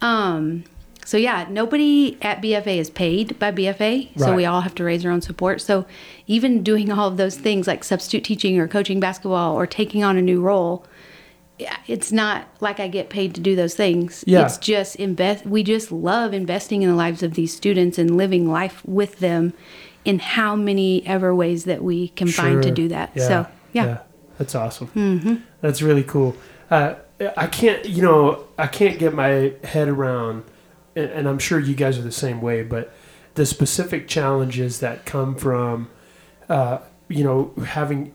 Um, 0.02 0.64
so 1.06 1.18
yeah, 1.18 1.48
nobody 1.50 2.18
at 2.22 2.42
BFA 2.42 2.78
is 2.78 2.90
paid 2.90 3.38
by 3.40 3.52
BFA, 3.52 4.10
so 4.18 4.28
Right. 4.28 4.36
we 4.36 4.46
all 4.46 4.62
have 4.62 4.76
to 4.76 4.84
raise 4.84 5.06
our 5.06 5.12
own 5.12 5.22
support. 5.22 5.62
So 5.62 5.86
even 6.28 6.62
doing 6.64 6.92
all 6.92 7.08
of 7.08 7.18
those 7.18 7.36
things 7.36 7.68
like 7.68 7.84
substitute 7.84 8.24
teaching 8.24 8.60
or 8.60 8.68
coaching 8.68 9.00
basketball 9.00 9.56
or 9.56 9.66
taking 9.66 10.04
on 10.04 10.18
a 10.18 10.22
new 10.22 10.42
role, 10.42 10.86
it's 11.88 12.12
not 12.12 12.48
like 12.62 12.80
I 12.80 12.88
get 12.88 13.10
paid 13.10 13.36
to 13.36 13.42
do 13.42 13.56
those 13.56 13.76
things. 13.76 14.24
Yeah. 14.28 14.46
It's 14.46 14.58
just 14.58 14.96
invest. 14.98 15.46
We 15.46 15.64
just 15.64 15.92
love 15.92 16.34
investing 16.34 16.84
in 16.84 16.90
the 16.90 16.96
lives 16.96 17.24
of 17.24 17.34
these 17.34 17.54
students 17.56 17.98
and 17.98 18.16
living 18.16 18.50
life 18.50 18.82
with 18.86 19.20
them 19.20 19.54
in 20.06 20.20
how 20.20 20.56
many 20.56 21.06
ever 21.06 21.36
ways 21.36 21.66
that 21.66 21.84
we 21.84 22.10
can 22.10 22.30
find 22.30 22.64
to 22.64 22.72
do 22.72 22.88
that. 22.88 23.20
So 23.20 23.46
yeah. 23.74 24.00
that's 24.38 24.56
awesome. 24.56 24.88
Mm-hmm. 24.96 25.36
That's 25.62 25.82
really 25.82 26.04
cool. 26.04 26.36
Uh, 26.72 26.96
I 27.36 27.48
can't, 27.48 27.84
you 27.86 28.02
know, 28.02 28.46
I 28.58 28.68
can't 28.68 28.98
get 28.98 29.14
my 29.14 29.54
head 29.64 29.90
around, 29.90 30.46
and, 31.00 31.12
and 31.12 31.28
I'm 31.30 31.40
sure 31.40 31.60
you 31.60 31.76
guys 31.76 31.98
are 31.98 32.02
the 32.04 32.12
same 32.12 32.42
way, 32.42 32.64
but 32.64 32.94
the 33.36 33.46
specific 33.46 34.08
challenges 34.08 34.80
that 34.80 35.06
come 35.06 35.36
from, 35.36 35.90
uh, 36.50 36.80
you 37.08 37.24
know, 37.24 37.54
having 37.66 38.14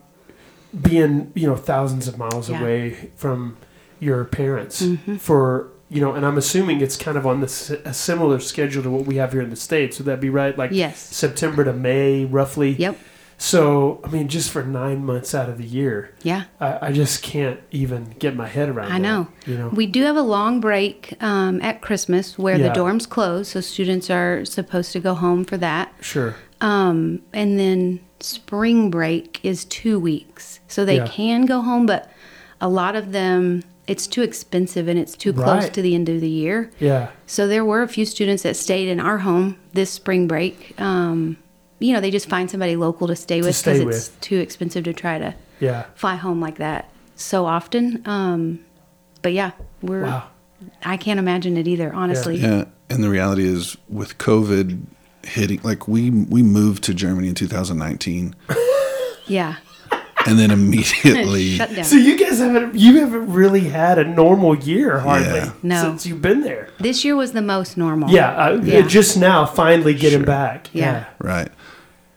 being, 0.81 1.33
you 1.35 1.47
know, 1.47 1.57
thousands 1.57 2.09
of 2.09 2.19
miles 2.19 2.51
Yeah. 2.51 2.61
away 2.61 3.11
from 3.17 3.57
your 4.01 4.25
parents 4.25 4.83
Mm-hmm. 4.83 5.17
for. 5.17 5.69
You 5.91 6.01
know, 6.01 6.15
and 6.15 6.27
I'm 6.27 6.39
assuming 6.39 6.81
it's 6.81 6.97
kind 6.97 7.17
of 7.17 7.25
on 7.25 7.41
this 7.41 7.71
a 7.71 7.95
similar 7.95 8.41
schedule 8.41 8.83
to 8.83 8.91
what 8.91 9.07
we 9.07 9.17
have 9.17 9.31
here 9.33 9.43
in 9.43 9.51
the 9.51 9.55
states. 9.55 9.99
Would 9.99 10.07
that 10.07 10.19
be 10.21 10.29
right? 10.31 10.57
Like 10.59 10.71
Yes. 10.73 10.99
September 10.99 11.63
to 11.63 11.73
May, 11.73 12.25
roughly. 12.25 12.71
Yep. 12.73 12.99
So, 13.39 14.01
I 14.05 14.09
mean, 14.11 14.29
just 14.29 14.51
for 14.51 14.63
nine 14.63 15.05
months 15.05 15.35
out 15.35 15.49
of 15.49 15.59
the 15.59 15.65
year, 15.65 16.15
Yeah. 16.23 16.45
I, 16.61 16.89
I 16.89 16.93
just 16.93 17.23
can't 17.23 17.61
even 17.71 18.15
get 18.19 18.35
my 18.37 18.47
head 18.47 18.69
around. 18.69 18.93
I 18.93 18.99
know. 18.99 19.29
you 19.47 19.57
know. 19.59 19.69
We 19.69 19.87
do 19.87 20.03
have 20.05 20.17
a 20.17 20.23
long 20.23 20.61
break 20.61 21.15
um, 21.23 21.61
at 21.63 21.81
Christmas 21.83 22.39
where 22.39 22.57
Yeah. 22.57 22.69
the 22.73 22.79
dorms 22.81 23.09
close, 23.09 23.49
so 23.49 23.61
students 23.61 24.09
are 24.11 24.45
supposed 24.45 24.93
to 24.93 25.01
go 25.01 25.15
home 25.15 25.45
for 25.45 25.57
that. 25.59 25.93
sure. 26.01 26.37
Um, 26.61 27.21
and 27.33 27.59
then 27.59 28.01
spring 28.21 28.91
break 28.91 29.41
is 29.43 29.65
two 29.67 29.99
weeks, 29.99 30.61
so 30.69 30.85
they 30.85 30.97
Yeah. 30.97 31.07
can 31.09 31.45
go 31.45 31.61
home, 31.61 31.85
but 31.87 32.11
a 32.61 32.69
lot 32.69 32.97
of 32.97 33.13
them 33.13 33.63
it's 33.87 34.07
too 34.07 34.23
expensive 34.23 34.89
and 34.89 34.99
it's 34.99 35.15
too 35.15 35.31
close 35.31 35.65
Right. 35.65 35.75
to 35.75 35.83
the 35.83 35.95
end 35.95 36.09
of 36.09 36.23
the 36.23 36.29
year. 36.29 36.71
Yeah. 36.81 37.09
So 37.27 37.47
there 37.47 37.67
were 37.67 37.83
a 37.83 37.89
few 37.89 38.07
students 38.07 38.43
that 38.45 38.57
stayed 38.57 38.89
in 38.89 38.99
our 38.99 39.19
home 39.19 39.57
this 39.75 39.91
spring 39.91 40.27
break. 40.27 40.73
Um, 40.81 41.37
you 41.85 41.93
know, 41.93 42.01
they 42.01 42.11
just 42.11 42.29
find 42.29 42.51
somebody 42.51 42.77
local 42.77 43.07
to 43.09 43.17
stay 43.17 43.41
with 43.43 43.59
because 43.63 43.81
it's 43.81 43.87
with. 44.11 44.21
too 44.21 44.39
expensive 44.39 44.85
to 44.85 44.93
try 44.93 45.19
to 45.19 45.35
Yeah. 45.61 45.85
fly 45.95 46.15
home 46.17 46.41
like 46.41 46.57
that 46.59 46.91
so 47.17 47.47
often. 47.47 48.03
Um, 48.07 48.61
but 49.23 49.33
yeah, 49.33 49.53
we're. 49.83 50.03
Wow. 50.05 50.25
I 50.83 50.97
can't 50.97 51.19
imagine 51.19 51.57
it 51.59 51.69
either, 51.69 51.93
honestly. 51.93 52.37
Yeah, 52.37 52.65
and 52.89 53.05
the 53.05 53.11
reality 53.11 53.45
is 53.47 53.77
with 53.89 54.17
COVID, 54.19 54.81
hitting 55.25 55.61
like 55.63 55.87
we 55.89 56.11
we 56.11 56.43
moved 56.43 56.85
to 56.85 56.95
Germany 56.95 57.29
in 57.29 57.35
2019 57.35 58.35
Yeah. 59.27 59.57
and 60.27 60.39
then 60.39 60.51
immediately 60.51 61.51
Shut 61.57 61.75
down. 61.75 61.85
So 61.85 61.97
you 61.97 62.19
guys 62.19 62.39
haven't 62.39 62.75
you 62.75 63.01
haven't 63.01 63.33
really 63.33 63.61
had 63.61 63.99
a 63.99 64.05
normal 64.05 64.55
year 64.57 64.99
hardly 65.01 65.39
Yeah. 65.41 65.53
No. 65.63 65.83
since 65.83 66.07
you've 66.07 66.21
been 66.23 66.41
there. 66.43 66.69
this 66.79 67.05
year 67.05 67.17
was 67.17 67.33
the 67.33 67.43
most 67.43 67.77
normal. 67.77 68.11
Yeah, 68.11 68.31
uh, 68.37 68.61
Yeah. 68.63 68.83
just 68.83 69.17
now 69.19 69.45
finally 69.47 69.95
getting 69.95 70.21
Sure. 70.21 70.27
back. 70.27 70.69
Yeah. 70.73 71.05
right 71.19 71.49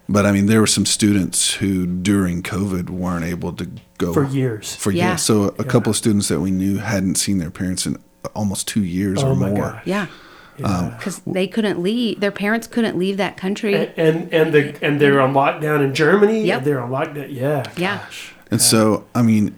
but 0.10 0.26
I 0.26 0.32
mean 0.32 0.46
there 0.46 0.60
were 0.60 0.68
some 0.68 0.86
students 0.86 1.54
who 1.56 1.86
during 1.86 2.42
COVID 2.44 2.90
weren't 2.90 3.26
able 3.26 3.54
to 3.54 3.68
go 3.98 4.14
for 4.14 4.24
years. 4.26 4.76
for 4.76 4.92
Yeah. 4.92 5.10
years 5.10 5.22
so 5.24 5.56
a 5.60 5.64
couple 5.64 5.90
of 5.90 5.96
students 5.98 6.28
that 6.30 6.40
we 6.40 6.52
knew 6.52 6.78
hadn't 6.78 7.16
seen 7.16 7.38
their 7.40 7.52
parents 7.52 7.86
in 7.86 7.98
almost 8.34 8.68
2 8.68 8.84
years 8.84 9.24
Oh 9.24 9.32
or 9.32 9.36
my 9.36 9.50
more 9.50 9.72
gosh. 9.72 9.82
Yeah. 9.86 10.08
Yeah. 10.58 10.96
Because 10.98 11.22
they 11.28 11.46
couldn't 11.48 11.82
leave. 11.84 12.20
Their 12.20 12.32
parents 12.32 12.66
couldn't 12.68 12.98
leave 12.98 13.18
that 13.18 13.38
country. 13.38 13.76
and, 13.76 13.92
and 13.98 14.34
and 14.34 14.54
the 14.54 14.76
and 14.82 15.00
they're 15.00 15.22
on 15.22 15.34
lockdown 15.34 15.84
in 15.84 15.94
Germany. 15.94 16.44
Yep. 16.46 16.64
they're 16.64 16.82
on 16.82 16.90
lockdown. 16.90 17.28
Yeah. 17.30 17.64
Yeah. 17.78 17.98
gosh. 18.00 18.34
And 18.50 18.60
so, 18.62 19.06
I 19.14 19.22
mean, 19.22 19.56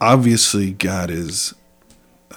obviously, 0.00 0.72
God 0.72 1.10
is 1.10 1.54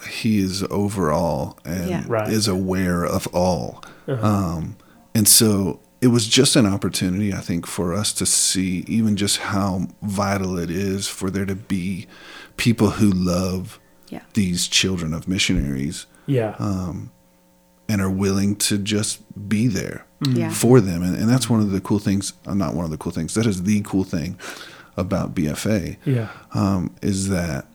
He 0.10 0.40
is 0.40 0.64
over 0.70 1.12
all 1.12 1.58
and 1.66 1.90
Yeah. 1.90 2.04
Right. 2.08 2.30
is 2.32 2.48
aware 2.48 3.04
of 3.04 3.28
all. 3.34 3.84
Uh-huh. 4.08 4.26
Um, 4.26 4.78
and 5.14 5.28
so, 5.28 5.80
it 6.06 6.10
was 6.10 6.28
just 6.28 6.56
an 6.56 6.66
opportunity, 6.68 7.34
I 7.34 7.40
think, 7.40 7.66
for 7.66 7.94
us 8.02 8.14
to 8.14 8.26
see 8.28 8.84
even 8.88 9.16
just 9.18 9.38
how 9.38 9.88
vital 10.04 10.58
it 10.60 10.70
is 10.70 11.08
for 11.08 11.32
there 11.32 11.46
to 11.48 11.56
be 11.56 12.06
people 12.58 12.92
who 12.92 13.10
love 13.10 13.80
Yeah. 14.10 14.22
these 14.34 14.68
children 14.68 15.14
of 15.16 15.28
missionaries 15.28 16.06
Yeah. 16.28 16.54
and 17.88 18.02
are 18.02 18.10
willing 18.26 18.56
to 18.68 18.78
just 18.78 19.20
be 19.50 19.68
there 19.68 20.06
Yeah. 20.22 20.52
for 20.52 20.80
them. 20.80 21.02
And, 21.02 21.16
and 21.16 21.28
that's 21.30 21.50
one 21.50 21.60
of 21.60 21.72
the 21.72 21.82
cool 21.82 22.00
things, 22.00 22.34
uh, 22.46 22.54
not 22.54 22.76
one 22.76 22.86
of 22.86 22.92
the 22.92 22.98
cool 22.98 23.12
things, 23.12 23.34
that 23.34 23.46
is 23.48 23.64
the 23.64 23.82
cool 23.82 24.04
thing 24.04 24.38
about 24.98 25.34
BFA 25.36 25.98
yeah. 26.06 26.30
um, 26.54 26.92
is 27.02 27.30
that, 27.30 27.66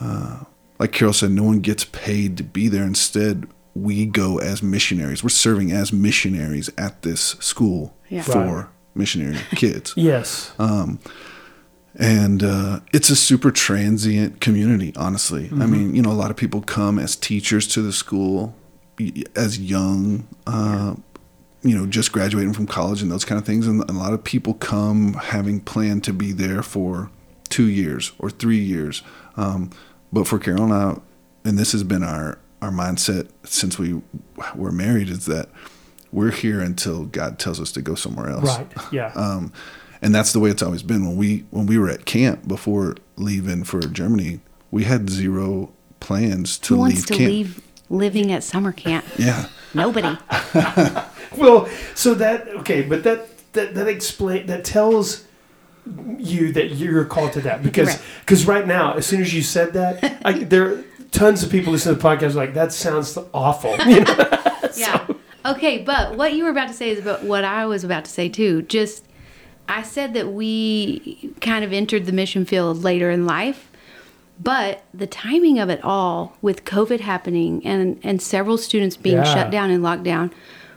uh, 0.00 0.44
like 0.78 0.92
Carol 0.92 1.12
said, 1.14 1.30
no 1.30 1.44
one 1.44 1.60
gets 1.60 1.84
paid 1.84 2.36
to 2.38 2.42
be 2.42 2.68
there. 2.68 2.84
Instead, 2.84 3.46
we 3.82 4.06
go 4.06 4.38
as 4.38 4.62
missionaries. 4.62 5.22
We're 5.22 5.28
serving 5.30 5.72
as 5.72 5.92
missionaries 5.92 6.70
at 6.78 7.02
this 7.02 7.36
school 7.40 7.94
Yeah. 8.08 8.22
for 8.22 8.38
Right. 8.56 8.66
missionary 8.94 9.38
kids. 9.54 9.92
Yes. 9.96 10.52
And 11.98 12.42
uh, 12.42 12.80
it's 12.92 13.08
a 13.08 13.16
super 13.16 13.50
transient 13.50 14.40
community, 14.40 14.92
honestly. 14.96 15.44
Mm-hmm. 15.44 15.62
I 15.62 15.66
mean, 15.66 15.94
you 15.94 16.02
know, 16.02 16.10
a 16.10 16.20
lot 16.22 16.30
of 16.30 16.36
people 16.36 16.60
come 16.60 16.98
as 16.98 17.16
teachers 17.16 17.66
to 17.68 17.80
the 17.82 17.92
school 17.92 18.54
as 19.34 19.58
young, 19.58 20.26
uh, 20.46 20.94
you 21.62 21.76
know, 21.76 21.86
just 21.86 22.12
graduating 22.12 22.52
from 22.52 22.66
college 22.66 23.00
and 23.00 23.10
those 23.10 23.24
kind 23.24 23.38
of 23.38 23.46
things. 23.46 23.66
And 23.66 23.82
a 23.88 23.92
lot 23.94 24.12
of 24.12 24.22
people 24.24 24.54
come 24.54 25.14
having 25.14 25.60
planned 25.60 26.04
to 26.04 26.12
be 26.12 26.32
there 26.32 26.62
for 26.62 27.10
two 27.48 27.66
years 27.66 28.12
or 28.18 28.28
three 28.28 28.58
years. 28.58 29.02
Um, 29.38 29.70
but 30.12 30.26
for 30.28 30.38
Carol 30.38 30.64
and 30.64 30.72
I, 30.74 30.98
and 31.48 31.58
this 31.58 31.72
has 31.72 31.82
been 31.82 32.02
our, 32.02 32.38
our 32.62 32.70
mindset 32.70 33.28
since 33.44 33.78
we 33.78 34.00
were 34.54 34.72
married, 34.72 35.08
is 35.08 35.26
that 35.26 35.48
we're 36.12 36.30
here 36.30 36.60
until 36.60 37.04
God 37.04 37.38
tells 37.38 37.60
us 37.60 37.72
to 37.72 37.82
go 37.82 37.94
somewhere 37.94 38.30
else 38.30 38.58
right. 38.58 38.72
Yeah. 38.92 39.12
um, 39.14 39.52
and 40.02 40.14
that's 40.14 40.32
the 40.32 40.40
way 40.40 40.50
it's 40.50 40.62
always 40.62 40.82
been. 40.82 41.06
When 41.06 41.16
we 41.16 41.44
when 41.50 41.66
we 41.66 41.78
were 41.78 41.88
at 41.88 42.04
camp 42.04 42.46
before 42.46 42.96
leaving 43.16 43.64
for 43.64 43.80
Germany, 43.80 44.40
we 44.70 44.84
had 44.84 45.08
zero 45.10 45.72
plans 46.00 46.58
to 46.58 46.74
Who 46.76 46.82
leave 46.82 46.94
wants 46.94 47.06
to 47.06 47.14
camp. 47.14 47.30
leave 47.30 47.62
living 47.88 48.32
at 48.32 48.44
summer 48.44 48.72
camp? 48.72 49.04
Yeah, 49.18 49.46
Nobody. 49.74 50.16
well, 51.36 51.68
so 51.94 52.14
that 52.14 52.48
okay, 52.48 52.82
but 52.82 53.02
that 53.04 53.52
that 53.52 53.74
that 53.74 53.88
explain 53.88 54.46
that 54.46 54.64
tells 54.64 55.24
you 56.18 56.52
that 56.52 56.72
you're 56.72 57.04
called 57.04 57.32
to 57.34 57.40
that 57.42 57.62
because 57.62 58.00
because 58.20 58.46
right 58.46 58.66
now, 58.66 58.94
as 58.94 59.06
soon 59.06 59.20
as 59.20 59.32
you 59.32 59.42
said 59.42 59.72
that, 59.74 60.20
I, 60.24 60.32
there 60.44 60.66
are 60.72 60.84
tons 61.16 61.42
of 61.42 61.50
people 61.50 61.72
listening 61.72 61.96
to 61.96 62.00
the 62.02 62.08
podcast 62.08 62.34
like 62.34 62.54
that 62.54 62.72
sounds 62.72 63.16
awful. 63.32 63.76
You 63.86 64.00
know? 64.00 64.42
Yeah. 64.76 65.06
Okay, 65.46 65.78
but 65.82 66.16
what 66.16 66.34
you 66.34 66.44
were 66.44 66.50
about 66.50 66.68
to 66.68 66.74
say 66.74 66.90
is 66.90 66.98
about 66.98 67.22
what 67.22 67.44
I 67.44 67.66
was 67.66 67.82
about 67.84 68.04
to 68.04 68.10
say 68.10 68.28
too. 68.28 68.62
Just 68.62 69.04
I 69.68 69.82
said 69.82 70.12
that 70.14 70.32
we 70.32 71.32
kind 71.40 71.64
of 71.64 71.72
entered 71.72 72.04
the 72.06 72.12
mission 72.12 72.44
field 72.44 72.82
later 72.82 73.10
in 73.10 73.26
life, 73.26 73.70
but 74.42 74.84
the 74.92 75.06
timing 75.06 75.58
of 75.58 75.70
it 75.70 75.82
all 75.82 76.36
with 76.42 76.64
COVID 76.64 77.00
happening 77.00 77.64
and 77.64 77.98
and 78.02 78.20
several 78.20 78.58
students 78.58 78.96
being 78.96 79.16
Yeah. 79.16 79.24
shut 79.34 79.50
down 79.50 79.70
and 79.70 79.82
locked 79.82 80.02
down, 80.02 80.32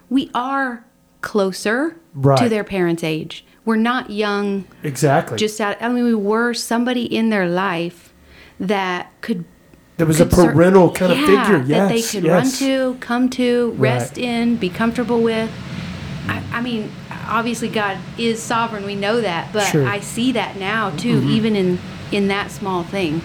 we 0.10 0.30
are 0.34 0.86
closer 1.22 1.98
Right. 2.14 2.38
to 2.40 2.48
their 2.50 2.64
parents' 2.64 3.04
age. 3.04 3.44
We're 3.66 3.76
not 3.76 4.10
young 4.10 4.66
exactly. 4.84 5.38
just 5.38 5.60
out 5.60 5.76
I 5.82 5.90
mean 5.90 6.06
we 6.06 6.16
were 6.16 6.54
somebody 6.54 7.04
in 7.04 7.30
their 7.32 7.50
life 7.50 8.14
that 8.60 9.12
could 9.22 9.44
there 10.00 10.08
was 10.08 10.20
a 10.22 10.26
could 10.26 10.34
cer- 10.34 10.52
parental 10.54 10.92
kind 10.92 11.12
of 11.12 11.20
Yeah, 11.20 11.26
figure. 11.46 11.64
Yes. 11.68 11.68
that 11.68 11.90
they 11.90 12.02
could 12.02 12.24
yes. 12.24 12.62
run 12.62 12.70
to, 12.70 12.98
come 13.02 13.30
to, 13.32 13.72
rest 13.78 14.16
Right. 14.16 14.26
in, 14.26 14.56
be 14.56 14.70
comfortable 14.70 15.22
with. 15.22 15.52
I, 16.28 16.42
I 16.54 16.62
mean, 16.62 16.90
obviously 17.28 17.68
God 17.68 17.98
is 18.18 18.42
sovereign. 18.42 18.86
We 18.86 18.96
know 18.96 19.20
that, 19.20 19.52
but 19.52 19.66
Sure. 19.66 19.82
Mm-hmm. 19.82 19.92
I 19.92 20.00
see 20.00 20.32
that 20.32 20.56
now 20.58 20.92
too, 20.92 21.22
even 21.28 21.56
in 21.56 21.80
in 22.12 22.30
that 22.30 22.50
small 22.50 22.84
thing. 22.84 23.22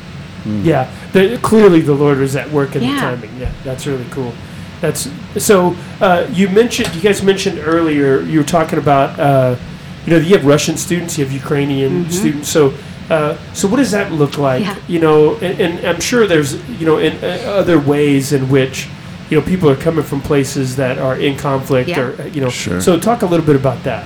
Yeah, 0.62 0.90
the, 1.12 1.38
clearly 1.42 1.80
the 1.80 1.94
Lord 1.94 2.18
was 2.18 2.36
at 2.36 2.50
work 2.50 2.76
in 2.76 2.82
the 2.82 2.88
timing. 3.00 3.30
Yeah, 3.38 3.50
that's 3.62 3.86
really 3.86 4.04
cool. 4.10 4.34
That's 4.82 5.08
so. 5.38 5.74
Uh, 6.00 6.28
you 6.32 6.48
mentioned, 6.50 6.94
you 6.94 7.00
guys 7.00 7.22
mentioned 7.22 7.58
earlier, 7.60 8.20
you 8.20 8.40
were 8.40 8.44
talking 8.44 8.78
about, 8.78 9.18
uh, 9.18 9.56
you 10.04 10.10
know, 10.12 10.18
you 10.18 10.36
have 10.36 10.44
Russian 10.44 10.76
students, 10.76 11.16
you 11.16 11.24
have 11.24 11.32
Ukrainian 11.32 12.10
students. 12.10 12.50
So, 12.50 12.74
uh, 13.10 13.36
so 13.52 13.68
what 13.68 13.76
does 13.78 13.90
that 13.90 14.12
look 14.12 14.38
like? 14.38 14.62
Mm-hmm. 14.64 14.78
Yeah. 14.80 14.86
You 14.94 15.00
know, 15.00 15.34
and, 15.36 15.60
and 15.60 15.86
I'm 15.86 16.00
sure 16.00 16.26
there's, 16.26 16.54
you 16.80 16.86
know, 16.86 16.98
in 16.98 17.12
uh, 17.22 17.38
other 17.46 17.78
ways 17.78 18.32
in 18.32 18.48
which. 18.48 18.88
You 19.30 19.40
know, 19.40 19.46
people 19.46 19.70
are 19.70 19.74
coming 19.76 20.04
from 20.04 20.20
places 20.20 20.76
that 20.76 20.98
are 20.98 21.16
in 21.18 21.38
conflict, 21.38 21.88
Yeah. 21.88 22.00
or 22.00 22.20
uh, 22.20 22.24
you 22.26 22.42
know. 22.42 22.50
Sure. 22.50 22.78
So, 22.82 23.00
talk 23.00 23.22
a 23.22 23.26
little 23.26 23.44
bit 23.44 23.56
about 23.56 23.82
that. 23.84 24.04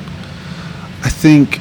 I 1.02 1.10
think, 1.10 1.60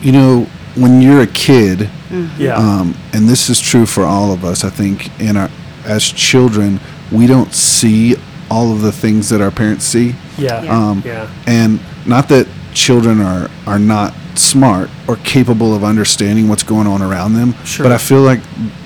you 0.00 0.12
know, 0.12 0.46
when 0.76 1.02
you're 1.02 1.22
a 1.22 1.26
kid, 1.26 1.90
Yeah. 2.38 2.54
um, 2.54 2.94
and 3.12 3.28
this 3.28 3.50
is 3.50 3.60
true 3.60 3.84
for 3.84 4.04
all 4.04 4.32
of 4.32 4.44
us. 4.44 4.62
I 4.64 4.70
think 4.70 5.10
in 5.20 5.36
our 5.36 5.50
as 5.84 6.04
children, 6.04 6.78
we 7.10 7.26
don't 7.26 7.52
see 7.52 8.14
all 8.48 8.72
of 8.72 8.80
the 8.80 8.92
things 8.92 9.28
that 9.30 9.40
our 9.40 9.50
parents 9.50 9.84
see. 9.84 10.14
yeah. 10.38 10.62
Yeah. 10.62 10.70
Um, 10.90 11.02
Yeah. 11.04 11.28
And 11.48 11.80
not 12.06 12.28
that 12.28 12.46
children 12.74 13.20
are, 13.20 13.50
are 13.66 13.80
not 13.80 14.14
smart 14.38 14.90
or 15.08 15.16
capable 15.16 15.74
of 15.74 15.84
understanding 15.84 16.48
what's 16.48 16.62
going 16.62 16.86
on 16.86 17.02
around 17.02 17.34
them, 17.34 17.54
Sure. 17.64 17.84
but 17.84 17.92
I 17.92 17.98
feel 17.98 18.20
like 18.22 18.40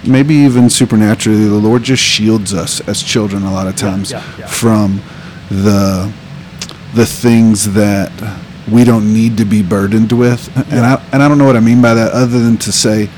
maybe 0.06 0.34
even 0.34 0.70
supernaturally, 0.70 1.44
the 1.46 1.54
Lord 1.54 1.82
just 1.82 2.02
shields 2.02 2.54
us 2.54 2.80
as 2.88 3.02
children 3.02 3.42
a 3.42 3.52
lot 3.52 3.66
of 3.66 3.76
times 3.76 4.10
yeah, 4.10 4.22
yeah. 4.38 4.46
from 4.46 5.00
the 5.50 6.12
the 6.94 7.06
things 7.06 7.72
that 7.74 8.10
we 8.70 8.82
don't 8.84 9.12
need 9.12 9.36
to 9.36 9.44
be 9.44 9.62
burdened 9.62 10.12
with. 10.12 10.48
And 10.72 10.84
I 10.84 11.02
and 11.12 11.22
I 11.22 11.28
don't 11.28 11.38
know 11.38 11.46
what 11.46 11.56
I 11.56 11.60
mean 11.60 11.80
by 11.82 11.94
that, 11.94 12.12
other 12.12 12.38
than 12.38 12.56
to 12.58 12.72
say 12.72 13.08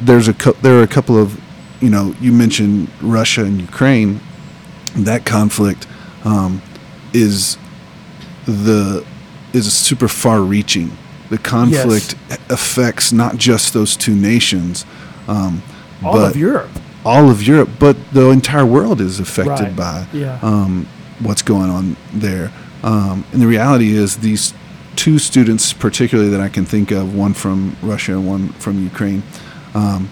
there's 0.00 0.28
a 0.28 0.34
cou- 0.34 0.56
there 0.62 0.78
are 0.78 0.82
a 0.82 0.88
couple 0.88 1.16
of 1.18 1.40
you 1.80 1.90
know 1.90 2.14
you 2.20 2.32
mentioned 2.32 2.88
Russia 3.00 3.44
and 3.44 3.60
Ukraine. 3.60 4.20
That 4.96 5.24
conflict 5.26 5.86
um, 6.24 6.62
is 7.12 7.58
the 8.46 9.04
is 9.52 9.72
super 9.72 10.08
far 10.08 10.40
reaching. 10.40 10.90
The 11.34 11.42
conflict 11.42 12.14
affects 12.48 13.12
not 13.12 13.36
just 13.36 13.74
those 13.74 13.96
two 13.96 14.14
nations, 14.14 14.86
um, 15.26 15.62
All 16.04 16.12
but 16.12 16.30
of 16.30 16.36
Europe. 16.36 16.70
all 17.04 17.28
of 17.28 17.42
Europe, 17.42 17.70
but 17.80 17.96
the 18.12 18.30
entire 18.30 18.64
world 18.64 19.00
is 19.00 19.18
affected 19.18 19.76
Right. 19.76 19.76
by 19.76 20.06
Yeah. 20.12 20.38
um, 20.42 20.86
what's 21.18 21.42
going 21.42 21.70
on 21.70 21.96
there. 22.12 22.52
Um, 22.84 23.24
and 23.32 23.42
the 23.42 23.48
reality 23.48 23.96
is, 23.96 24.16
these 24.18 24.54
two 24.94 25.18
students, 25.18 25.72
particularly 25.72 26.30
that 26.30 26.40
I 26.40 26.48
can 26.48 26.64
think 26.64 26.92
of, 26.92 27.12
one 27.16 27.34
from 27.34 27.74
Russia 27.82 28.12
and 28.12 28.24
one 28.28 28.50
from 28.60 28.80
Ukraine, 28.84 29.24
um, 29.74 30.08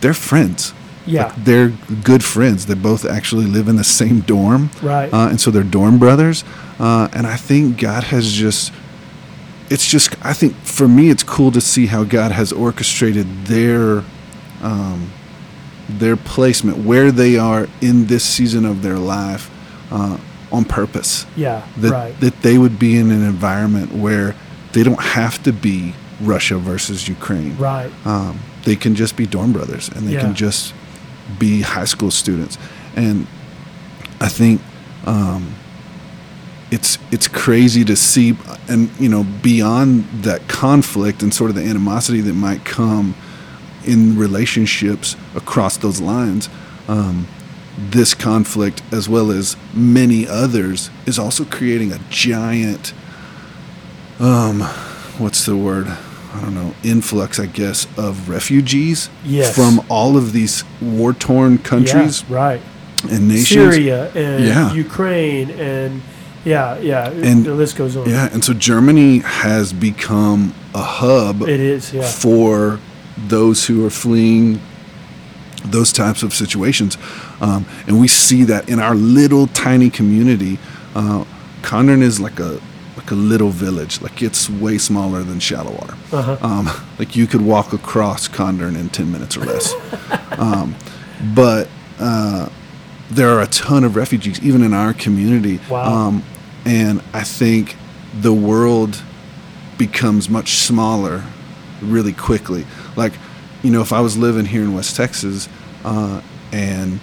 they're 0.00 0.12
friends. 0.30 0.72
Yeah. 1.06 1.26
Like, 1.26 1.44
they're 1.44 1.72
good 2.02 2.24
friends. 2.24 2.66
They 2.66 2.74
both 2.74 3.04
actually 3.04 3.46
live 3.46 3.68
in 3.68 3.76
the 3.76 3.84
same 3.84 4.20
dorm. 4.20 4.70
Right. 4.82 5.12
Uh, 5.12 5.28
and 5.30 5.40
so 5.40 5.52
they're 5.52 5.62
dorm 5.78 5.98
brothers. 5.98 6.42
Uh, 6.80 7.06
and 7.12 7.26
I 7.28 7.36
think 7.36 7.78
God 7.78 8.02
has 8.04 8.32
just, 8.32 8.72
it's 9.70 9.86
just, 9.88 10.14
I 10.24 10.32
think 10.32 10.54
for 10.56 10.86
me, 10.88 11.10
it's 11.10 11.22
cool 11.22 11.50
to 11.52 11.60
see 11.60 11.86
how 11.86 12.04
God 12.04 12.32
has 12.32 12.52
orchestrated 12.52 13.46
their, 13.46 14.04
um, 14.62 15.10
their 15.88 16.16
placement, 16.16 16.78
where 16.78 17.10
they 17.12 17.36
are 17.38 17.68
in 17.80 18.06
this 18.06 18.24
season 18.24 18.64
of 18.64 18.82
their 18.82 18.98
life 18.98 19.50
uh, 19.90 20.18
on 20.52 20.64
purpose. 20.64 21.26
Yeah. 21.36 21.66
That, 21.78 21.90
right. 21.90 22.20
that 22.20 22.42
they 22.42 22.58
would 22.58 22.78
be 22.78 22.96
in 22.96 23.10
an 23.10 23.22
environment 23.22 23.92
where 23.92 24.34
they 24.72 24.82
don't 24.82 25.00
have 25.00 25.42
to 25.44 25.52
be 25.52 25.94
Russia 26.20 26.58
versus 26.58 27.08
Ukraine. 27.08 27.56
right. 27.56 27.90
Um, 28.06 28.38
they 28.64 28.76
can 28.76 28.94
just 28.94 29.16
be 29.16 29.26
dorm 29.26 29.52
brothers 29.52 29.88
and 29.88 30.06
they 30.08 30.14
Yeah. 30.14 30.20
can 30.20 30.34
just 30.34 30.72
be 31.38 31.60
high 31.60 31.84
school 31.84 32.10
students. 32.10 32.56
And 32.96 33.26
I 34.20 34.28
think 34.28 34.60
um, 35.06 35.54
it's 36.74 36.98
it's 37.14 37.28
crazy 37.28 37.84
to 37.84 37.96
see, 37.96 38.36
and 38.68 38.90
you 38.98 39.08
know, 39.08 39.24
beyond 39.42 40.04
that 40.24 40.40
conflict 40.48 41.22
and 41.22 41.32
sort 41.32 41.50
of 41.50 41.56
the 41.56 41.62
animosity 41.64 42.20
that 42.22 42.34
might 42.34 42.64
come 42.64 43.14
in 43.86 44.18
relationships 44.18 45.16
across 45.34 45.76
those 45.76 46.00
lines. 46.00 46.48
Um, 46.88 47.26
this 47.90 48.14
conflict, 48.14 48.82
as 48.92 49.08
well 49.08 49.30
as 49.32 49.56
many 49.74 50.28
others, 50.28 50.90
is 51.06 51.18
also 51.18 51.44
creating 51.44 51.92
a 51.92 51.98
giant, 52.08 52.92
um, 54.20 54.60
what's 55.18 55.44
the 55.46 55.56
word? 55.56 55.86
I 55.88 56.40
don't 56.40 56.54
know, 56.54 56.74
influx, 56.82 57.38
I 57.38 57.46
guess, 57.46 57.86
of 57.96 58.28
refugees 58.28 59.08
Yes. 59.24 59.54
from 59.54 59.80
all 59.88 60.16
of 60.16 60.32
these 60.32 60.64
war 60.80 61.12
torn 61.12 61.58
countries 61.58 62.24
Yeah, 62.28 62.36
right. 62.36 62.60
and 63.10 63.28
nations. 63.28 63.48
Syria 63.48 64.10
and 64.14 64.44
Yeah. 64.44 64.72
Ukraine 64.72 65.50
and 65.50 66.02
yeah, 66.44 66.78
yeah, 66.78 67.10
And- 67.10 67.44
the 67.44 67.54
list 67.54 67.76
goes 67.76 67.96
on. 67.96 68.08
Yeah, 68.08 68.28
and 68.32 68.44
so 68.44 68.52
Germany 68.52 69.18
has 69.20 69.72
become 69.72 70.54
a 70.74 70.82
hub 70.82 71.42
It 71.42 71.60
is, 71.60 71.92
yeah. 71.92 72.02
for 72.02 72.80
those 73.16 73.66
who 73.66 73.84
are 73.86 73.90
fleeing 73.90 74.60
those 75.64 75.92
types 75.92 76.22
of 76.22 76.34
situations. 76.34 76.98
Um, 77.40 77.64
and 77.86 78.00
we 78.00 78.08
see 78.08 78.44
that 78.44 78.68
in 78.68 78.78
our 78.78 78.94
little 78.94 79.46
tiny 79.48 79.90
community. 79.90 80.58
Uh, 80.94 81.24
Kandern 81.62 82.02
is 82.02 82.20
like 82.20 82.38
a 82.38 82.60
like 82.96 83.10
a 83.10 83.14
little 83.14 83.50
village. 83.50 84.00
Like 84.00 84.22
it's 84.22 84.48
way 84.48 84.78
smaller 84.78 85.22
than 85.22 85.40
Shallowater. 85.40 85.94
Uh-huh. 86.12 86.36
Um, 86.40 86.70
like 86.98 87.16
you 87.16 87.26
could 87.26 87.42
walk 87.42 87.72
across 87.72 88.28
Kandern 88.28 88.78
in 88.78 88.88
10 88.88 89.10
minutes 89.10 89.36
or 89.36 89.40
less. 89.40 89.74
um, 90.38 90.74
but 91.34 91.68
uh, 91.98 92.48
there 93.10 93.30
are 93.30 93.42
a 93.42 93.46
ton 93.46 93.84
of 93.84 93.96
refugees, 93.96 94.40
even 94.42 94.62
in 94.62 94.72
our 94.74 94.92
community. 94.94 95.60
Wow. 95.68 95.92
Um, 96.08 96.24
and 96.64 97.02
I 97.12 97.22
think 97.22 97.76
the 98.20 98.32
world 98.32 99.02
becomes 99.78 100.28
much 100.28 100.54
smaller 100.54 101.24
really 101.82 102.12
quickly. 102.12 102.64
Like, 102.96 103.12
you 103.62 103.70
know, 103.70 103.80
if 103.80 103.92
I 103.92 104.00
was 104.00 104.16
living 104.16 104.46
here 104.46 104.62
in 104.62 104.74
West 104.74 104.96
Texas 104.96 105.48
uh, 105.84 106.22
and 106.52 107.00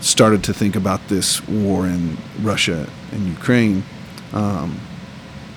started 0.00 0.44
to 0.44 0.52
think 0.54 0.76
about 0.76 1.06
this 1.08 1.46
war 1.48 1.86
in 1.86 2.16
Russia 2.42 2.88
and 3.12 3.26
Ukraine, 3.26 3.84
um, 4.32 4.80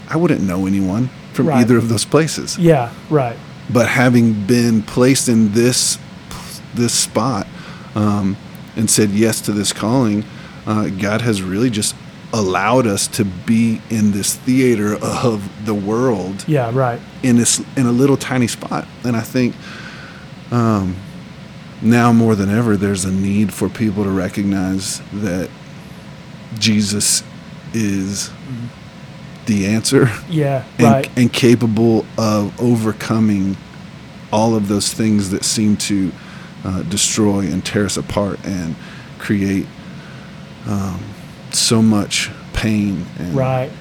I 0.10 0.18
wouldn't 0.18 0.42
know 0.42 0.66
anyone 0.66 1.10
from 1.34 1.48
Right. 1.48 1.60
either 1.60 1.78
of 1.78 1.90
those 1.90 2.06
places. 2.06 2.58
Yeah, 2.58 2.92
right. 3.10 3.38
But 3.72 3.88
having 3.90 4.46
been 4.46 4.82
placed 4.84 5.28
in 5.30 5.52
this 5.54 5.98
this 6.74 6.94
spot 6.94 7.48
um, 7.96 8.38
and 8.76 8.90
said 8.90 9.10
yes 9.10 9.42
to 9.42 9.52
this 9.52 9.74
calling, 9.74 10.24
uh, 10.68 10.90
God 10.90 11.22
has 11.22 11.42
really 11.42 11.70
just 11.70 11.96
allowed 12.34 12.86
us 12.86 13.08
to 13.08 13.24
be 13.26 13.82
in 13.90 14.12
this 14.12 14.36
theater 14.36 14.96
of 15.02 15.66
the 15.66 15.74
world 15.74 16.44
Yeah, 16.48 16.72
right. 16.74 17.00
in 17.24 17.38
this 17.38 17.60
in 17.78 17.86
a 17.86 17.92
little 17.92 18.18
tiny 18.18 18.48
spot 18.48 18.86
and 19.06 19.16
i 19.16 19.22
think 19.22 19.56
um, 20.52 20.96
now 21.82 22.12
more 22.12 22.36
than 22.36 22.50
ever 22.50 22.76
there's 22.76 23.06
a 23.06 23.12
need 23.12 23.54
for 23.54 23.70
people 23.70 24.04
to 24.04 24.10
recognize 24.10 25.00
that 25.14 25.50
jesus 26.60 27.24
is 27.74 28.30
the 29.46 29.66
answer 29.68 30.10
Yeah, 30.30 30.66
and, 30.78 30.84
right. 30.88 31.18
and 31.18 31.32
capable 31.32 32.06
of 32.18 32.60
overcoming 32.60 33.56
all 34.34 34.56
of 34.56 34.68
those 34.68 34.92
things 34.94 35.30
that 35.30 35.46
seem 35.46 35.78
to 35.78 36.12
uh, 36.66 36.84
destroy 36.84 37.40
and 37.42 37.66
tear 37.66 37.86
us 37.86 37.96
apart 37.96 38.40
and 38.46 38.76
create 39.20 39.66
um, 40.68 41.02
so 41.58 41.82
much 41.82 42.32
pain 42.54 43.06
Right. 43.34 43.72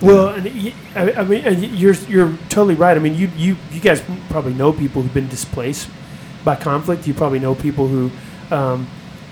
Well, 0.00 0.28
and 0.28 0.46
I, 0.94 1.24
mean, 1.24 1.74
you're 1.74 1.94
you're 1.94 2.36
totally 2.48 2.76
right. 2.76 2.96
I 2.96 3.00
mean, 3.00 3.16
you 3.16 3.30
you 3.36 3.56
you 3.72 3.80
guys 3.80 4.00
probably 4.28 4.54
know 4.54 4.72
people 4.72 5.02
who've 5.02 5.12
been 5.12 5.28
displaced 5.28 5.90
by 6.44 6.54
conflict. 6.54 7.08
You 7.08 7.14
probably 7.14 7.40
know 7.40 7.56
people 7.56 7.88
who 7.88 8.10
um, 8.54 8.86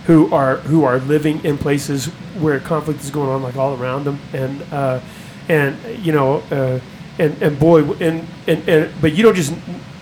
who 0.07 0.33
are 0.35 0.57
who 0.57 0.83
are 0.83 0.99
living 0.99 1.45
in 1.45 1.57
places 1.57 2.07
where 2.41 2.59
conflict 2.59 3.01
is 3.01 3.11
going 3.11 3.29
on, 3.31 3.43
like 3.43 3.57
all 3.57 3.81
around 3.81 4.05
them, 4.05 4.19
and 4.33 4.63
uh, 4.73 5.01
and 5.49 6.05
you 6.05 6.11
know, 6.11 6.39
uh, 6.51 6.81
and 7.21 7.41
and 7.41 7.59
boy, 7.61 7.83
and, 8.01 8.27
and 8.49 8.69
and 8.69 8.93
but 9.01 9.15
you 9.15 9.23
don't 9.23 9.37
just 9.37 9.55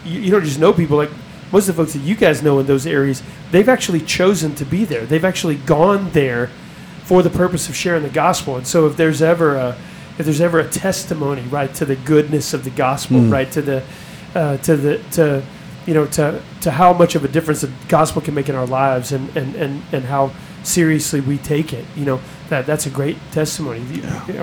you 0.04 0.30
don't 0.30 0.44
just 0.44 0.58
know 0.58 0.72
people 0.72 0.96
like 0.96 1.10
most 1.52 1.68
of 1.68 1.76
the 1.76 1.82
folks 1.82 1.92
that 1.92 2.00
you 2.00 2.14
guys 2.14 2.42
know 2.42 2.58
in 2.58 2.66
those 2.66 2.86
areas. 2.86 3.22
They've 3.50 3.68
actually 3.68 4.00
chosen 4.00 4.54
to 4.54 4.64
be 4.64 4.86
there. 4.86 5.04
They've 5.04 5.24
actually 5.24 5.56
gone 5.56 6.10
there 6.10 6.50
for 7.04 7.22
the 7.22 7.30
purpose 7.30 7.68
of 7.68 7.76
sharing 7.76 8.02
the 8.02 8.08
gospel. 8.08 8.56
And 8.56 8.66
so 8.66 8.86
if 8.86 8.96
there's 8.96 9.22
ever 9.22 9.56
a 9.56 9.76
if 10.18 10.24
there's 10.26 10.40
ever 10.40 10.60
a 10.60 10.68
testimony, 10.68 11.42
right, 11.42 11.72
to 11.74 11.84
the 11.84 11.96
goodness 11.96 12.54
of 12.54 12.62
the 12.64 12.70
gospel, 12.70 13.18
Mm. 13.18 13.32
right, 13.32 13.50
to 13.52 13.62
the 13.62 13.82
uh, 14.34 14.56
to 14.58 14.76
the 14.76 14.98
to 15.12 15.42
you 15.86 15.94
know 15.94 16.06
to 16.06 16.40
to 16.62 16.70
how 16.70 16.92
much 16.92 17.14
of 17.14 17.24
a 17.24 17.28
difference 17.28 17.60
the 17.62 17.70
gospel 17.88 18.22
can 18.22 18.34
make 18.34 18.48
in 18.48 18.54
our 18.54 18.66
lives 18.66 19.12
and 19.12 19.36
and 19.36 19.54
and, 19.56 19.82
and 19.92 20.04
how 20.04 20.30
seriously 20.62 21.20
we 21.20 21.36
take 21.36 21.72
it, 21.74 21.84
you 21.94 22.04
know, 22.06 22.20
that 22.48 22.64
that's 22.64 22.86
a 22.86 22.90
great 22.90 23.16
testimony. 23.32 23.80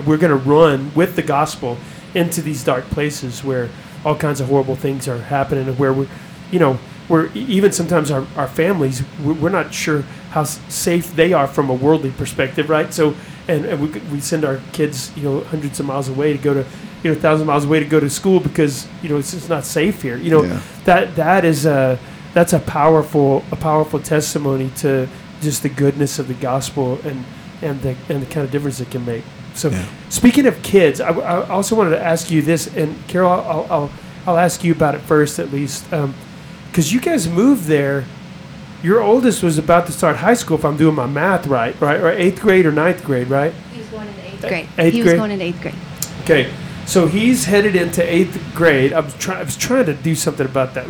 We're 0.05 0.17
going 0.17 0.29
to 0.29 0.35
run 0.35 0.91
with 0.93 1.15
the 1.15 1.23
gospel 1.23 1.77
into 2.13 2.41
these 2.43 2.63
dark 2.63 2.83
places 2.91 3.43
where 3.43 3.69
all 4.05 4.15
kinds 4.15 4.39
of 4.39 4.47
horrible 4.49 4.75
things 4.75 5.07
are 5.07 5.17
happening 5.17 5.67
and 5.67 5.79
where 5.79 5.91
we're, 5.93 6.07
you 6.51 6.59
know, 6.59 6.73
where 7.07 7.25
e- 7.35 7.39
even 7.47 7.71
sometimes 7.71 8.11
our, 8.11 8.27
our 8.35 8.47
families, 8.47 9.01
we're 9.23 9.33
we're 9.33 9.49
not 9.49 9.73
sure 9.73 10.03
how 10.31 10.43
safe 10.43 11.15
they 11.15 11.33
are 11.33 11.47
from 11.47 11.69
a 11.69 11.73
worldly 11.73 12.11
perspective, 12.11 12.69
right? 12.69 12.93
So, 12.93 13.15
and, 13.47 13.65
and 13.65 13.81
we, 13.81 13.99
we 14.11 14.19
send 14.21 14.43
our 14.45 14.59
kids, 14.71 15.11
you 15.15 15.23
know, 15.23 15.41
hundreds 15.41 15.79
of 15.79 15.85
miles 15.85 16.07
away 16.09 16.31
to 16.31 16.39
go 16.39 16.53
to, 16.53 16.65
you 17.03 17.13
know, 17.13 17.19
thousands 17.19 17.41
of 17.41 17.47
miles 17.47 17.65
away 17.65 17.79
to 17.79 17.85
go 17.85 17.99
to 17.99 18.09
school 18.09 18.39
because, 18.39 18.87
you 19.03 19.09
know, 19.09 19.17
it's 19.17 19.31
just 19.31 19.49
not 19.49 19.65
safe 19.65 20.01
here. 20.01 20.17
You 20.17 20.31
know, 20.31 20.43
Yeah. 20.43 20.61
that 20.85 21.15
that 21.15 21.43
is 21.45 21.65
a, 21.65 21.99
that's 22.33 22.53
a 22.53 22.59
powerful, 22.59 23.43
a 23.51 23.55
powerful 23.57 23.99
testimony 23.99 24.69
to 24.77 25.07
just 25.41 25.63
the 25.63 25.69
goodness 25.69 26.17
of 26.19 26.27
the 26.29 26.33
gospel 26.35 26.99
and, 27.03 27.25
and 27.61 27.81
the, 27.81 27.95
and 28.09 28.21
the 28.21 28.25
kind 28.27 28.45
of 28.45 28.51
difference 28.51 28.79
it 28.79 28.89
can 28.89 29.05
make. 29.05 29.23
So, 29.53 29.69
Yeah. 29.69 29.85
speaking 30.09 30.45
of 30.45 30.63
kids, 30.63 31.01
I, 31.01 31.09
I 31.09 31.47
also 31.49 31.75
wanted 31.75 31.89
to 31.91 32.01
ask 32.01 32.31
you 32.31 32.41
this, 32.41 32.67
and 32.73 32.95
Carol, 33.09 33.31
I'll, 33.31 33.67
I'll, 33.69 33.91
I'll 34.27 34.37
ask 34.37 34.63
you 34.63 34.71
about 34.71 34.95
it 34.95 35.01
first, 35.01 35.39
at 35.39 35.51
least, 35.51 35.91
um, 35.91 36.13
because 36.69 36.93
you 36.93 37.01
guys 37.01 37.27
moved 37.27 37.65
there. 37.65 38.05
Your 38.83 39.01
oldest 39.01 39.43
was 39.43 39.57
about 39.57 39.85
to 39.85 39.91
start 39.91 40.17
high 40.17 40.33
school, 40.33 40.57
if 40.57 40.65
I'm 40.65 40.77
doing 40.77 40.95
my 40.95 41.05
math 41.05 41.45
right, 41.47 41.79
right, 41.79 41.99
or 41.99 42.09
eighth 42.11 42.41
grade 42.41 42.65
or 42.65 42.71
ninth 42.71 43.03
grade, 43.03 43.27
right? 43.27 43.53
He 43.71 43.79
was 43.79 43.87
going 43.89 44.07
into 44.07 44.25
eighth 44.25 44.41
grade. 44.41 44.67
Eighth 44.77 44.93
he 44.93 45.01
grade? 45.01 45.05
was 45.13 45.19
going 45.19 45.31
into 45.31 45.45
eighth 45.45 45.61
grade. 45.61 45.75
Okay, 46.23 46.53
so 46.85 47.07
he's 47.07 47.45
headed 47.45 47.75
into 47.75 48.01
eighth 48.03 48.41
grade. 48.55 48.91
I 48.93 48.99
was 49.01 49.13
trying. 49.15 49.39
I 49.39 49.43
was 49.43 49.55
trying 49.57 49.85
to 49.85 49.93
do 49.93 50.15
something 50.15 50.45
about 50.45 50.73
that. 50.73 50.87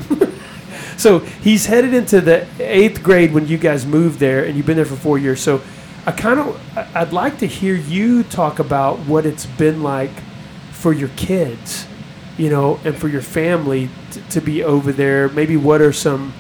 so 0.98 1.20
he's 1.20 1.66
headed 1.66 1.94
into 1.94 2.22
the 2.22 2.48
eighth 2.60 3.04
grade 3.04 3.34
when 3.34 3.48
you 3.48 3.58
guys 3.58 3.86
moved 3.86 4.20
there, 4.20 4.46
and 4.46 4.56
you've 4.56 4.66
been 4.66 4.78
there 4.78 4.86
for 4.86 4.96
four 4.96 5.18
years. 5.18 5.42
So 5.42 5.62
I 6.06 6.12
kind 6.14 6.39
of, 6.39 6.78
I- 6.78 7.02
I'd 7.02 7.12
like 7.14 7.39
to 7.39 7.46
hear 7.46 7.76
you 7.76 8.24
talk 8.24 8.60
about 8.60 9.00
what 9.00 9.26
it's 9.26 9.46
been 9.46 9.84
like 9.84 10.12
for 10.72 10.94
your 10.94 11.10
kids, 11.10 11.86
you 12.38 12.50
know, 12.50 12.80
and 12.86 12.96
for 12.98 13.08
your 13.10 13.22
family 13.22 13.89
t- 14.12 14.22
to 14.32 14.39
be 14.42 14.64
over 14.64 14.92
there. 14.94 15.28
Maybe 15.30 15.58
what 15.58 15.80
are 15.82 15.94
some, 15.94 16.34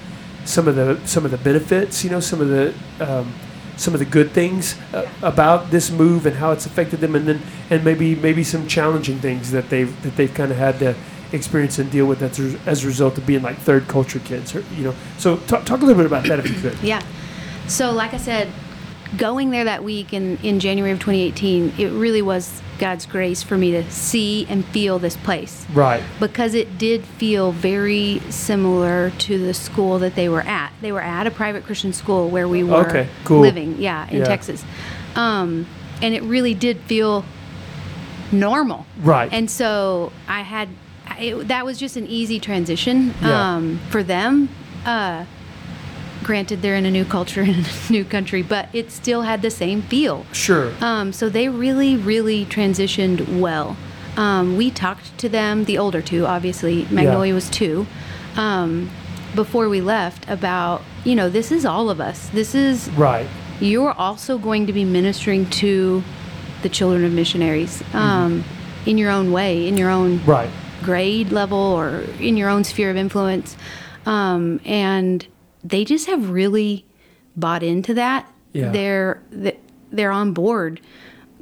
some 0.45 0.67
of 0.67 0.75
the 0.75 0.99
some 1.05 1.25
of 1.25 1.31
the 1.31 1.37
benefits, 1.37 2.03
you 2.03 2.09
know, 2.09 2.19
some 2.19 2.41
of 2.41 2.47
the 2.49 2.73
um, 2.99 3.33
some 3.77 3.93
of 3.93 3.99
the 3.99 4.05
good 4.05 4.31
things 4.31 4.75
uh, 4.93 5.07
about 5.21 5.71
this 5.71 5.89
move 5.91 6.25
and 6.25 6.35
how 6.37 6.51
it's 6.51 6.65
affected 6.65 6.99
them, 6.99 7.15
and 7.15 7.27
then 7.27 7.41
and 7.69 7.83
maybe 7.83 8.15
maybe 8.15 8.43
some 8.43 8.67
challenging 8.67 9.19
things 9.19 9.51
that 9.51 9.69
they've 9.69 10.01
that 10.03 10.15
they've 10.15 10.33
kind 10.33 10.51
of 10.51 10.57
had 10.57 10.79
to 10.79 10.95
experience 11.33 11.79
and 11.79 11.89
deal 11.89 12.05
with 12.05 12.21
as, 12.21 12.37
a- 12.39 12.59
as 12.69 12.83
a 12.83 12.87
result 12.87 13.17
of 13.17 13.25
being 13.25 13.41
like 13.41 13.57
third 13.57 13.87
culture 13.87 14.19
kids, 14.19 14.53
or, 14.53 14.61
you 14.75 14.83
know. 14.83 14.93
So 15.17 15.37
talk, 15.37 15.63
talk 15.65 15.79
a 15.81 15.85
little 15.85 15.95
bit 16.03 16.05
about 16.05 16.25
that 16.25 16.39
if 16.39 16.49
you 16.49 16.59
could. 16.69 16.77
Yeah. 16.83 17.01
So, 17.67 17.91
like 17.93 18.13
I 18.13 18.17
said, 18.17 18.49
going 19.17 19.49
there 19.51 19.65
that 19.65 19.83
week 19.83 20.13
in, 20.13 20.37
in 20.37 20.59
January 20.59 20.91
of 20.91 20.99
2018, 20.99 21.73
it 21.77 21.87
really 21.89 22.21
was 22.21 22.61
God's 22.79 23.05
grace 23.05 23.43
for 23.43 23.57
me 23.57 23.71
to 23.71 23.89
see 23.91 24.45
and 24.49 24.65
feel 24.65 24.99
this 24.99 25.15
place 25.17 25.65
Right. 25.73 26.01
because 26.19 26.53
it 26.55 26.77
did 26.77 27.03
feel 27.05 27.51
very 27.51 28.19
similar 28.29 29.11
to 29.19 29.37
the 29.37 29.53
school 29.53 29.99
that 29.99 30.15
they 30.15 30.29
were 30.29 30.41
at. 30.41 30.71
They 30.81 30.91
were 30.91 31.01
at 31.01 31.27
a 31.27 31.31
private 31.31 31.63
Christian 31.65 31.93
school 31.93 32.29
where 32.29 32.47
we 32.47 32.63
were 32.63 32.87
Okay, 32.87 33.07
cool. 33.25 33.41
living, 33.41 33.77
yeah, 33.79 34.07
in 34.09 34.19
Yeah. 34.19 34.23
Texas. 34.25 34.63
Um, 35.15 35.67
and 36.01 36.15
it 36.15 36.23
really 36.23 36.53
did 36.53 36.79
feel 36.81 37.25
normal. 38.31 38.85
Right. 39.03 39.29
And 39.31 39.51
so 39.51 40.11
I 40.27 40.41
had, 40.41 40.69
it, 41.19 41.47
that 41.49 41.65
was 41.65 41.77
just 41.77 41.97
an 41.97 42.07
easy 42.07 42.39
transition 42.39 43.13
Yeah. 43.21 43.55
um, 43.55 43.79
for 43.89 44.01
them. 44.03 44.49
Uh, 44.85 45.25
granted, 46.23 46.61
they're 46.61 46.75
in 46.75 46.85
a 46.85 46.91
new 46.91 47.05
culture 47.05 47.41
in 47.51 47.65
a 47.65 47.91
new 47.91 48.05
country, 48.05 48.41
but 48.41 48.69
it 48.73 48.91
still 48.91 49.21
had 49.23 49.41
the 49.41 49.51
same 49.51 49.81
feel. 49.81 50.25
Sure. 50.33 50.73
Um, 50.81 51.13
so 51.13 51.29
they 51.29 51.49
really, 51.49 51.95
really 51.97 52.45
transitioned 52.45 53.39
well. 53.39 53.77
Um, 54.17 54.57
we 54.57 54.71
talked 54.71 55.17
to 55.19 55.29
them, 55.29 55.65
the 55.65 55.77
older 55.77 56.01
two, 56.01 56.25
obviously. 56.25 56.85
Magnolia 56.91 57.33
was 57.33 57.49
two. 57.49 57.87
Um, 58.35 58.89
before 59.35 59.69
we 59.69 59.79
left, 59.81 60.27
about 60.29 60.81
you 61.05 61.15
know, 61.15 61.29
this 61.29 61.51
is 61.51 61.65
all 61.65 61.89
of 61.89 61.99
us. 61.99 62.29
This 62.29 62.53
is 62.53 62.89
Right. 62.91 63.27
you're 63.59 63.93
also 63.93 64.37
going 64.37 64.67
to 64.67 64.73
be 64.73 64.83
ministering 64.85 65.49
to 65.51 66.03
the 66.61 66.69
children 66.69 67.03
of 67.05 67.11
missionaries 67.11 67.81
um, 67.93 68.43
in 68.85 68.97
your 68.99 69.09
own 69.09 69.31
way, 69.31 69.67
in 69.67 69.77
your 69.77 69.89
own 69.89 70.21
Right. 70.25 70.49
grade 70.83 71.31
level 71.31 71.57
or 71.57 72.01
in 72.19 72.37
your 72.37 72.49
own 72.49 72.63
sphere 72.63 72.91
of 72.91 72.97
influence. 72.97 73.55
Um, 74.05 74.59
and 74.65 75.25
they 75.63 75.85
just 75.85 76.07
have 76.07 76.29
really 76.29 76.85
bought 77.35 77.63
into 77.63 77.93
that. 77.95 78.31
Yeah. 78.53 78.71
They're 78.71 79.21
they're 79.91 80.11
on 80.11 80.33
board. 80.33 80.81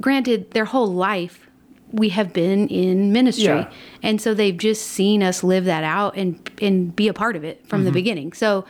Granted, 0.00 0.50
their 0.52 0.64
whole 0.66 0.92
life 0.92 1.46
we 1.92 2.10
have 2.10 2.32
been 2.32 2.68
in 2.68 3.12
ministry, 3.12 3.44
Yeah. 3.46 3.70
and 4.02 4.20
so 4.20 4.32
they've 4.32 4.56
just 4.56 4.86
seen 4.86 5.22
us 5.24 5.42
live 5.42 5.64
that 5.64 5.82
out 5.84 6.16
and 6.16 6.38
and 6.62 6.94
be 6.94 7.08
a 7.08 7.12
part 7.12 7.34
of 7.36 7.42
it 7.44 7.66
from 7.66 7.84
the 7.84 7.90
beginning. 7.92 8.32
So 8.32 8.64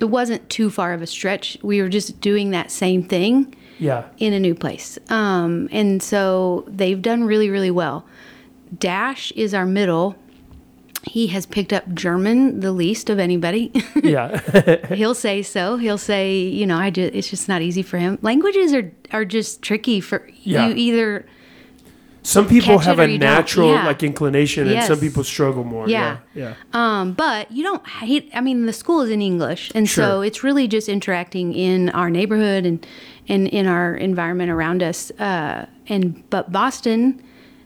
it 0.00 0.04
wasn't 0.06 0.48
too 0.48 0.70
far 0.70 0.92
of 0.94 1.02
a 1.02 1.06
stretch. 1.06 1.58
We 1.62 1.82
were 1.82 1.88
just 1.88 2.20
doing 2.20 2.50
that 2.50 2.70
same 2.70 3.02
thing 3.02 3.54
Yeah. 3.78 4.04
in 4.18 4.32
a 4.32 4.38
new 4.40 4.54
place. 4.54 4.98
Um, 5.10 5.68
and 5.72 6.00
so 6.02 6.64
they've 6.68 7.02
done 7.02 7.24
really, 7.24 7.50
really 7.50 7.70
well. 7.72 8.06
Dash 8.78 9.32
is 9.32 9.52
our 9.52 9.66
middle. 9.66 10.14
He 11.04 11.28
has 11.28 11.46
picked 11.46 11.72
up 11.72 11.92
German 11.94 12.60
the 12.60 12.72
least 12.72 13.08
of 13.10 13.18
anybody. 13.18 13.72
Yeah. 14.02 14.40
He'll 14.94 15.14
say 15.14 15.42
so. 15.42 15.76
He'll 15.76 15.98
say, 15.98 16.38
you 16.40 16.66
know, 16.66 16.76
I 16.78 16.90
just, 16.90 17.14
it's 17.14 17.28
just 17.30 17.48
not 17.48 17.62
easy 17.62 17.82
for 17.82 17.98
him. 17.98 18.18
Languages 18.22 18.72
are 18.74 18.90
are 19.12 19.24
just 19.24 19.62
tricky 19.62 20.00
for 20.00 20.26
Yeah. 20.42 20.68
you. 20.68 20.74
Either 20.74 21.26
some 22.22 22.46
people 22.48 22.78
have 22.80 22.98
a 22.98 23.06
natural 23.18 23.72
Yeah. 23.72 23.86
like 23.86 24.02
inclination, 24.02 24.68
and 24.68 24.84
some 24.84 25.00
people 25.00 25.24
struggle 25.24 25.64
more. 25.64 25.88
Yeah. 25.88 26.18
Yeah. 26.34 26.54
Um, 26.72 27.12
but 27.12 27.50
you 27.50 27.62
don't 27.62 27.86
hate. 27.88 28.30
I 28.34 28.40
mean, 28.40 28.66
the 28.66 28.72
school 28.72 29.00
is 29.00 29.10
in 29.10 29.22
English, 29.22 29.70
and 29.74 29.88
Sure. 29.88 30.04
so 30.04 30.20
it's 30.20 30.42
really 30.44 30.68
just 30.68 30.88
interacting 30.88 31.54
in 31.54 31.88
our 31.90 32.10
neighborhood 32.10 32.66
and 32.66 32.86
and 33.28 33.48
in 33.48 33.66
our 33.66 33.94
environment 33.94 34.50
around 34.50 34.82
us. 34.82 35.10
Uh, 35.18 35.66
and 35.88 36.22
but 36.30 36.52
Boston, 36.52 37.22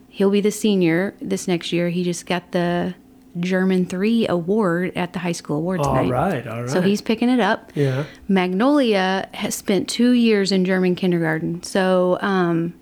he'll 0.09 0.31
be 0.31 0.41
the 0.41 0.51
senior 0.51 1.15
this 1.21 1.47
next 1.47 1.73
year. 1.73 1.89
He 1.89 2.03
just 2.03 2.25
got 2.25 2.51
the 2.51 2.93
German 3.39 3.85
three 3.85 4.27
award 4.27 4.93
at 4.95 5.13
the 5.13 5.19
high 5.19 5.31
school 5.33 5.57
awards 5.57 5.85
All 5.85 5.95
night. 5.95 6.09
right. 6.09 6.47
All 6.47 6.61
right. 6.61 6.69
So 6.69 6.81
he's 6.81 7.01
picking 7.01 7.29
it 7.29 7.39
up. 7.39 7.71
Yeah. 7.75 8.05
Magnolia 8.27 9.27
has 9.33 9.55
spent 9.55 9.89
two 9.89 10.11
years 10.11 10.51
in 10.51 10.63
German 10.65 10.95
kindergarten. 10.95 11.61
So 11.63 12.17
um, 12.21 12.73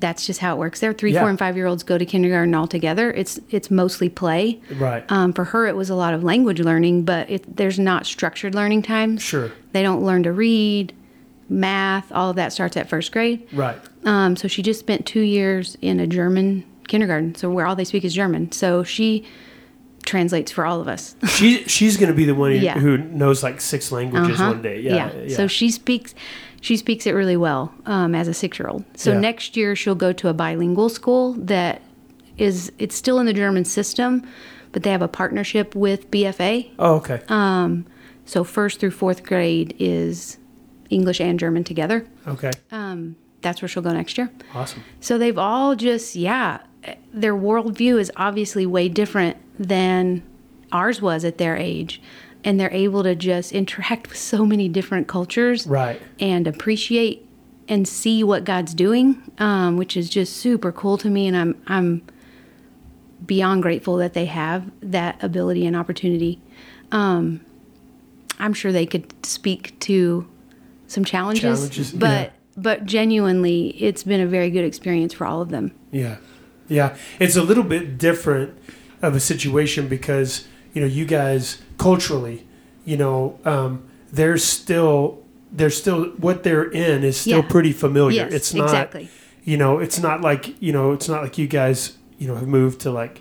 that's 0.00 0.26
just 0.26 0.40
how 0.40 0.54
it 0.54 0.58
works 0.58 0.80
there. 0.80 0.92
Three, 0.92 1.12
Yeah. 1.12 1.20
four, 1.20 1.30
and 1.30 1.38
five 1.38 1.56
year 1.56 1.66
olds 1.66 1.82
go 1.82 1.98
to 1.98 2.04
kindergarten 2.06 2.54
all 2.54 2.66
together. 2.66 3.10
It's 3.12 3.40
it's 3.50 3.70
mostly 3.70 4.08
play. 4.08 4.60
Right. 4.76 5.04
Um, 5.10 5.32
for 5.32 5.44
her, 5.44 5.66
it 5.66 5.74
was 5.76 5.90
a 5.90 5.94
lot 5.94 6.14
of 6.14 6.22
language 6.22 6.60
learning, 6.60 7.04
but 7.04 7.28
it, 7.30 7.56
there's 7.56 7.78
not 7.78 8.06
structured 8.06 8.54
learning 8.54 8.82
times. 8.82 9.22
Sure. 9.22 9.50
They 9.72 9.82
don't 9.82 10.02
learn 10.04 10.22
to 10.24 10.32
read, 10.32 10.92
math, 11.48 12.10
all 12.12 12.30
of 12.30 12.36
that 12.36 12.52
starts 12.52 12.76
at 12.76 12.88
first 12.88 13.12
grade. 13.12 13.46
Right. 13.52 13.76
Um, 14.04 14.36
so 14.36 14.48
she 14.48 14.62
just 14.62 14.80
spent 14.80 15.06
two 15.06 15.20
years 15.20 15.76
in 15.80 16.00
a 16.00 16.06
German 16.06 16.64
kindergarten, 16.88 17.34
so 17.34 17.50
where 17.50 17.66
all 17.66 17.76
they 17.76 17.84
speak 17.84 18.04
is 18.04 18.12
German. 18.14 18.52
So 18.52 18.82
she 18.82 19.24
translates 20.12 20.52
for 20.52 20.64
all 20.66 20.78
of 20.80 20.88
us. 20.88 21.16
She 21.36 21.64
she's 21.64 21.96
going 21.96 22.10
to 22.10 22.14
be 22.22 22.26
the 22.26 22.34
one 22.34 22.50
who, 22.52 22.58
Yeah. 22.58 22.78
who 22.78 22.98
knows 22.98 23.42
like 23.42 23.60
six 23.62 23.90
languages 23.90 24.38
Uh-huh. 24.38 24.52
one 24.52 24.62
day. 24.62 24.78
Yeah. 24.80 25.10
yeah. 25.24 25.36
So 25.36 25.46
she 25.46 25.70
speaks 25.70 26.14
she 26.60 26.76
speaks 26.76 27.06
it 27.06 27.12
really 27.12 27.36
well 27.36 27.72
um, 27.86 28.14
as 28.14 28.28
a 28.28 28.34
six 28.34 28.58
year 28.58 28.68
old. 28.68 28.84
So 28.94 29.12
Yeah. 29.12 29.20
next 29.20 29.56
year 29.56 29.74
she'll 29.74 29.94
go 30.06 30.12
to 30.12 30.28
a 30.28 30.34
bilingual 30.34 30.88
school 30.90 31.32
that 31.54 31.80
is 32.36 32.70
it's 32.78 32.94
still 32.94 33.18
in 33.20 33.26
the 33.26 33.32
German 33.32 33.64
system, 33.64 34.22
but 34.72 34.82
they 34.82 34.90
have 34.90 35.02
a 35.02 35.08
partnership 35.08 35.74
with 35.74 36.10
BFA. 36.10 36.70
oh, 36.78 36.94
okay. 36.96 37.20
Um, 37.28 37.86
so 38.26 38.44
first 38.44 38.80
through 38.80 38.92
fourth 38.92 39.22
grade 39.24 39.74
is 39.78 40.36
English 40.90 41.20
and 41.20 41.38
German 41.40 41.64
together. 41.64 42.06
okay. 42.28 42.50
Um, 42.70 43.16
that's 43.40 43.60
where 43.62 43.68
she'll 43.68 43.82
go 43.82 43.92
next 43.92 44.16
year. 44.18 44.30
Awesome. 44.54 44.82
So 45.00 45.18
they've 45.18 45.38
all 45.38 45.74
just, 45.74 46.14
yeah, 46.14 46.58
their 47.12 47.34
worldview 47.34 47.98
is 48.00 48.10
obviously 48.16 48.66
way 48.66 48.88
different 48.88 49.36
than 49.58 50.22
ours 50.72 51.00
was 51.02 51.24
at 51.24 51.38
their 51.38 51.56
age. 51.56 52.00
And 52.44 52.58
they're 52.58 52.72
able 52.72 53.04
to 53.04 53.14
just 53.14 53.52
interact 53.52 54.08
with 54.08 54.18
so 54.18 54.44
many 54.44 54.68
different 54.68 55.06
cultures 55.06 55.66
Right. 55.66 56.00
and 56.18 56.46
appreciate 56.48 57.24
and 57.68 57.86
see 57.86 58.24
what 58.24 58.42
God's 58.44 58.74
doing, 58.74 59.22
um, 59.38 59.76
which 59.76 59.96
is 59.96 60.10
just 60.10 60.36
super 60.36 60.72
cool 60.72 60.98
to 60.98 61.08
me. 61.08 61.28
And 61.28 61.36
I'm, 61.36 61.62
I'm 61.68 62.02
beyond 63.24 63.62
grateful 63.62 63.96
that 63.98 64.14
they 64.14 64.26
have 64.26 64.70
that 64.80 65.22
ability 65.22 65.64
and 65.66 65.76
opportunity. 65.76 66.40
Um, 66.90 67.40
I'm 68.40 68.52
sure 68.54 68.72
they 68.72 68.86
could 68.86 69.14
speak 69.24 69.78
to 69.80 70.28
some 70.88 71.04
challenges, 71.04 71.42
Challenges, 71.42 71.92
but 71.92 72.08
yeah. 72.08 72.30
but 72.56 72.84
genuinely, 72.84 73.68
it's 73.80 74.02
been 74.02 74.20
a 74.20 74.26
very 74.26 74.50
good 74.50 74.64
experience 74.64 75.14
for 75.14 75.26
all 75.26 75.40
of 75.40 75.50
them. 75.50 75.72
Yeah. 75.92 76.16
Yeah. 76.72 76.96
It's 77.18 77.36
a 77.36 77.42
little 77.42 77.64
bit 77.64 77.98
different 77.98 78.56
of 79.02 79.14
a 79.14 79.20
situation 79.20 79.88
because, 79.88 80.46
you 80.74 80.80
know, 80.80 80.86
you 80.86 81.04
guys 81.04 81.60
culturally, 81.78 82.46
you 82.84 82.96
know, 82.96 83.38
um, 83.44 83.84
they're 84.12 84.38
still, 84.38 85.22
they're 85.50 85.70
still, 85.70 86.04
what 86.18 86.42
they're 86.44 86.70
in 86.70 87.04
is 87.04 87.16
still 87.18 87.38
Yeah. 87.42 87.48
pretty 87.48 87.72
familiar. 87.72 88.24
Yes, 88.24 88.32
it's 88.32 88.54
not, 88.54 88.64
exactly. 88.64 89.08
you 89.44 89.56
know, 89.56 89.78
it's 89.78 89.98
not 90.00 90.20
like, 90.20 90.54
you 90.62 90.72
know, 90.72 90.92
it's 90.92 91.08
not 91.08 91.22
like 91.22 91.36
you 91.38 91.46
guys, 91.46 91.96
you 92.18 92.26
know, 92.28 92.36
have 92.36 92.48
moved 92.48 92.80
to 92.82 92.90
like, 92.90 93.20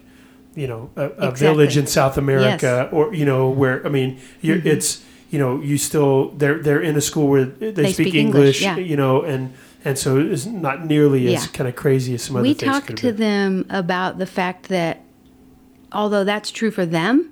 you 0.56 0.68
know, 0.68 0.90
a, 0.96 1.02
a 1.04 1.06
Exactly. 1.08 1.48
village 1.48 1.78
in 1.78 1.88
South 1.88 2.18
America 2.18 2.90
or, 2.92 3.14
you 3.14 3.26
know, 3.26 3.50
where, 3.50 3.86
I 3.86 3.90
mean, 3.90 4.20
Mm-hmm. 4.44 4.68
it's, 4.68 5.04
you 5.30 5.40
know, 5.40 5.62
you 5.62 5.78
still, 5.78 6.30
they're, 6.32 6.60
they're 6.60 6.82
in 6.82 6.96
a 6.98 7.02
school 7.02 7.28
where 7.28 7.46
they, 7.46 7.92
speak, 7.94 8.08
speak 8.10 8.16
English, 8.16 8.62
English, 8.62 8.62
yeah. 8.62 8.76
you 8.78 8.98
know, 8.98 9.22
and, 9.24 9.54
and 9.84 9.98
so 9.98 10.18
it's 10.20 10.46
not 10.46 10.86
nearly 10.86 11.26
as 11.34 11.44
Yeah. 11.46 11.52
kind 11.54 11.68
of 11.68 11.76
crazy 11.76 12.14
as 12.16 12.24
some 12.24 12.36
other 12.36 12.44
we 12.44 12.54
talked 12.54 12.96
to 12.98 13.12
them 13.12 13.66
about 13.70 14.18
the 14.20 14.26
fact 14.26 14.70
that 14.70 15.02
although 15.92 16.24
that's 16.24 16.52
true 16.52 16.72
for 16.72 16.86
them, 16.86 17.32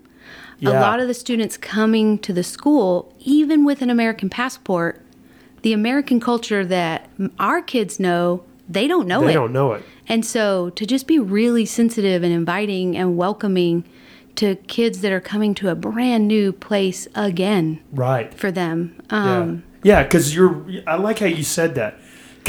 a 0.62 0.70
lot 0.72 1.00
of 1.00 1.08
the 1.08 1.14
students 1.14 1.56
coming 1.58 2.18
to 2.20 2.34
the 2.34 2.44
school, 2.44 3.14
even 3.20 3.64
with 3.64 3.82
an 3.82 3.90
American 3.90 4.30
passport, 4.30 5.02
the 5.62 5.72
American 5.74 6.20
culture 6.20 6.66
that 6.66 7.10
our 7.40 7.62
kids 7.62 8.00
know, 8.00 8.44
they 8.68 8.88
don't 8.88 9.08
know 9.08 9.20
They 9.22 9.26
it. 9.26 9.30
They 9.30 9.34
don't 9.36 9.54
know 9.54 9.74
it. 9.74 9.84
And 10.08 10.26
so 10.26 10.70
to 10.72 10.86
just 10.86 11.08
be 11.08 11.18
really 11.20 11.66
sensitive 11.66 12.24
and 12.24 12.34
inviting 12.34 12.98
and 12.98 13.16
welcoming 13.16 13.84
to 14.36 14.56
kids 14.68 15.02
that 15.02 15.12
are 15.12 15.20
coming 15.22 15.54
to 15.56 15.70
a 15.70 15.76
brand 15.76 16.28
new 16.28 16.52
place 16.52 17.08
again 17.16 17.80
Right. 17.94 18.34
for 18.34 18.52
them. 18.52 18.96
Um, 19.10 19.64
yeah. 19.84 20.00
Yeah, 20.00 20.04
because 20.04 20.36
you're. 20.36 20.66
I 20.86 20.96
like 20.98 21.20
how 21.20 21.26
you 21.26 21.44
said 21.44 21.76
that 21.76 21.98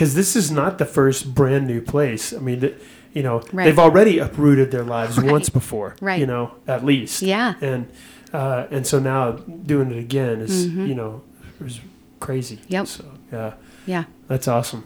because 0.00 0.14
this 0.14 0.34
is 0.34 0.50
not 0.50 0.78
the 0.78 0.86
first 0.86 1.34
brand 1.34 1.66
new 1.66 1.82
place. 1.82 2.32
I 2.32 2.38
mean, 2.38 2.60
th- 2.60 2.74
you 3.12 3.22
know, 3.22 3.42
Right. 3.52 3.66
they've 3.66 3.78
already 3.78 4.18
uprooted 4.18 4.70
their 4.70 4.82
lives 4.82 5.18
Right. 5.18 5.30
once 5.30 5.50
before. 5.50 5.94
Right. 6.00 6.18
You 6.18 6.24
know, 6.26 6.52
at 6.66 6.86
least. 6.86 7.20
Yeah. 7.20 7.52
And 7.60 7.86
uh, 8.32 8.64
and 8.70 8.86
so 8.86 8.98
now 8.98 9.32
doing 9.32 9.90
it 9.90 9.98
again 9.98 10.40
is 10.40 10.68
you 10.68 10.94
know 10.94 11.20
is 11.62 11.80
crazy. 12.18 12.56
Mm-hmm. 12.56 12.72
Yep. 12.72 12.86
So 12.86 13.04
yeah, 13.30 13.52
yeah. 13.84 14.04
that's 14.26 14.48
awesome. 14.48 14.84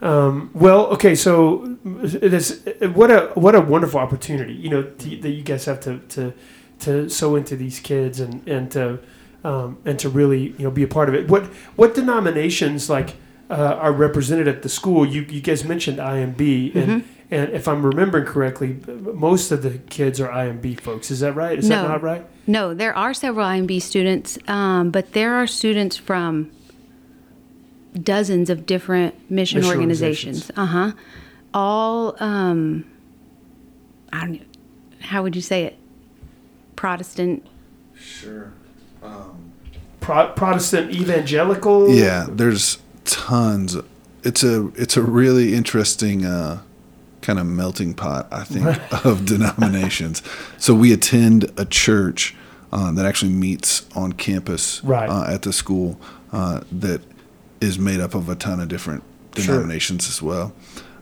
Um, 0.00 0.50
well, 0.54 0.86
okay, 0.94 1.16
so 1.16 1.76
it 2.22 2.32
is 2.32 2.62
what 2.94 3.10
a 3.10 3.32
what 3.34 3.56
a 3.56 3.60
wonderful 3.60 3.98
opportunity, 3.98 4.52
you 4.52 4.70
know, 4.70 4.82
to, 4.84 5.16
that 5.22 5.30
you 5.30 5.42
guys 5.42 5.64
have 5.64 5.80
to 5.80 5.98
to 6.10 6.32
to 6.80 7.08
sow 7.08 7.34
into 7.34 7.56
these 7.56 7.80
kids 7.80 8.20
and 8.20 8.46
and 8.46 8.70
to 8.70 9.00
um, 9.42 9.78
and 9.84 9.98
to 9.98 10.08
really 10.08 10.54
you 10.58 10.64
know 10.66 10.70
be 10.70 10.84
a 10.84 10.88
part 10.96 11.08
of 11.08 11.16
it. 11.16 11.28
What 11.28 11.46
what 11.74 11.94
denominations 11.96 12.88
like 12.88 13.16
uh, 13.50 13.54
are 13.54 13.92
represented 13.92 14.48
at 14.48 14.62
the 14.62 14.68
school? 14.68 15.06
You 15.06 15.22
you 15.22 15.40
guys 15.40 15.64
mentioned 15.64 15.98
IMB, 15.98 16.74
and 16.74 17.04
and 17.30 17.50
if 17.52 17.66
I'm 17.68 17.84
remembering 17.84 18.24
correctly, 18.24 18.76
most 18.86 19.50
of 19.52 19.62
the 19.62 19.78
kids 19.90 20.20
are 20.20 20.28
IMB 20.28 20.80
folks. 20.80 21.10
Is 21.10 21.20
that 21.20 21.34
right? 21.34 21.58
Is 21.58 21.68
that 21.68 21.82
No. 21.82 21.88
not 21.88 22.02
right? 22.02 22.24
No, 22.46 22.74
there 22.74 22.94
are 22.96 23.12
several 23.14 23.44
IMB 23.46 23.80
students, 23.82 24.38
um, 24.48 24.90
but 24.90 25.12
there 25.12 25.34
are 25.34 25.46
students 25.46 25.96
from 25.96 26.50
dozens 28.00 28.50
of 28.50 28.66
different 28.66 29.14
mission, 29.30 29.60
Mission 29.60 29.72
organizations. 29.72 30.50
Uh 30.56 30.66
huh. 30.66 30.92
All, 31.54 32.16
um, 32.20 32.84
I 34.12 34.20
don't. 34.20 34.32
know, 34.34 34.40
How 35.00 35.22
would 35.22 35.34
you 35.34 35.42
say 35.42 35.64
it? 35.64 35.76
Protestant. 36.76 37.46
Sure. 37.98 38.52
Pro- 40.00 40.32
Protestant 40.32 40.92
evangelical. 40.92 41.88
Yeah, 41.90 42.26
there's 42.30 42.78
tons. 43.16 43.76
It's 44.22 44.42
a 44.44 44.68
it's 44.74 44.96
a 44.96 45.02
really 45.02 45.54
interesting 45.54 46.24
uh, 46.24 46.60
kind 47.22 47.38
of 47.38 47.46
melting 47.46 47.94
pot, 47.94 48.28
I 48.30 48.44
think, 48.44 48.66
of 49.04 49.24
denominations. 49.24 50.22
So 50.58 50.74
we 50.74 50.92
attend 50.92 51.50
a 51.56 51.64
church 51.64 52.34
uh, 52.72 52.92
that 52.92 53.06
actually 53.06 53.32
meets 53.32 53.86
on 53.96 54.12
campus 54.12 54.82
Right. 54.84 55.08
uh, 55.08 55.32
at 55.32 55.42
the 55.42 55.52
school 55.52 55.98
uh, 56.32 56.60
that 56.72 57.00
is 57.60 57.78
made 57.78 58.00
up 58.00 58.14
of 58.14 58.28
a 58.28 58.34
ton 58.34 58.60
of 58.60 58.68
different 58.68 59.02
Sure. 59.36 59.54
denominations 59.56 60.08
as 60.08 60.22
well. 60.22 60.52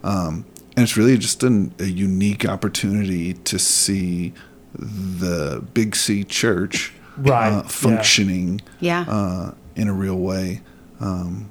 Um, 0.03 0.45
and 0.77 0.83
it's 0.83 0.97
really 0.97 1.17
just 1.17 1.43
an, 1.45 1.73
a 1.79 1.85
unique 1.87 2.45
opportunity 2.47 3.35
to 3.35 3.59
see 3.59 4.33
the 4.77 5.65
Big 5.73 5.95
C 5.97 6.25
Church 6.25 6.93
Right, 7.17 7.51
uh, 7.53 7.62
functioning 7.62 8.61
Yeah. 8.81 9.05
uh, 9.09 9.53
in 9.77 9.89
a 9.89 9.93
real 9.93 10.17
way 10.19 10.62
um, 11.01 11.49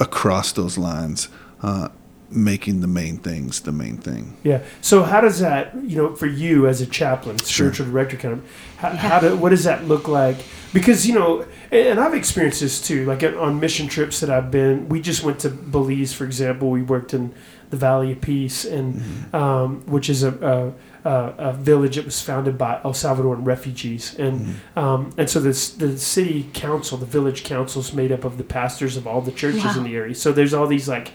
across 0.00 0.52
those 0.52 0.76
lines. 0.78 1.28
Uh, 1.62 1.88
making 2.32 2.80
the 2.80 2.86
main 2.86 3.18
things 3.18 3.60
the 3.62 3.72
main 3.72 3.96
thing. 3.96 4.36
Yeah. 4.44 4.62
So 4.80 5.02
how 5.02 5.20
does 5.20 5.40
that, 5.40 5.74
you 5.82 5.96
know, 5.96 6.14
for 6.14 6.26
you 6.26 6.68
as 6.68 6.80
a 6.80 6.86
chaplain, 6.86 7.40
spiritual 7.40 7.86
director, 7.86 8.16
kind 8.16 8.34
of, 8.34 8.44
how, 8.76 8.90
how 8.90 9.18
do, 9.18 9.36
what 9.36 9.48
does 9.48 9.64
that 9.64 9.86
look 9.88 10.06
like? 10.06 10.36
Because 10.72 11.08
you 11.08 11.14
know, 11.14 11.44
and 11.72 11.98
I've 11.98 12.14
experienced 12.14 12.60
this 12.60 12.80
too. 12.80 13.04
Like 13.04 13.24
on 13.24 13.58
mission 13.58 13.88
trips 13.88 14.20
that 14.20 14.30
I've 14.30 14.50
been, 14.52 14.88
we 14.88 15.00
just 15.00 15.24
went 15.24 15.40
to 15.40 15.50
Belize, 15.50 16.14
for 16.14 16.24
example. 16.24 16.70
We 16.70 16.82
worked 16.82 17.14
in 17.14 17.34
the 17.70 17.76
Valley 17.76 18.12
of 18.12 18.20
Peace, 18.20 18.64
and 18.64 18.94
Mm-hmm. 18.94 19.36
um, 19.36 19.80
which 19.86 20.08
is 20.08 20.22
a, 20.22 20.30
a, 20.30 20.72
a, 21.04 21.34
a 21.38 21.52
village 21.52 21.96
that 21.96 22.04
was 22.04 22.20
founded 22.20 22.56
by 22.58 22.80
El 22.84 22.92
Salvadoran 22.92 23.46
refugees, 23.46 24.14
and 24.18 24.40
Mm-hmm. 24.40 24.78
um, 24.78 25.10
and 25.16 25.28
so 25.30 25.40
this 25.40 25.70
the 25.70 25.98
city 25.98 26.48
council, 26.52 26.98
the 26.98 27.06
village 27.06 27.44
council, 27.44 27.80
is 27.80 27.92
made 27.92 28.12
up 28.12 28.24
of 28.24 28.36
the 28.38 28.44
pastors 28.44 28.96
of 28.96 29.06
all 29.06 29.20
the 29.20 29.32
churches 29.32 29.64
Wow. 29.64 29.76
in 29.78 29.84
the 29.84 29.94
area. 29.96 30.14
So 30.14 30.32
there's 30.32 30.54
all 30.54 30.66
these 30.66 30.88
like 30.88 31.12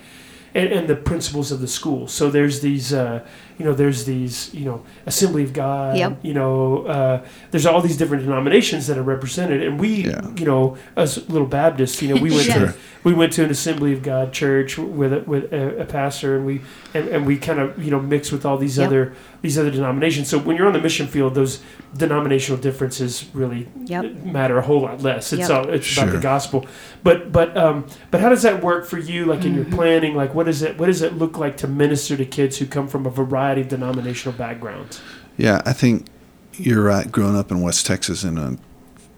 and, 0.54 0.72
and 0.72 0.88
the 0.88 0.96
principals 0.96 1.52
of 1.52 1.60
the 1.60 1.68
school. 1.68 2.08
So 2.08 2.30
there's 2.30 2.62
these, 2.62 2.94
uh, 2.94 3.26
you 3.58 3.66
know, 3.66 3.74
there's 3.74 4.06
these, 4.06 4.54
you 4.54 4.66
know, 4.66 4.84
Assembly 5.06 5.44
of 5.44 5.54
God. 5.54 5.98
Yep. 5.98 6.20
You 6.24 6.34
know, 6.34 6.86
uh, 6.86 7.26
there's 7.52 7.66
all 7.66 7.82
these 7.82 7.98
different 7.98 8.24
denominations 8.24 8.88
that 8.88 8.98
are 8.98 9.04
represented, 9.04 9.64
and 9.64 9.80
we, 9.80 10.06
Yeah. 10.08 10.22
you 10.38 10.46
know, 10.46 10.78
as 10.96 11.28
little 11.30 11.48
Baptists, 11.48 12.02
you 12.02 12.14
know, 12.14 12.22
we 12.22 12.32
went 12.32 12.44
Sure. 12.44 12.68
to 12.68 12.74
we 13.06 13.14
went 13.14 13.32
to 13.34 13.44
an 13.44 13.52
Assembly 13.52 13.94
of 13.94 14.02
God 14.02 14.34
church 14.34 14.80
with 14.80 15.14
a, 15.14 15.20
with 15.20 15.54
a, 15.54 15.82
a 15.82 15.86
pastor, 15.86 16.36
and 16.38 16.46
we 16.46 16.62
and, 16.96 17.08
and 17.08 17.26
we 17.26 17.38
kind 17.38 17.60
of 17.60 17.82
you 17.84 17.92
know 17.92 18.00
mix 18.02 18.32
with 18.32 18.46
all 18.46 18.58
these 18.58 18.78
Yep. 18.80 18.88
other 18.88 19.14
these 19.44 19.58
other 19.60 19.70
denominations. 19.70 20.28
So 20.28 20.40
when 20.40 20.58
you're 20.58 20.66
on 20.66 20.74
the 20.74 20.82
mission 20.82 21.06
field, 21.06 21.36
those 21.36 21.60
denominational 21.96 22.60
differences 22.60 23.26
really 23.34 23.68
Yep. 23.86 24.24
matter 24.26 24.58
a 24.58 24.62
whole 24.64 24.82
lot 24.82 25.02
less. 25.04 25.32
It's 25.34 25.48
Yep. 25.48 25.50
all 25.52 25.70
it's 25.70 25.96
about 25.98 26.12
the 26.14 26.18
gospel. 26.20 26.66
But 27.04 27.32
but 27.32 27.56
um 27.56 27.86
but 28.12 28.22
how 28.22 28.30
does 28.30 28.42
that 28.42 28.64
work 28.64 28.86
for 28.88 28.98
you? 28.98 29.26
Like 29.26 29.46
in 29.46 29.54
your 29.54 29.66
Mm-hmm. 29.66 29.76
planning, 29.76 30.16
like 30.16 30.34
what 30.34 30.48
is 30.48 30.62
it? 30.64 30.78
What 30.80 30.88
does 30.88 31.02
it 31.04 31.14
look 31.18 31.38
like 31.38 31.58
to 31.58 31.68
minister 31.68 32.18
to 32.18 32.26
kids 32.26 32.58
who 32.58 32.66
come 32.66 32.88
from 32.88 33.06
a 33.06 33.10
variety 33.12 33.45
of 33.54 33.68
denominational 33.68 34.38
backgrounds? 34.38 35.02
Yeah, 35.38 35.62
I 35.66 35.74
think 35.74 36.08
you're 36.54 36.84
right. 36.84 37.12
Growing 37.12 37.36
up 37.36 37.52
in 37.52 37.62
West 37.62 37.86
Texas 37.86 38.24
in 38.24 38.38
a 38.38 38.58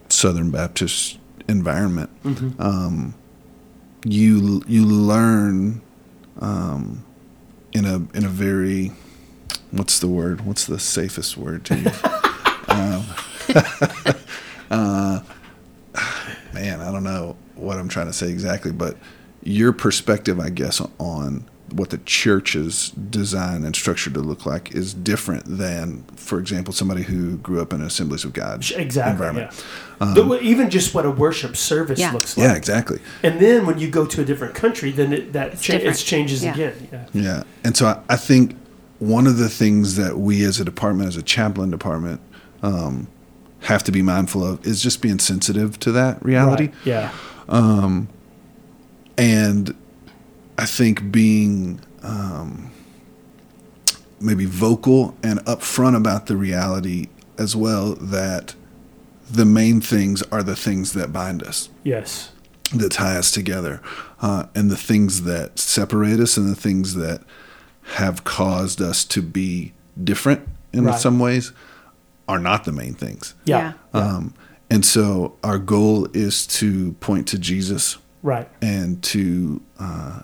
Southern 0.09 0.51
Baptist 0.51 1.17
environment, 1.47 2.09
um, 2.59 3.13
you 4.05 4.61
you 4.67 4.85
learn 4.85 5.81
um, 6.39 7.05
in 7.73 7.85
a 7.85 7.95
in 8.15 8.25
a 8.25 8.29
very 8.29 8.91
what's 9.71 9.99
the 9.99 10.07
word? 10.07 10.41
What's 10.41 10.65
the 10.65 10.79
safest 10.79 11.37
word 11.37 11.65
to 11.65 11.75
use? 11.75 12.03
um, 12.67 13.05
uh, 14.71 15.21
man, 16.53 16.81
I 16.81 16.91
don't 16.91 17.03
know 17.03 17.35
what 17.55 17.77
I'm 17.77 17.89
trying 17.89 18.07
to 18.07 18.13
say 18.13 18.29
exactly, 18.29 18.71
but 18.71 18.97
your 19.43 19.73
perspective, 19.73 20.39
I 20.39 20.49
guess, 20.49 20.81
on 20.99 21.45
what 21.71 21.89
the 21.89 21.97
church 21.99 22.55
is 22.55 22.89
designed 22.91 23.65
and 23.65 23.75
structured 23.75 24.13
to 24.13 24.21
look 24.21 24.45
like 24.45 24.73
is 24.73 24.93
different 24.93 25.43
than, 25.57 26.03
for 26.15 26.39
example, 26.39 26.73
somebody 26.73 27.03
who 27.03 27.37
grew 27.37 27.61
up 27.61 27.73
in 27.73 27.81
Assemblies 27.81 28.23
of 28.23 28.31
God 28.33 28.59
Exactly. 28.75 29.11
environment. 29.11 29.65
Yeah. 29.99 30.13
But 30.15 30.41
even 30.43 30.69
just 30.69 30.93
what 30.93 31.05
a 31.05 31.11
worship 31.11 31.57
service 31.57 31.99
Yeah. 31.99 32.11
looks 32.13 32.37
like. 32.37 32.47
Yeah, 32.47 32.55
exactly. 32.55 32.99
And 33.23 33.39
then 33.41 33.65
when 33.65 33.79
you 33.79 33.89
go 33.89 34.05
to 34.05 34.21
a 34.21 34.25
different 34.25 34.53
country, 34.55 34.91
then 34.91 35.11
it, 35.11 35.33
that 35.33 35.59
cha- 35.59 35.73
it 35.73 35.95
changes 35.95 36.43
Yeah. 36.43 36.53
again. 36.53 36.87
Yeah. 36.91 37.05
Yeah. 37.13 37.43
And 37.63 37.75
so 37.75 37.87
I, 37.87 37.99
I 38.09 38.15
think 38.15 38.55
one 38.99 39.27
of 39.27 39.37
the 39.37 39.49
things 39.49 39.95
that 39.97 40.17
we 40.17 40.43
as 40.43 40.59
a 40.59 40.65
department, 40.65 41.09
as 41.09 41.17
a 41.17 41.21
chaplain 41.21 41.69
department, 41.69 42.21
um, 42.63 43.07
have 43.61 43.83
to 43.83 43.91
be 43.91 44.01
mindful 44.01 44.45
of 44.45 44.65
is 44.65 44.81
just 44.81 45.01
being 45.01 45.19
sensitive 45.19 45.79
to 45.79 45.91
that 45.91 46.23
reality. 46.23 46.67
Right. 46.67 46.75
Yeah. 46.85 47.11
and 49.17 49.75
I 50.57 50.65
think 50.65 51.11
being 51.11 51.79
um, 52.03 52.71
maybe 54.19 54.45
vocal 54.45 55.15
and 55.23 55.39
upfront 55.45 55.95
about 55.95 56.25
the 56.27 56.35
reality 56.37 57.07
as 57.37 57.55
well 57.55 57.93
that 57.95 58.55
the 59.29 59.45
main 59.45 59.81
things 59.81 60.23
are 60.31 60.41
the 60.41 60.55
things 60.55 60.93
that 60.93 61.11
bind 61.13 61.43
us, 61.43 61.69
Yes. 61.83 62.31
that 62.73 62.91
tie 62.91 63.17
us 63.17 63.29
together, 63.31 63.81
uh, 64.21 64.45
and 64.55 64.71
the 64.71 64.77
things 64.77 65.23
that 65.23 65.59
separate 65.59 66.19
us, 66.19 66.37
and 66.37 66.49
the 66.49 66.55
things 66.59 66.95
that 66.95 67.21
have 67.95 68.23
caused 68.23 68.81
us 68.81 69.03
to 69.05 69.21
be 69.21 69.73
different 70.01 70.47
in 70.73 70.85
Right. 70.85 70.99
some 70.99 71.19
ways 71.19 71.51
are 72.27 72.39
not 72.39 72.63
the 72.65 72.71
main 72.71 72.93
things. 72.93 73.33
Yeah. 73.45 73.73
Um, 73.93 74.33
and 74.69 74.83
so 74.85 75.35
our 75.43 75.57
goal 75.59 76.07
is 76.13 76.45
to 76.47 76.93
point 76.93 77.27
to 77.27 77.37
Jesus 77.37 77.97
Right. 78.23 78.49
and 78.61 79.01
to 79.03 79.61
uh, 79.79 80.21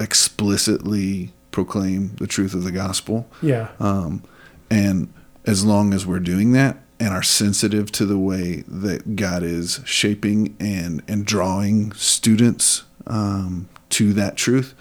explicitly 0.00 1.32
proclaim 1.50 2.14
the 2.16 2.26
truth 2.26 2.54
of 2.54 2.64
the 2.64 2.72
gospel. 2.72 3.26
Yeah. 3.42 3.68
Um, 3.80 4.22
and 4.70 5.12
as 5.44 5.64
long 5.64 5.94
as 5.94 6.06
we're 6.06 6.20
doing 6.20 6.52
that 6.52 6.78
and 6.98 7.10
are 7.10 7.22
sensitive 7.22 7.92
to 7.92 8.06
the 8.06 8.18
way 8.18 8.64
that 8.66 9.16
God 9.16 9.42
is 9.42 9.80
shaping 9.84 10.56
and, 10.60 11.02
and 11.08 11.24
drawing 11.24 11.92
students 11.92 12.84
um, 13.06 13.68
to 13.90 14.12
that 14.14 14.36
truth, 14.36 14.74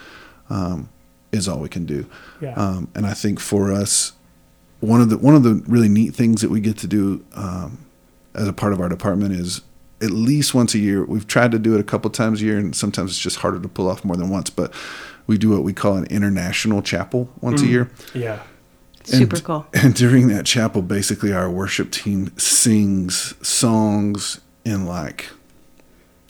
um, 0.49 0.89
is 1.32 1.47
all 1.47 1.59
we 1.59 1.70
can 1.70 1.86
do. 1.86 2.05
Yeah. 2.41 2.53
Um, 2.53 2.89
and 2.95 3.05
I 3.05 3.13
think 3.13 3.39
for 3.39 3.72
us, 3.72 4.13
one 4.80 5.01
of 5.01 5.09
the 5.09 5.18
one 5.18 5.36
of 5.36 5.43
the 5.43 5.63
really 5.68 5.89
neat 5.89 6.13
things 6.13 6.41
that 6.41 6.49
we 6.49 6.59
get 6.59 6.78
to 6.80 6.88
do 6.88 7.24
um, 7.34 7.86
as 8.34 8.47
a 8.47 8.53
part 8.53 8.74
of 8.74 8.80
our 8.80 8.89
department 8.89 9.34
is 9.34 9.61
at 10.06 10.12
least 10.12 10.53
once 10.53 10.74
a 10.74 10.80
year. 10.80 11.03
We've 11.03 11.28
tried 11.28 11.51
to 11.51 11.60
do 11.60 11.74
it 11.74 11.80
a 11.80 11.84
couple 11.84 12.10
times 12.12 12.41
a 12.41 12.45
year, 12.45 12.58
and 12.58 12.76
sometimes 12.76 13.12
it's 13.12 13.20
just 13.20 13.38
harder 13.38 13.60
to 13.60 13.68
pull 13.68 13.89
off 13.89 14.06
more 14.06 14.16
than 14.16 14.30
once. 14.30 14.49
But 14.49 14.74
we 15.28 15.38
do 15.38 15.49
what 15.49 15.64
we 15.64 15.74
call 15.74 15.97
an 15.97 16.06
international 16.06 16.82
chapel 16.82 17.30
once 17.41 17.62
a 17.62 17.68
year. 17.68 17.89
yeah. 18.14 18.43
Super 19.03 19.39
cool. 19.39 19.68
And 19.74 19.93
during 19.93 20.30
that 20.30 20.45
chapel, 20.47 20.82
basically, 20.82 21.32
our 21.32 21.49
worship 21.49 21.91
team 21.91 22.36
sings 22.39 23.36
songs 23.47 24.41
in 24.64 24.88
like 24.88 25.30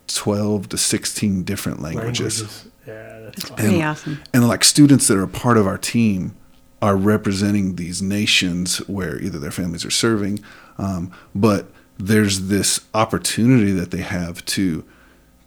12 0.07 0.69
to 0.69 0.78
16 0.78 1.43
different 1.43 1.82
languages. 1.82 2.41
Languages. 2.41 2.71
Yeah. 2.86 3.19
That's 3.19 3.45
awesome. 3.45 3.55
Pretty 3.55 3.84
awesome. 3.84 4.23
And 4.34 4.47
like 4.47 4.63
students 4.63 5.07
that 5.07 5.17
are 5.17 5.23
a 5.23 5.28
part 5.28 5.57
of 5.57 5.67
our 5.67 5.78
team 5.78 6.36
are 6.82 6.95
representing 6.95 7.78
these 7.78 8.01
nations 8.01 8.78
where 8.88 9.21
either 9.21 9.39
their 9.39 9.51
families 9.51 9.86
are 9.86 9.91
serving, 9.91 10.43
um, 10.78 11.11
but 11.34 11.71
there's 11.97 12.47
this 12.47 12.79
opportunity 12.93 13.71
that 13.71 13.91
they 13.91 14.01
have 14.01 14.43
to 14.45 14.83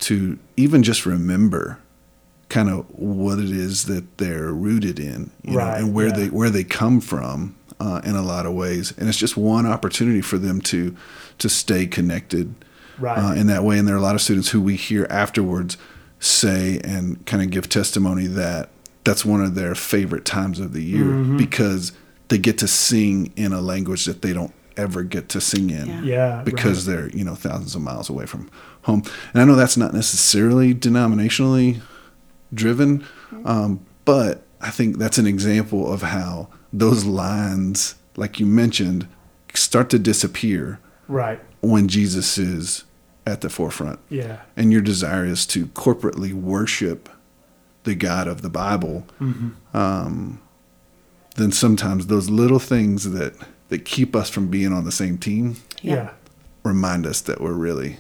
to 0.01 0.39
even 0.57 0.83
just 0.83 1.05
remember 1.07 1.79
kind 2.49 2.71
of 2.71 2.87
what 2.91 3.39
it 3.39 3.51
is 3.51 3.85
that 3.87 4.17
they're 4.19 4.53
rooted 4.53 4.99
in, 4.99 5.31
you 5.43 5.57
Right, 5.59 5.79
know, 5.81 5.85
and 5.87 5.95
where 5.95 6.07
yeah. 6.09 6.15
they 6.17 6.27
where 6.29 6.51
they 6.51 6.65
come 6.65 7.01
from 7.01 7.57
uh, 7.81 8.01
in 8.05 8.15
a 8.15 8.23
lot 8.23 8.47
of 8.47 8.55
ways. 8.55 8.95
And 8.97 9.09
it's 9.09 9.19
just 9.19 9.37
one 9.37 9.67
opportunity 9.67 10.21
for 10.23 10.39
them 10.39 10.61
to 10.63 10.97
to 11.39 11.49
stay 11.49 11.87
connected 11.87 12.55
Right. 12.99 13.19
uh, 13.19 13.35
in 13.35 13.47
that 13.49 13.63
way. 13.65 13.79
And 13.79 13.87
there 13.87 13.95
are 13.95 13.99
a 13.99 14.03
lot 14.03 14.15
of 14.17 14.21
students 14.21 14.49
who 14.51 14.61
we 14.63 14.75
hear 14.77 15.07
afterwards 15.11 15.77
say 16.21 16.81
and 16.83 17.25
kind 17.27 17.43
of 17.43 17.51
give 17.51 17.69
testimony 17.69 18.27
that 18.27 18.71
that's 19.05 19.25
one 19.25 19.41
of 19.45 19.55
their 19.55 19.75
favorite 19.77 20.25
times 20.25 20.59
of 20.59 20.73
the 20.73 20.83
year 20.83 21.05
Mm-hmm. 21.05 21.37
because 21.37 21.93
they 22.29 22.39
get 22.39 22.59
to 22.59 22.67
sing 22.69 23.33
in 23.37 23.53
a 23.53 23.61
language 23.61 24.05
that 24.07 24.23
they 24.23 24.33
don't 24.33 24.53
ever 24.79 25.03
get 25.03 25.29
to 25.31 25.41
sing 25.41 25.69
in 25.71 25.87
Yeah. 25.87 26.03
yeah. 26.03 26.43
because 26.45 26.87
they're 26.87 27.09
you 27.11 27.25
know 27.25 27.35
thousands 27.35 27.75
of 27.75 27.83
miles 27.83 28.09
away 28.09 28.25
from 28.27 28.49
home. 28.83 29.03
And 29.35 29.43
I 29.43 29.45
know 29.45 29.55
that's 29.57 29.77
not 29.77 29.93
necessarily 29.93 30.75
denominationally 30.75 31.81
driven, 32.55 33.05
um, 33.45 33.81
but 34.07 34.45
I 34.61 34.71
think 34.71 34.97
that's 34.99 35.19
an 35.19 35.27
example 35.27 35.93
of 35.93 36.01
how 36.03 36.49
those 36.73 37.05
lines, 37.05 37.97
like 38.17 38.41
you 38.41 38.47
mentioned, 38.47 39.07
start 39.55 39.91
to 39.91 39.99
disappear 39.99 40.79
Right. 41.09 41.41
when 41.61 41.89
Jesus 41.89 42.39
is 42.39 42.85
at 43.27 43.41
the 43.43 43.51
forefront. 43.51 43.99
Yeah. 44.09 44.39
And 44.57 44.73
your 44.73 44.81
desire 44.81 45.25
is 45.27 45.45
to 45.47 45.67
corporately 45.69 46.33
worship 46.33 47.09
the 47.85 47.95
God 47.95 48.27
of 48.29 48.41
the 48.43 48.49
Bible. 48.51 49.07
Um, 49.75 50.41
then 51.37 51.53
sometimes 51.53 52.07
those 52.07 52.29
little 52.31 52.59
things 52.59 53.11
that 53.11 53.35
that 53.69 53.85
keep 53.85 54.17
us 54.17 54.31
from 54.31 54.49
being 54.49 54.73
on 54.73 54.85
the 54.85 54.93
same 54.93 55.19
team 55.19 55.57
Yeah. 55.83 55.95
Yeah. 55.95 56.11
remind 56.65 57.07
us 57.07 57.21
that 57.23 57.41
we're 57.41 57.53
really 57.53 57.97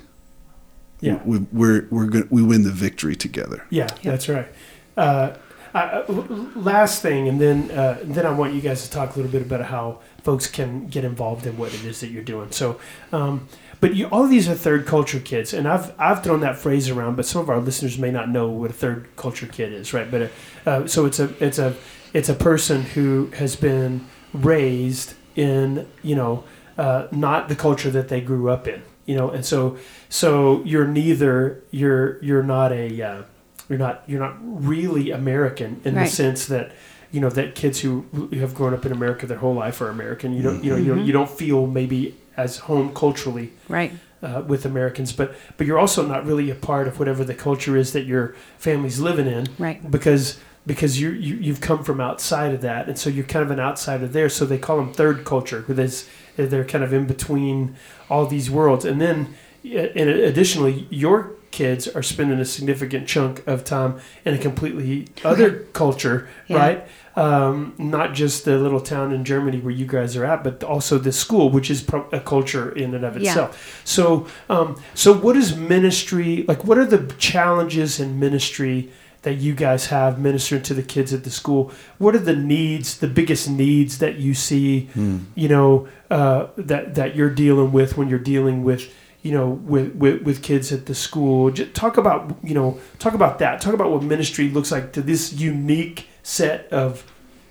Yeah. 1.00 1.20
we, 1.24 1.38
we're 1.52 1.86
we're 1.90 2.06
good, 2.06 2.30
we 2.30 2.42
win 2.42 2.62
the 2.64 2.72
victory 2.72 3.14
together. 3.16 3.64
Yeah, 3.70 3.88
that's 4.02 4.28
right. 4.28 4.48
Uh, 4.96 5.34
I, 5.74 5.80
I- 5.82 6.04
l- 6.08 6.26
last 6.56 7.02
thing, 7.02 7.28
and 7.28 7.40
then 7.40 7.70
uh, 7.70 7.98
then 8.02 8.26
I 8.26 8.30
want 8.30 8.54
you 8.54 8.60
guys 8.60 8.82
to 8.84 8.90
talk 8.90 9.14
a 9.14 9.16
little 9.16 9.30
bit 9.30 9.42
about 9.42 9.66
how 9.66 10.00
folks 10.24 10.46
can 10.48 10.86
get 10.88 11.04
involved 11.04 11.46
in 11.46 11.56
what 11.56 11.72
it 11.74 11.84
is 11.84 12.00
that 12.00 12.08
you're 12.08 12.24
doing. 12.24 12.50
So, 12.50 12.80
um, 13.12 13.46
but 13.80 13.94
you, 13.94 14.06
all 14.06 14.24
of 14.24 14.30
these 14.30 14.48
are 14.48 14.54
third 14.56 14.86
culture 14.86 15.20
kids, 15.20 15.52
and 15.54 15.68
I've 15.68 15.92
I've 16.00 16.24
thrown 16.24 16.40
that 16.40 16.56
phrase 16.58 16.88
around, 16.88 17.16
but 17.16 17.26
some 17.26 17.42
of 17.42 17.48
our 17.50 17.60
listeners 17.60 17.96
may 17.98 18.10
not 18.10 18.28
know 18.30 18.48
what 18.48 18.70
a 18.70 18.72
third 18.74 19.06
culture 19.16 19.46
kid 19.46 19.72
is, 19.72 19.92
right? 19.92 20.10
But 20.10 20.22
uh, 20.22 20.28
uh, 20.70 20.86
so 20.88 21.04
it's 21.06 21.20
a 21.20 21.32
it's 21.38 21.58
a 21.58 21.74
it's 22.12 22.28
a 22.30 22.34
person 22.34 22.82
who 22.82 23.26
has 23.36 23.54
been 23.54 24.06
raised 24.32 25.14
in 25.38 25.86
you 26.02 26.16
know 26.16 26.44
uh, 26.76 27.06
not 27.12 27.48
the 27.48 27.54
culture 27.56 27.90
that 27.90 28.08
they 28.08 28.20
grew 28.20 28.48
up 28.50 28.66
in, 28.68 28.82
you 29.06 29.16
know, 29.16 29.30
and 29.30 29.44
so 29.44 29.76
so 30.08 30.62
you're 30.64 30.86
neither 30.86 31.62
you're 31.70 32.22
you're 32.22 32.42
not 32.42 32.72
a 32.72 33.02
uh, 33.02 33.22
you're 33.68 33.78
not 33.78 34.02
you're 34.06 34.20
not 34.20 34.36
really 34.42 35.10
American 35.10 35.80
in 35.84 35.94
Right. 35.94 36.04
the 36.04 36.10
sense 36.10 36.46
that 36.46 36.72
you 37.10 37.20
know 37.20 37.30
that 37.30 37.54
kids 37.54 37.80
who 37.80 38.04
have 38.34 38.54
grown 38.54 38.74
up 38.74 38.84
in 38.86 38.92
America 38.92 39.26
their 39.26 39.38
whole 39.38 39.54
life 39.54 39.80
are 39.80 39.88
American. 39.88 40.32
You 40.34 40.42
don't 40.42 40.62
you 40.64 40.70
know 40.70 40.76
you 40.76 40.84
Mm-hmm. 40.84 40.96
don't, 40.96 41.06
you 41.06 41.12
don't 41.12 41.30
feel 41.30 41.66
maybe 41.66 42.14
as 42.36 42.58
home 42.70 42.92
culturally 42.94 43.50
Right. 43.68 43.92
uh, 44.22 44.42
with 44.46 44.64
Americans, 44.64 45.12
but 45.12 45.34
but 45.56 45.66
you're 45.66 45.78
also 45.84 46.06
not 46.06 46.24
really 46.26 46.50
a 46.50 46.54
part 46.54 46.86
of 46.88 46.98
whatever 47.00 47.24
the 47.24 47.34
culture 47.34 47.76
is 47.76 47.92
that 47.92 48.04
your 48.12 48.34
family's 48.58 48.98
living 49.00 49.26
in, 49.26 49.46
Right. 49.58 49.78
Because 49.90 50.38
because 50.68 51.00
you, 51.00 51.10
you 51.10 51.34
you've 51.36 51.60
come 51.60 51.82
from 51.82 52.00
outside 52.00 52.52
of 52.54 52.60
that, 52.60 52.86
and 52.88 52.96
so 52.96 53.10
you're 53.10 53.24
kind 53.24 53.44
of 53.44 53.50
an 53.50 53.58
outsider 53.58 54.06
there. 54.06 54.28
So 54.28 54.44
they 54.44 54.58
call 54.58 54.76
them 54.76 54.92
third 54.92 55.24
culture, 55.24 55.62
who 55.62 55.74
is 55.80 56.08
they're 56.36 56.64
kind 56.64 56.84
of 56.84 56.92
in 56.92 57.06
between 57.06 57.74
all 58.08 58.26
these 58.26 58.48
worlds, 58.50 58.84
and 58.84 59.00
then 59.00 59.34
and 59.64 60.08
additionally, 60.08 60.86
your 60.90 61.32
kids 61.50 61.88
are 61.88 62.02
spending 62.02 62.38
a 62.38 62.44
significant 62.44 63.08
chunk 63.08 63.44
of 63.46 63.64
time 63.64 63.98
in 64.24 64.34
a 64.34 64.38
completely 64.38 65.08
other 65.24 65.60
culture, 65.72 66.28
Yeah. 66.46 66.56
right? 66.58 66.88
Um, 67.16 67.74
not 67.78 68.14
just 68.14 68.44
the 68.44 68.56
little 68.58 68.80
town 68.80 69.12
in 69.12 69.24
Germany 69.24 69.58
where 69.58 69.72
you 69.72 69.86
guys 69.86 70.14
are 70.16 70.24
at, 70.24 70.44
but 70.44 70.62
also 70.62 70.98
the 70.98 71.10
school, 71.10 71.50
which 71.50 71.68
is 71.70 71.84
a 72.12 72.20
culture 72.20 72.70
in 72.70 72.94
and 72.94 73.04
of 73.04 73.16
itself. 73.16 73.24
Yeah. 73.24 73.30
itself. 73.48 73.82
So, 73.84 74.26
um, 74.48 74.80
so 74.94 75.12
what 75.12 75.36
is 75.36 75.56
ministry 75.56 76.44
like? 76.46 76.64
What 76.64 76.78
are 76.78 76.84
the 76.86 77.12
challenges 77.18 77.98
in 77.98 78.20
ministry 78.20 78.90
that 79.22 79.34
you 79.34 79.54
guys 79.54 79.86
have 79.86 80.18
ministering 80.18 80.62
to 80.62 80.74
the 80.74 80.82
kids 80.82 81.12
at 81.12 81.24
the 81.24 81.30
school? 81.30 81.72
What 81.98 82.14
are 82.14 82.20
the 82.20 82.36
needs, 82.36 82.98
the 82.98 83.08
biggest 83.08 83.48
needs 83.48 83.98
that 83.98 84.16
you 84.16 84.34
see? 84.34 84.86
Hmm. 84.86 85.18
You 85.34 85.48
know 85.48 85.88
uh, 86.10 86.48
that 86.56 86.94
that 86.94 87.16
you're 87.16 87.30
dealing 87.30 87.72
with 87.72 87.96
when 87.96 88.08
you're 88.08 88.18
dealing 88.18 88.64
with 88.64 88.92
you 89.22 89.32
know 89.32 89.48
with, 89.48 89.94
with 89.94 90.22
with 90.22 90.42
kids 90.42 90.72
at 90.72 90.86
the 90.86 90.94
school. 90.94 91.50
Just 91.50 91.74
talk 91.74 91.96
about 91.96 92.36
you 92.42 92.54
know 92.54 92.78
talk 92.98 93.14
about 93.14 93.38
that. 93.40 93.60
Talk 93.60 93.74
about 93.74 93.90
what 93.90 94.02
ministry 94.02 94.48
looks 94.48 94.70
like 94.70 94.92
to 94.92 95.02
this 95.02 95.32
unique 95.32 96.08
set 96.22 96.72
of 96.72 97.04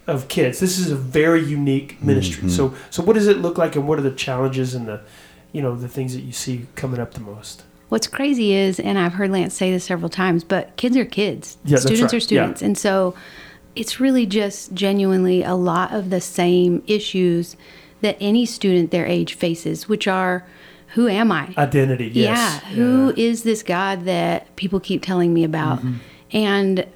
of 0.07 0.30
kids. 0.30 0.59
This 0.59 0.80
is 0.80 0.89
a 0.89 0.95
very 0.95 1.43
unique 1.43 1.97
hmm, 1.97 2.07
ministry. 2.07 2.43
Hmm. 2.43 2.49
So 2.49 2.74
so 2.89 3.03
what 3.03 3.13
does 3.13 3.28
it 3.28 3.38
look 3.39 3.57
like, 3.57 3.76
and 3.76 3.88
what 3.88 3.99
are 3.99 4.03
the 4.03 4.11
challenges 4.11 4.74
and 4.74 4.88
the 4.88 5.01
you 5.51 5.61
know 5.61 5.76
the 5.76 5.89
things 5.89 6.13
that 6.13 6.22
you 6.22 6.32
see 6.32 6.68
coming 6.76 6.99
up 6.99 7.13
the 7.13 7.20
most? 7.20 7.63
What's 7.89 8.07
crazy 8.07 8.53
is, 8.53 8.79
and 8.79 8.99
I've 8.99 9.13
heard 9.13 9.31
Lance 9.31 9.53
say 9.53 9.71
this 9.71 9.85
several 9.85 10.09
times, 10.09 10.43
but 10.43 10.75
kids 10.75 10.97
are 10.97 11.05
kids. 11.05 11.57
Yeah, 11.63 11.77
students 11.77 12.13
right. 12.13 12.17
are 12.17 12.19
students. 12.19 12.61
And 12.61 12.77
so 12.77 13.15
it's 13.75 13.99
really 13.99 14.25
just 14.25 14.73
genuinely 14.73 15.43
a 15.43 15.55
lot 15.55 15.93
of 15.93 16.09
the 16.09 16.19
same 16.19 16.83
issues 16.88 17.55
that 18.01 18.17
any 18.19 18.45
student 18.45 18.91
their 18.91 19.05
age 19.05 19.35
faces, 19.35 19.88
which 19.88 20.07
are 20.07 20.45
who 20.93 21.07
am 21.07 21.31
I? 21.31 21.53
Identity. 21.57 22.07
Yes. 22.07 22.61
Yeah. 22.63 22.75
Who 22.75 23.13
is 23.15 23.43
this 23.43 23.61
God 23.61 24.05
that 24.05 24.55
people 24.55 24.79
keep 24.79 25.03
telling 25.03 25.33
me 25.33 25.43
about? 25.43 25.79
Mm-hmm. 25.79 25.93
And 26.31 26.88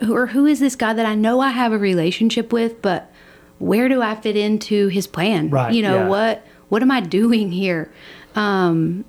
who, 0.00 0.14
or 0.14 0.26
who 0.26 0.46
is 0.46 0.60
this 0.60 0.76
God 0.76 0.94
that 0.94 1.06
I 1.06 1.14
know 1.14 1.40
I 1.40 1.50
have 1.50 1.72
a 1.72 1.78
relationship 1.78 2.52
with, 2.52 2.82
but 2.82 3.10
where 3.58 3.88
do 3.88 4.02
I 4.02 4.14
fit 4.14 4.36
into 4.36 4.88
his 4.88 5.06
plan? 5.06 5.50
Right, 5.50 5.72
You 5.72 5.82
know, 5.82 5.96
yeah. 5.96 6.08
what 6.08 6.46
what 6.68 6.82
am 6.82 6.90
I 6.90 7.00
doing 7.00 7.50
here? 7.50 7.90
Um 8.34 9.04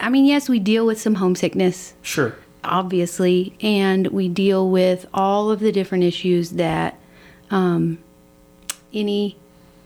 I 0.00 0.08
mean, 0.10 0.24
yes, 0.24 0.48
we 0.48 0.58
deal 0.58 0.86
with 0.86 1.00
some 1.00 1.16
homesickness, 1.16 1.94
Sure. 2.02 2.34
obviously, 2.64 3.54
and 3.60 4.06
we 4.08 4.28
deal 4.28 4.68
with 4.70 5.06
all 5.14 5.50
of 5.50 5.60
the 5.60 5.72
different 5.72 6.04
issues 6.04 6.50
that 6.50 6.98
um, 7.50 7.98
any 8.92 9.36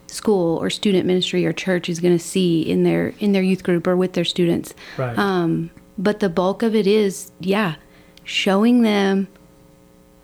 school 0.07 0.59
or 0.59 0.71
student 0.71 1.07
ministry 1.07 1.45
or 1.45 1.53
church 1.53 1.89
is 1.89 1.99
going 2.01 2.17
to 2.17 2.23
see 2.25 2.63
in 2.63 2.85
their 2.85 3.15
in 3.19 3.33
their 3.33 3.43
youth 3.43 3.63
group 3.65 3.87
or 3.87 3.97
with 3.97 4.13
their 4.13 4.25
students. 4.25 4.73
Right. 4.97 5.19
Um, 5.19 5.71
but 5.99 6.21
the 6.21 6.29
bulk 6.29 6.63
of 6.63 6.75
it 6.75 6.87
is, 6.87 7.31
yeah, 7.41 7.75
showing 8.25 8.83
them 8.83 9.29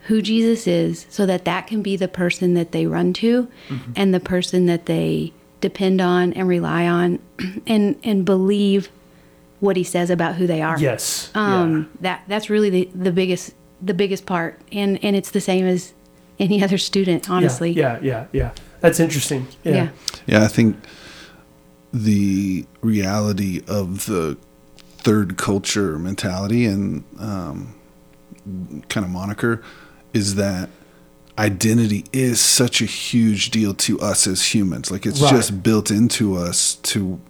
who 0.04 0.22
Jesus 0.22 0.66
is 0.66 1.06
so 1.10 1.26
that 1.26 1.44
that 1.44 1.66
can 1.66 1.82
be 1.82 1.96
the 1.96 2.08
person 2.08 2.54
that 2.54 2.72
they 2.72 2.86
run 2.86 3.12
to 3.14 3.48
Mm-hmm. 3.68 3.92
and 3.96 4.14
the 4.14 4.20
person 4.20 4.66
that 4.66 4.86
they 4.86 5.32
depend 5.60 6.00
on 6.00 6.32
and 6.32 6.48
rely 6.48 6.86
on 6.86 7.18
and 7.66 7.96
and 8.02 8.24
believe 8.24 8.90
what 9.60 9.76
he 9.76 9.84
says 9.84 10.10
about 10.10 10.34
who 10.36 10.46
they 10.46 10.60
are. 10.62 10.78
yes. 10.78 11.30
Um 11.34 11.90
that 12.00 12.22
that's 12.28 12.50
really 12.50 12.70
the, 12.70 12.90
the 12.94 13.12
biggest 13.12 13.54
the 13.80 13.94
biggest 13.94 14.26
part 14.26 14.60
and 14.72 14.98
and 15.04 15.14
it's 15.16 15.30
the 15.30 15.40
same 15.40 15.66
as 15.66 15.92
any 16.38 16.62
other 16.64 16.78
student, 16.78 17.26
yeah. 17.28 17.34
honestly. 17.34 17.70
Yeah. 17.72 17.98
Yeah. 18.02 18.26
Yeah. 18.32 18.50
That's 18.80 18.98
interesting. 18.98 19.46
Yeah. 19.62 19.74
Yeah. 19.74 19.88
Yeah, 20.26 20.44
I 20.44 20.48
think 20.48 20.76
the 21.92 22.66
reality 22.80 23.62
of 23.68 24.06
the 24.06 24.38
third 24.98 25.36
culture 25.36 25.98
mentality 25.98 26.64
and 26.66 27.04
um, 27.18 27.74
kind 28.88 29.04
of 29.04 29.10
moniker 29.10 29.62
is 30.12 30.34
that 30.36 30.68
identity 31.38 32.04
is 32.12 32.40
such 32.40 32.80
a 32.82 32.84
huge 32.84 33.50
deal 33.50 33.72
to 33.74 33.98
us 34.00 34.26
as 34.26 34.54
humans. 34.54 34.90
Like 34.90 35.06
it's 35.06 35.20
Right. 35.20 35.30
just 35.30 35.62
built 35.62 35.90
into 35.90 36.36
us 36.36 36.74
to 36.82 37.20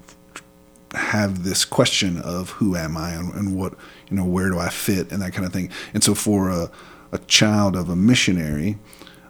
have 0.95 1.45
this 1.45 1.65
question 1.65 2.19
of 2.19 2.51
who 2.51 2.77
am 2.77 2.97
I 2.97 3.11
and, 3.11 3.33
and 3.35 3.57
what 3.57 3.75
you 4.09 4.17
know 4.17 4.25
where 4.25 4.51
do 4.51 4.59
I 4.59 4.69
fit 4.69 5.13
and 5.13 5.23
that 5.23 5.33
kind 5.33 5.47
of 5.47 5.53
thing. 5.53 5.71
And 5.95 6.03
so 6.03 6.15
for 6.15 6.51
a, 6.51 6.71
a 7.13 7.19
child 7.19 7.77
of 7.77 7.89
a 7.89 7.97
missionary 7.97 8.79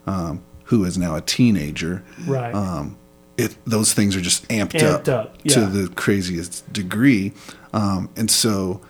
um, 0.07 0.43
who 0.65 0.85
is 0.85 0.97
now 0.97 1.17
a 1.17 1.21
teenager, 1.21 2.03
Right. 2.27 2.55
um, 2.55 2.97
it 3.37 3.57
those 3.67 3.93
things 3.93 4.17
are 4.17 4.21
just 4.21 4.49
amped, 4.49 4.73
Amped 4.73 5.09
up, 5.09 5.27
up, 5.27 5.43
to 5.45 5.67
the 5.67 5.89
craziest 5.95 6.71
degree, 6.73 7.33
um, 7.73 8.09
and 8.17 8.31
so 8.31 8.81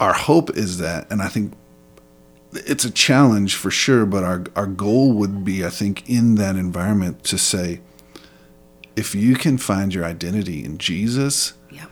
our 0.00 0.12
hope 0.12 0.56
is 0.56 0.78
that, 0.78 1.10
and 1.10 1.22
I 1.22 1.28
think 1.28 1.52
it's 2.52 2.84
a 2.84 2.90
challenge 2.90 3.56
for 3.56 3.70
sure, 3.70 4.06
but 4.06 4.22
our 4.24 4.44
our 4.54 4.66
goal 4.66 5.12
would 5.14 5.44
be, 5.44 5.64
I 5.64 5.70
think, 5.70 6.08
in 6.08 6.34
that 6.36 6.56
environment 6.56 7.24
to 7.24 7.38
say, 7.38 7.80
if 8.96 9.14
you 9.14 9.34
can 9.34 9.58
find 9.58 9.92
your 9.94 10.04
identity 10.04 10.64
in 10.64 10.78
Jesus, 10.78 11.54
Yep. 11.70 11.90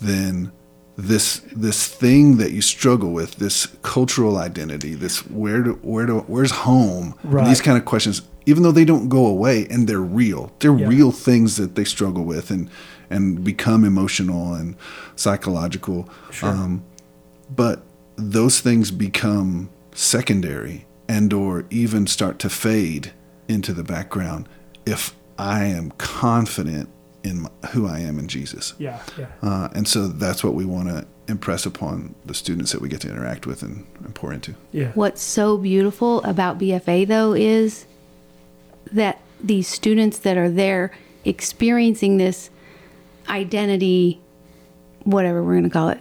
then 0.00 0.52
this 0.96 1.40
this 1.54 1.86
thing 1.88 2.36
that 2.36 2.52
you 2.52 2.62
struggle 2.62 3.12
with, 3.12 3.36
this 3.36 3.66
cultural 3.82 4.36
identity, 4.36 4.94
this 4.94 5.18
where 5.28 5.62
do 5.62 5.72
where 5.82 6.06
do 6.06 6.18
where's 6.28 6.52
home, 6.52 7.14
Right. 7.24 7.46
these 7.48 7.60
kind 7.60 7.76
of 7.76 7.84
questions, 7.84 8.22
even 8.46 8.62
though 8.62 8.70
they 8.72 8.84
don't 8.84 9.08
go 9.08 9.26
away 9.26 9.66
and 9.70 9.88
they're 9.88 10.00
real, 10.00 10.52
they're 10.60 10.76
Yeah. 10.76 10.86
real 10.88 11.10
things 11.10 11.56
that 11.56 11.74
they 11.74 11.84
struggle 11.84 12.24
with 12.24 12.50
and 12.50 12.70
and 13.10 13.42
become 13.44 13.84
emotional 13.84 14.54
and 14.54 14.76
psychological. 15.16 16.08
Sure. 16.30 16.48
Um, 16.50 16.82
but 17.54 17.82
those 18.16 18.60
things 18.60 18.90
become 18.90 19.68
secondary 19.94 20.86
and 21.08 21.32
or 21.32 21.64
even 21.70 22.06
start 22.06 22.38
to 22.40 22.48
fade 22.48 23.12
into 23.48 23.72
the 23.72 23.82
background 23.84 24.48
if 24.86 25.14
I 25.38 25.64
am 25.64 25.90
confident 25.92 26.88
in 27.22 27.42
my, 27.42 27.50
who 27.70 27.86
I 27.86 28.00
am 28.00 28.18
in 28.18 28.28
Jesus. 28.28 28.74
yeah. 28.78 29.00
Yeah. 29.18 29.26
Uh, 29.42 29.68
and 29.74 29.88
so 29.88 30.08
that's 30.08 30.44
what 30.44 30.54
we 30.54 30.64
want 30.64 30.88
to 30.88 31.06
impress 31.26 31.64
upon 31.64 32.14
the 32.26 32.34
students 32.34 32.72
that 32.72 32.82
we 32.82 32.88
get 32.88 33.00
to 33.00 33.08
interact 33.08 33.46
with 33.46 33.62
and, 33.62 33.86
and 34.04 34.14
pour 34.14 34.32
into. 34.32 34.54
Yeah. 34.72 34.90
What's 34.94 35.22
so 35.22 35.56
beautiful 35.56 36.22
about 36.24 36.58
BFA 36.58 37.06
though 37.06 37.32
is 37.32 37.86
that 38.92 39.20
these 39.42 39.66
students 39.68 40.18
that 40.18 40.36
are 40.36 40.50
there 40.50 40.92
experiencing 41.24 42.18
this 42.18 42.50
identity, 43.28 44.20
whatever 45.04 45.42
we're 45.42 45.52
going 45.54 45.64
to 45.64 45.70
call 45.70 45.88
it, 45.88 46.00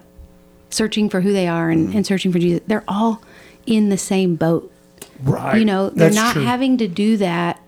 searching 0.70 1.10
for 1.10 1.22
who 1.22 1.32
they 1.32 1.48
are 1.48 1.70
and, 1.70 1.94
and 1.96 2.06
searching 2.06 2.32
for 2.32 2.40
Jesus, 2.40 2.62
they're 2.68 2.84
all 2.88 3.22
in 3.66 3.90
the 3.90 3.98
same 3.98 4.36
boat. 4.36 4.72
Right. 5.24 5.58
You 5.58 5.66
know, 5.66 5.90
they're 5.90 6.10
That's 6.10 6.16
not 6.16 6.34
true. 6.34 6.44
having 6.44 6.78
to 6.80 6.88
do 6.88 7.16
that 7.18 7.62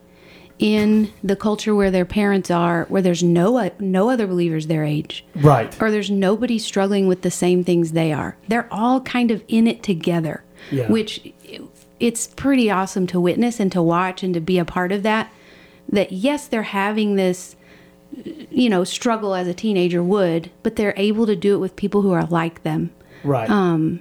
in 0.57 1.11
the 1.23 1.35
culture 1.35 1.75
where 1.75 1.91
their 1.91 2.05
parents 2.05 2.49
are, 2.49 2.85
where 2.85 3.01
there's 3.01 3.21
no 3.23 3.69
no 3.79 4.09
other 4.09 4.25
believers 4.25 4.67
their 4.67 4.83
age 4.85 5.25
Right. 5.35 5.75
or 5.81 5.91
there's 5.91 6.09
nobody 6.09 6.57
struggling 6.57 7.07
with 7.07 7.21
the 7.23 7.31
same 7.31 7.63
things 7.63 7.91
they 7.91 8.13
are. 8.13 8.37
They're 8.47 8.67
all 8.71 9.01
kind 9.01 9.31
of 9.31 9.43
in 9.49 9.67
it 9.67 9.83
together, 9.83 10.43
Yeah. 10.71 10.89
which 10.89 11.33
it's 11.99 12.27
pretty 12.27 12.69
awesome 12.71 13.05
to 13.07 13.19
witness 13.19 13.59
and 13.59 13.71
to 13.73 13.81
watch 13.81 14.23
and 14.23 14.33
to 14.33 14.39
be 14.39 14.57
a 14.57 14.65
part 14.65 14.91
of 14.93 15.03
that. 15.03 15.29
That 15.89 16.11
yes, 16.13 16.47
they're 16.47 16.63
having 16.63 17.15
this, 17.15 17.55
you 18.49 18.69
know, 18.69 18.83
struggle 18.85 19.35
as 19.35 19.47
a 19.47 19.53
teenager 19.53 20.01
would, 20.01 20.51
but 20.63 20.77
they're 20.77 20.93
able 20.95 21.25
to 21.25 21.35
do 21.35 21.55
it 21.55 21.59
with 21.59 21.75
people 21.75 22.01
who 22.01 22.11
are 22.13 22.25
like 22.25 22.63
them 22.63 22.91
Right. 23.23 23.49
um, 23.49 23.99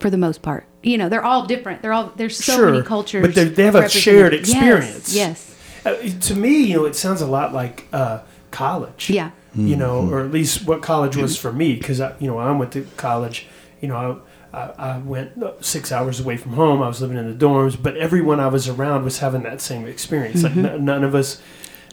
for 0.00 0.10
the 0.10 0.18
most 0.18 0.42
part. 0.42 0.64
You 0.82 0.98
know, 0.98 1.08
they're 1.08 1.24
all 1.24 1.44
different. 1.46 1.82
They're 1.82 1.92
all 1.92 2.12
there's 2.16 2.36
so 2.36 2.54
Sure, 2.56 2.70
many 2.70 2.82
cultures, 2.82 3.22
but 3.22 3.34
they- 3.34 3.44
they 3.44 3.64
have 3.64 3.74
a 3.74 3.88
shared 3.88 4.32
Yes, 4.32 4.48
experience. 4.48 5.14
Yes, 5.14 5.54
Uh, 5.84 5.94
to 6.20 6.34
me, 6.34 6.62
you 6.64 6.76
know, 6.76 6.84
it 6.84 6.94
sounds 6.96 7.20
a 7.20 7.26
lot 7.26 7.52
like 7.52 7.86
uh, 7.92 8.20
college. 8.50 9.10
Yeah. 9.10 9.30
You 9.54 9.74
know, 9.76 10.08
or 10.12 10.20
at 10.20 10.30
least 10.30 10.66
what 10.66 10.82
college 10.82 11.16
was 11.16 11.36
for 11.36 11.52
me, 11.52 11.74
because 11.74 11.98
you 12.20 12.28
know, 12.28 12.38
I 12.38 12.52
went 12.52 12.70
to 12.72 12.86
college. 12.96 13.46
You 13.80 13.88
know, 13.88 14.22
I, 14.52 14.56
I, 14.56 14.94
I 14.94 14.98
went 14.98 15.32
six 15.64 15.90
hours 15.90 16.20
away 16.20 16.36
from 16.36 16.52
home. 16.52 16.80
I 16.80 16.86
was 16.86 17.00
living 17.00 17.16
in 17.16 17.26
the 17.36 17.44
dorms, 17.46 17.80
but 17.82 17.96
everyone 17.96 18.38
I 18.38 18.46
was 18.46 18.68
around 18.68 19.02
was 19.04 19.18
having 19.18 19.42
that 19.44 19.60
same 19.60 19.84
experience. 19.86 20.44
Like 20.44 20.56
n- 20.56 20.84
none 20.84 21.02
of 21.02 21.14
us. 21.14 21.40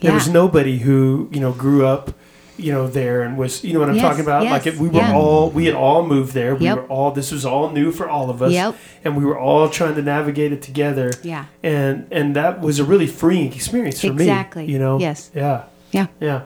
There 0.02 0.14
was 0.14 0.28
nobody 0.28 0.80
who 0.80 1.30
you 1.32 1.40
know 1.40 1.54
grew 1.54 1.88
up 1.88 2.14
you 2.58 2.72
know, 2.72 2.88
there 2.88 3.22
and 3.24 3.38
was, 3.38 3.64
you 3.64 3.74
know 3.74 3.80
what 3.82 3.90
I'm 3.90 3.96
Yes, 3.96 4.04
talking 4.04 4.22
about? 4.24 4.44
yes, 4.44 4.52
like, 4.52 4.68
it, 4.68 4.76
we 4.80 4.88
were 4.90 4.96
yeah. 5.00 5.14
all, 5.16 5.50
we 5.50 5.66
had 5.66 5.76
all 5.76 6.06
moved 6.06 6.34
there. 6.34 6.56
We 6.56 6.66
Yep. 6.66 6.78
were 6.78 6.84
all, 6.88 7.12
this 7.12 7.32
was 7.32 7.46
all 7.46 7.70
new 7.72 7.92
for 7.92 8.08
all 8.10 8.30
of 8.30 8.42
us. 8.42 8.54
Yep. 8.54 8.76
And 9.04 9.18
we 9.18 9.26
were 9.26 9.38
all 9.38 9.70
trying 9.70 9.96
to 9.96 10.02
navigate 10.02 10.52
it 10.54 10.62
together. 10.62 11.12
Yeah. 11.24 11.46
And, 11.64 12.08
and 12.12 12.36
that 12.36 12.62
was 12.62 12.80
a 12.80 12.84
really 12.86 13.08
freeing 13.08 13.52
experience 13.54 14.00
for 14.02 14.08
Exactly. 14.08 14.26
me. 14.26 14.32
Exactly. 14.32 14.66
You 14.72 14.80
know? 14.80 15.00
Yes. 15.00 15.32
Yeah. 15.36 15.64
Yeah. 15.92 16.08
Yeah. 16.20 16.42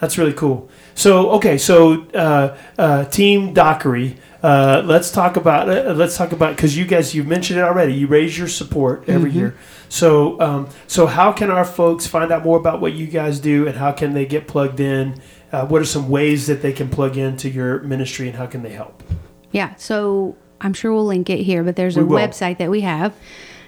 That's 0.00 0.18
really 0.18 0.32
cool. 0.32 0.68
So, 0.94 1.30
okay. 1.32 1.56
So, 1.58 2.06
uh, 2.12 2.56
uh, 2.76 3.04
Team 3.04 3.52
Dockery, 3.54 4.16
uh, 4.42 4.82
let's 4.84 5.12
talk 5.12 5.36
about, 5.36 5.68
uh, 5.68 5.92
let's 5.92 6.16
talk 6.16 6.32
about, 6.32 6.56
cause 6.58 6.74
you 6.74 6.84
guys, 6.84 7.14
you've 7.14 7.28
mentioned 7.28 7.60
it 7.60 7.62
already. 7.62 7.94
You 7.94 8.08
raise 8.08 8.36
your 8.36 8.48
support 8.48 9.04
every 9.08 9.30
Mm-hmm. 9.30 9.38
year. 9.38 9.56
So, 9.88 10.40
um, 10.40 10.68
so 10.88 11.06
how 11.06 11.32
can 11.32 11.50
our 11.50 11.64
folks 11.66 12.06
find 12.06 12.32
out 12.32 12.42
more 12.44 12.58
about 12.58 12.80
what 12.80 12.94
you 12.94 13.06
guys 13.06 13.38
do 13.38 13.68
and 13.68 13.76
how 13.76 13.92
can 13.92 14.14
they 14.14 14.24
get 14.26 14.48
plugged 14.48 14.80
in? 14.80 15.20
Uh, 15.52 15.66
what 15.66 15.80
are 15.82 15.84
some 15.84 16.08
ways 16.08 16.46
that 16.46 16.62
they 16.62 16.72
can 16.72 16.88
plug 16.88 17.16
into 17.16 17.48
your 17.50 17.80
ministry 17.82 18.26
and 18.26 18.36
how 18.36 18.46
can 18.46 18.62
they 18.62 18.70
help? 18.72 19.02
Yeah, 19.50 19.74
so 19.76 20.34
I'm 20.62 20.72
sure 20.72 20.92
we'll 20.94 21.04
link 21.04 21.28
it 21.28 21.42
here, 21.42 21.62
but 21.62 21.76
there's 21.76 21.96
a 21.98 22.04
will. 22.04 22.16
website 22.18 22.56
that 22.58 22.70
we 22.70 22.80
have 22.80 23.14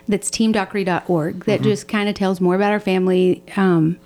that's 0.09 0.31
teamdockery.org 0.31 1.45
that 1.45 1.61
Mm-hmm. 1.61 1.65
just 1.65 1.89
kind 1.89 2.09
of 2.09 2.15
tells 2.15 2.41
more 2.41 2.55
about 2.55 2.73
our 2.73 2.81
family. 2.81 3.43
Um, 3.57 3.99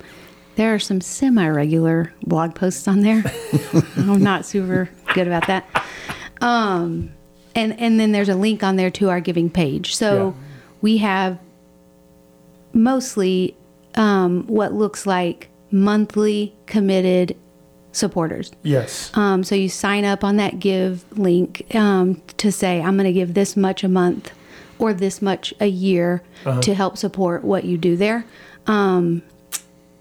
there 0.55 0.73
are 0.75 0.79
some 0.79 0.99
semi 0.99 1.47
regular 1.47 2.13
blog 2.23 2.53
posts 2.55 2.85
on 2.87 2.99
there. 3.01 3.23
I'm 3.97 4.21
not 4.21 4.45
super 4.45 4.89
good 5.13 5.27
about 5.27 5.47
that. 5.47 5.65
Um, 6.41 7.11
and, 7.55 7.79
and 7.79 7.97
then 7.99 8.11
there's 8.11 8.29
a 8.29 8.35
link 8.35 8.61
on 8.61 8.75
there 8.75 8.91
to 8.91 9.09
our 9.09 9.21
giving 9.21 9.49
page. 9.49 9.95
So 9.95 10.35
Yeah. 10.37 10.43
we 10.81 10.97
have 10.97 11.39
mostly 12.73 13.55
um, 13.95 14.45
what 14.47 14.73
looks 14.73 15.05
like 15.05 15.49
monthly 15.71 16.53
committed 16.65 17.35
supporters. 17.91 18.51
Yes. 18.63 19.11
Um, 19.15 19.43
so 19.43 19.55
you 19.55 19.69
sign 19.69 20.05
up 20.05 20.23
on 20.23 20.37
that 20.37 20.59
give 20.59 21.05
link 21.17 21.65
um, 21.75 22.21
to 22.37 22.51
say, 22.51 22.81
I'm 22.81 22.95
going 22.95 23.05
to 23.05 23.13
give 23.13 23.33
this 23.33 23.57
much 23.57 23.83
a 23.83 23.89
month 23.89 24.31
or 24.77 24.93
this 24.93 25.21
much 25.21 25.53
a 25.59 25.67
year 25.67 26.21
to 26.61 26.73
help 26.73 26.97
support 26.97 27.43
what 27.43 27.65
you 27.65 27.77
do 27.77 27.97
there. 27.97 28.25
Um, 28.65 29.23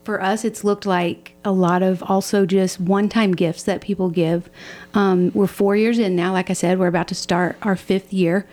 for 0.04 0.22
us, 0.22 0.44
it's 0.44 0.64
looked 0.64 0.86
like 0.86 1.34
a 1.44 1.52
lot 1.52 1.82
of 1.82 2.02
also 2.02 2.46
just 2.46 2.80
one 2.80 3.10
time 3.10 3.32
gifts 3.32 3.64
that 3.64 3.82
people 3.82 4.08
give. 4.08 4.48
Um, 4.94 5.30
we're 5.34 5.46
four 5.46 5.76
years 5.76 5.98
in 5.98 6.16
now. 6.16 6.32
Like 6.32 6.48
I 6.48 6.54
said, 6.54 6.78
we're 6.78 6.86
about 6.86 7.08
to 7.08 7.14
start 7.14 7.56
our 7.60 7.76
fifth 7.76 8.10
year. 8.12 8.46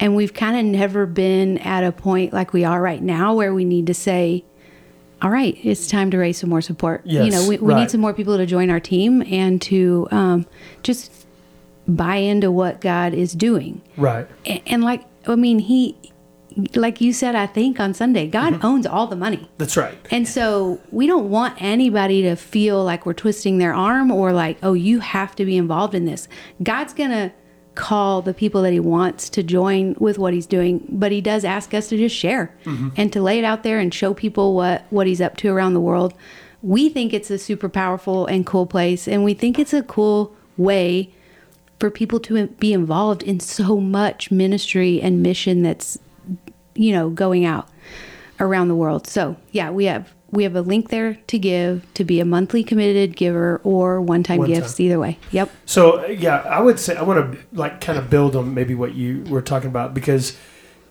And 0.00 0.16
we've 0.16 0.32
kind 0.32 0.56
of 0.56 0.64
never 0.64 1.04
been 1.04 1.58
at 1.58 1.84
a 1.84 1.92
point 1.92 2.32
like 2.32 2.54
we 2.54 2.64
are 2.64 2.80
right 2.80 3.02
now 3.02 3.34
where 3.34 3.52
we 3.52 3.66
need 3.66 3.86
to 3.88 3.94
say, 3.94 4.44
all 5.22 5.30
right, 5.30 5.56
it's 5.62 5.88
time 5.88 6.10
to 6.10 6.18
raise 6.18 6.38
some 6.38 6.50
more 6.50 6.60
support. 6.60 7.02
you 7.06 7.30
know, 7.30 7.48
we, 7.48 7.56
we 7.58 7.72
right. 7.72 7.80
need 7.80 7.90
some 7.90 8.00
more 8.00 8.12
people 8.12 8.36
to 8.36 8.46
join 8.46 8.68
our 8.70 8.80
team 8.80 9.22
and 9.22 9.60
to 9.62 10.06
um, 10.10 10.46
just 10.82 11.26
buy 11.88 12.16
into 12.16 12.50
what 12.50 12.80
God 12.80 13.14
is 13.14 13.32
doing. 13.32 13.80
Right. 13.96 14.26
And, 14.44 14.60
and 14.66 14.84
like, 14.84 15.04
I 15.26 15.34
mean, 15.36 15.58
He, 15.60 15.96
like 16.74 17.00
you 17.00 17.12
said, 17.12 17.34
I 17.34 17.46
think 17.46 17.80
on 17.80 17.94
Sunday, 17.94 18.26
God 18.28 18.54
Mm-hmm. 18.54 18.66
owns 18.66 18.86
all 18.86 19.06
the 19.06 19.16
money. 19.16 19.48
That's 19.58 19.76
right. 19.76 19.96
And 20.10 20.28
so 20.28 20.80
we 20.90 21.06
don't 21.06 21.30
want 21.30 21.60
anybody 21.60 22.22
to 22.22 22.36
feel 22.36 22.84
like 22.84 23.06
we're 23.06 23.12
twisting 23.14 23.58
their 23.58 23.74
arm 23.74 24.10
or 24.10 24.32
like, 24.32 24.58
oh, 24.62 24.74
you 24.74 25.00
have 25.00 25.34
to 25.36 25.44
be 25.44 25.56
involved 25.56 25.94
in 25.94 26.04
this. 26.04 26.28
God's 26.62 26.92
going 26.94 27.10
to 27.10 27.32
call 27.74 28.22
the 28.22 28.34
people 28.34 28.62
that 28.62 28.72
he 28.72 28.80
wants 28.80 29.28
to 29.30 29.42
join 29.42 29.94
with 29.98 30.18
what 30.18 30.32
he's 30.32 30.46
doing, 30.46 30.86
but 30.88 31.12
he 31.12 31.20
does 31.20 31.44
ask 31.44 31.74
us 31.74 31.88
to 31.88 31.96
just 31.96 32.14
share 32.14 32.54
mm-hmm. 32.64 32.90
and 32.96 33.12
to 33.12 33.20
lay 33.20 33.38
it 33.38 33.44
out 33.44 33.62
there 33.62 33.78
and 33.78 33.92
show 33.92 34.14
people 34.14 34.54
what 34.54 34.84
what 34.90 35.06
he's 35.06 35.20
up 35.20 35.36
to 35.38 35.48
around 35.48 35.74
the 35.74 35.80
world. 35.80 36.14
We 36.62 36.88
think 36.88 37.12
it's 37.12 37.30
a 37.30 37.38
super 37.38 37.68
powerful 37.68 38.26
and 38.26 38.46
cool 38.46 38.66
place 38.66 39.06
and 39.08 39.24
we 39.24 39.34
think 39.34 39.58
it's 39.58 39.74
a 39.74 39.82
cool 39.82 40.34
way 40.56 41.12
for 41.80 41.90
people 41.90 42.20
to 42.20 42.46
be 42.46 42.72
involved 42.72 43.22
in 43.22 43.40
so 43.40 43.80
much 43.80 44.30
ministry 44.30 45.00
and 45.02 45.22
mission 45.22 45.62
that's 45.62 45.98
you 46.74 46.92
know 46.92 47.10
going 47.10 47.44
out 47.44 47.68
around 48.40 48.68
the 48.68 48.74
world. 48.74 49.06
So 49.06 49.36
yeah, 49.52 49.70
we 49.70 49.84
have 49.86 50.14
we 50.34 50.42
have 50.44 50.56
a 50.56 50.60
link 50.60 50.88
there 50.90 51.14
to 51.28 51.38
give 51.38 51.86
to 51.94 52.04
be 52.04 52.20
a 52.20 52.24
monthly 52.24 52.62
committed 52.64 53.16
giver 53.16 53.60
or 53.64 54.00
one 54.00 54.22
time 54.22 54.38
One 54.38 54.48
gifts 54.48 54.76
time. 54.76 54.86
either 54.86 54.98
way. 55.00 55.18
Yep. 55.30 55.50
So 55.64 56.04
yeah, 56.06 56.38
I 56.40 56.60
would 56.60 56.78
say 56.78 56.96
I 56.96 57.02
want 57.02 57.32
to 57.32 57.38
like 57.52 57.80
kind 57.80 57.98
of 57.98 58.10
build 58.10 58.36
on 58.36 58.52
maybe 58.54 58.74
what 58.74 58.94
you 58.94 59.22
were 59.28 59.42
talking 59.42 59.68
about 59.68 59.94
because 59.94 60.36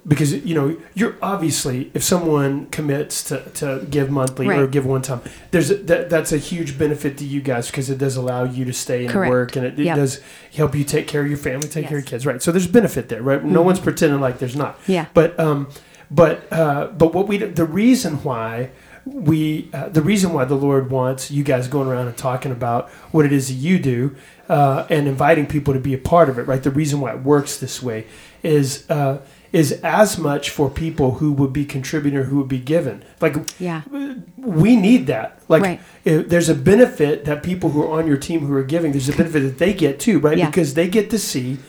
because 0.05 0.33
you 0.33 0.53
know 0.53 0.75
you're 0.95 1.15
obviously 1.21 1.89
if 1.93 2.03
someone 2.03 2.65
commits 2.71 3.23
to, 3.23 3.39
to 3.51 3.87
give 3.89 4.09
monthly 4.09 4.49
or 4.49 4.67
give 4.67 4.85
one 4.85 5.01
time 5.01 5.21
there's 5.51 5.71
a, 5.71 5.75
that 5.75 6.09
that's 6.09 6.33
a 6.33 6.37
huge 6.37 6.77
benefit 6.77 7.17
to 7.17 7.23
you 7.23 7.39
guys 7.39 7.67
because 7.71 7.89
it 7.89 7.97
does 7.99 8.17
allow 8.17 8.43
you 8.43 8.65
to 8.65 8.73
stay 8.73 9.03
and 9.05 9.13
Correct. 9.13 9.29
work 9.31 9.55
and 9.55 9.65
it, 9.65 9.79
it 9.79 9.85
Yep. 9.85 9.95
does 9.95 10.19
help 10.53 10.75
you 10.75 10.83
take 10.83 11.07
care 11.07 11.21
of 11.21 11.29
your 11.29 11.37
family 11.37 11.69
take 11.69 11.87
care 11.87 11.99
of 11.99 12.03
your 12.03 12.09
kids 12.09 12.25
right 12.25 12.41
so 12.41 12.51
there's 12.51 12.67
benefit 12.67 13.07
there 13.07 13.21
right 13.21 13.45
no 13.45 13.61
one's 13.61 13.79
pretending 13.79 14.19
like 14.19 14.39
there's 14.39 14.57
not 14.57 14.77
Yeah. 14.87 15.05
but 15.13 15.39
um 15.39 15.69
but 16.11 16.51
uh 16.51 16.87
but 16.87 17.13
what 17.13 17.29
we 17.29 17.37
the 17.37 17.63
reason 17.65 18.15
why 18.23 18.71
we 19.05 19.69
uh, 19.73 19.89
the 19.89 20.01
reason 20.01 20.33
why 20.33 20.45
the 20.45 20.55
Lord 20.55 20.89
wants 20.89 21.29
you 21.29 21.43
guys 21.43 21.67
going 21.67 21.87
around 21.87 22.07
and 22.07 22.17
talking 22.17 22.51
about 22.51 22.89
what 23.11 23.25
it 23.25 23.33
is 23.33 23.47
that 23.49 23.55
you 23.55 23.77
do 23.79 24.15
uh, 24.49 24.85
and 24.89 25.07
inviting 25.07 25.45
people 25.45 25.73
to 25.73 25.79
be 25.79 25.93
a 25.93 25.97
part 25.97 26.29
of 26.29 26.39
it, 26.39 26.43
right? 26.43 26.63
The 26.63 26.71
reason 26.71 26.99
why 27.01 27.13
it 27.13 27.21
works 27.23 27.57
this 27.57 27.83
way 27.83 28.05
is 28.43 28.89
uh, 28.89 29.19
is 29.51 29.73
as 29.83 30.17
much 30.17 30.49
for 30.49 30.69
people 30.69 31.15
who 31.15 31.31
would 31.31 31.53
be 31.53 31.63
contributing 31.63 32.17
or 32.19 32.23
who 32.23 32.37
would 32.37 32.47
be 32.47 32.59
given. 32.59 33.03
Like 33.21 33.35
Yeah. 33.59 33.81
we 34.37 34.75
need 34.75 35.05
that. 35.07 35.39
Like 35.47 35.61
Right. 35.61 35.81
there's 36.03 36.49
a 36.49 36.55
benefit 36.55 37.25
that 37.25 37.43
people 37.43 37.69
who 37.69 37.83
are 37.83 37.99
on 37.99 38.07
your 38.07 38.17
team 38.17 38.39
who 38.47 38.53
are 38.55 38.63
giving, 38.63 38.91
there's 38.93 39.09
a 39.09 39.15
benefit 39.15 39.41
that 39.41 39.57
they 39.59 39.73
get 39.73 39.99
too, 39.99 40.17
right? 40.19 40.37
Yeah. 40.37 40.47
Because 40.47 40.73
they 40.73 40.87
get 40.87 41.09
to 41.11 41.19
see 41.19 41.59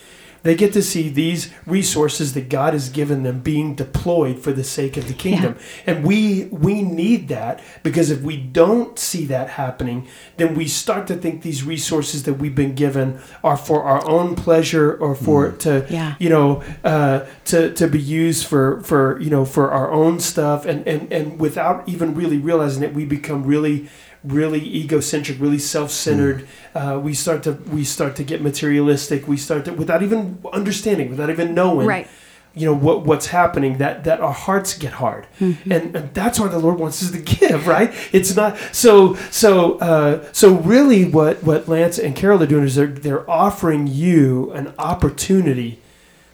they 0.44 0.54
get 0.54 0.72
to 0.74 0.82
see 0.82 1.08
these 1.08 1.50
resources 1.66 2.34
that 2.34 2.48
God 2.48 2.72
has 2.74 2.88
given 2.90 3.22
them 3.24 3.40
being 3.40 3.74
deployed 3.74 4.38
for 4.38 4.52
the 4.52 4.62
sake 4.62 4.96
of 4.96 5.08
the 5.08 5.14
kingdom. 5.14 5.56
And 5.86 6.04
we 6.04 6.44
we 6.52 6.82
need 6.82 7.28
that 7.28 7.60
because 7.82 8.10
if 8.10 8.20
we 8.22 8.36
don't 8.36 8.98
see 8.98 9.24
that 9.26 9.48
happening, 9.50 10.06
then 10.36 10.54
we 10.54 10.68
start 10.68 11.06
to 11.08 11.16
think 11.16 11.42
these 11.42 11.64
resources 11.64 12.22
that 12.22 12.34
we've 12.34 12.54
been 12.54 12.74
given 12.74 13.18
are 13.42 13.56
for 13.56 13.82
our 13.82 14.06
own 14.06 14.36
pleasure 14.36 14.94
or 14.94 15.14
for 15.16 15.50
to 15.64 15.86
Yeah. 15.90 16.14
you 16.20 16.28
know 16.30 16.62
uh, 16.84 17.20
to 17.46 17.72
to 17.74 17.88
be 17.88 18.00
used 18.00 18.46
for 18.46 18.80
for 18.82 19.18
you 19.20 19.30
know 19.30 19.44
for 19.44 19.70
our 19.72 19.90
own 19.90 20.20
stuff 20.20 20.64
and 20.66 20.86
and 20.86 21.12
and 21.12 21.40
without 21.40 21.88
even 21.88 22.14
really 22.14 22.38
realizing 22.38 22.82
it, 22.82 22.92
we 22.94 23.04
become 23.04 23.44
really 23.44 23.88
really 24.24 24.60
egocentric, 24.60 25.40
really 25.40 25.58
self-centered. 25.58 26.46
Uh, 26.74 26.98
we 27.02 27.14
start 27.14 27.42
to 27.44 27.52
we 27.70 27.84
start 27.84 28.16
to 28.16 28.24
get 28.24 28.40
materialistic. 28.42 29.28
We 29.28 29.36
start 29.36 29.64
to 29.66 29.72
without 29.72 30.02
even 30.02 30.38
understanding, 30.52 31.10
without 31.10 31.30
even 31.30 31.54
knowing, 31.54 31.86
Right. 31.86 32.08
you 32.54 32.66
know 32.66 32.74
what 32.74 33.04
what's 33.04 33.26
happening. 33.26 33.78
That 33.78 34.04
that 34.04 34.20
our 34.20 34.32
hearts 34.32 34.76
get 34.78 34.94
hard, 34.94 35.26
Mm-hmm. 35.40 35.72
and, 35.72 35.96
and 35.96 36.14
that's 36.14 36.40
why 36.40 36.48
the 36.48 36.58
Lord 36.58 36.78
wants 36.78 37.02
us 37.02 37.10
to 37.12 37.18
give. 37.18 37.66
Right? 37.74 37.92
It's 38.12 38.34
not 38.34 38.56
so 38.72 39.14
so 39.30 39.78
uh, 39.78 40.24
so. 40.32 40.54
Really, 40.54 41.04
what 41.04 41.42
what 41.44 41.68
Lance 41.68 41.98
and 41.98 42.16
Carol 42.16 42.42
are 42.42 42.46
doing 42.46 42.64
is 42.64 42.74
they're 42.74 42.86
they're 42.86 43.28
offering 43.30 43.86
you 43.86 44.50
an 44.52 44.72
opportunity 44.78 45.80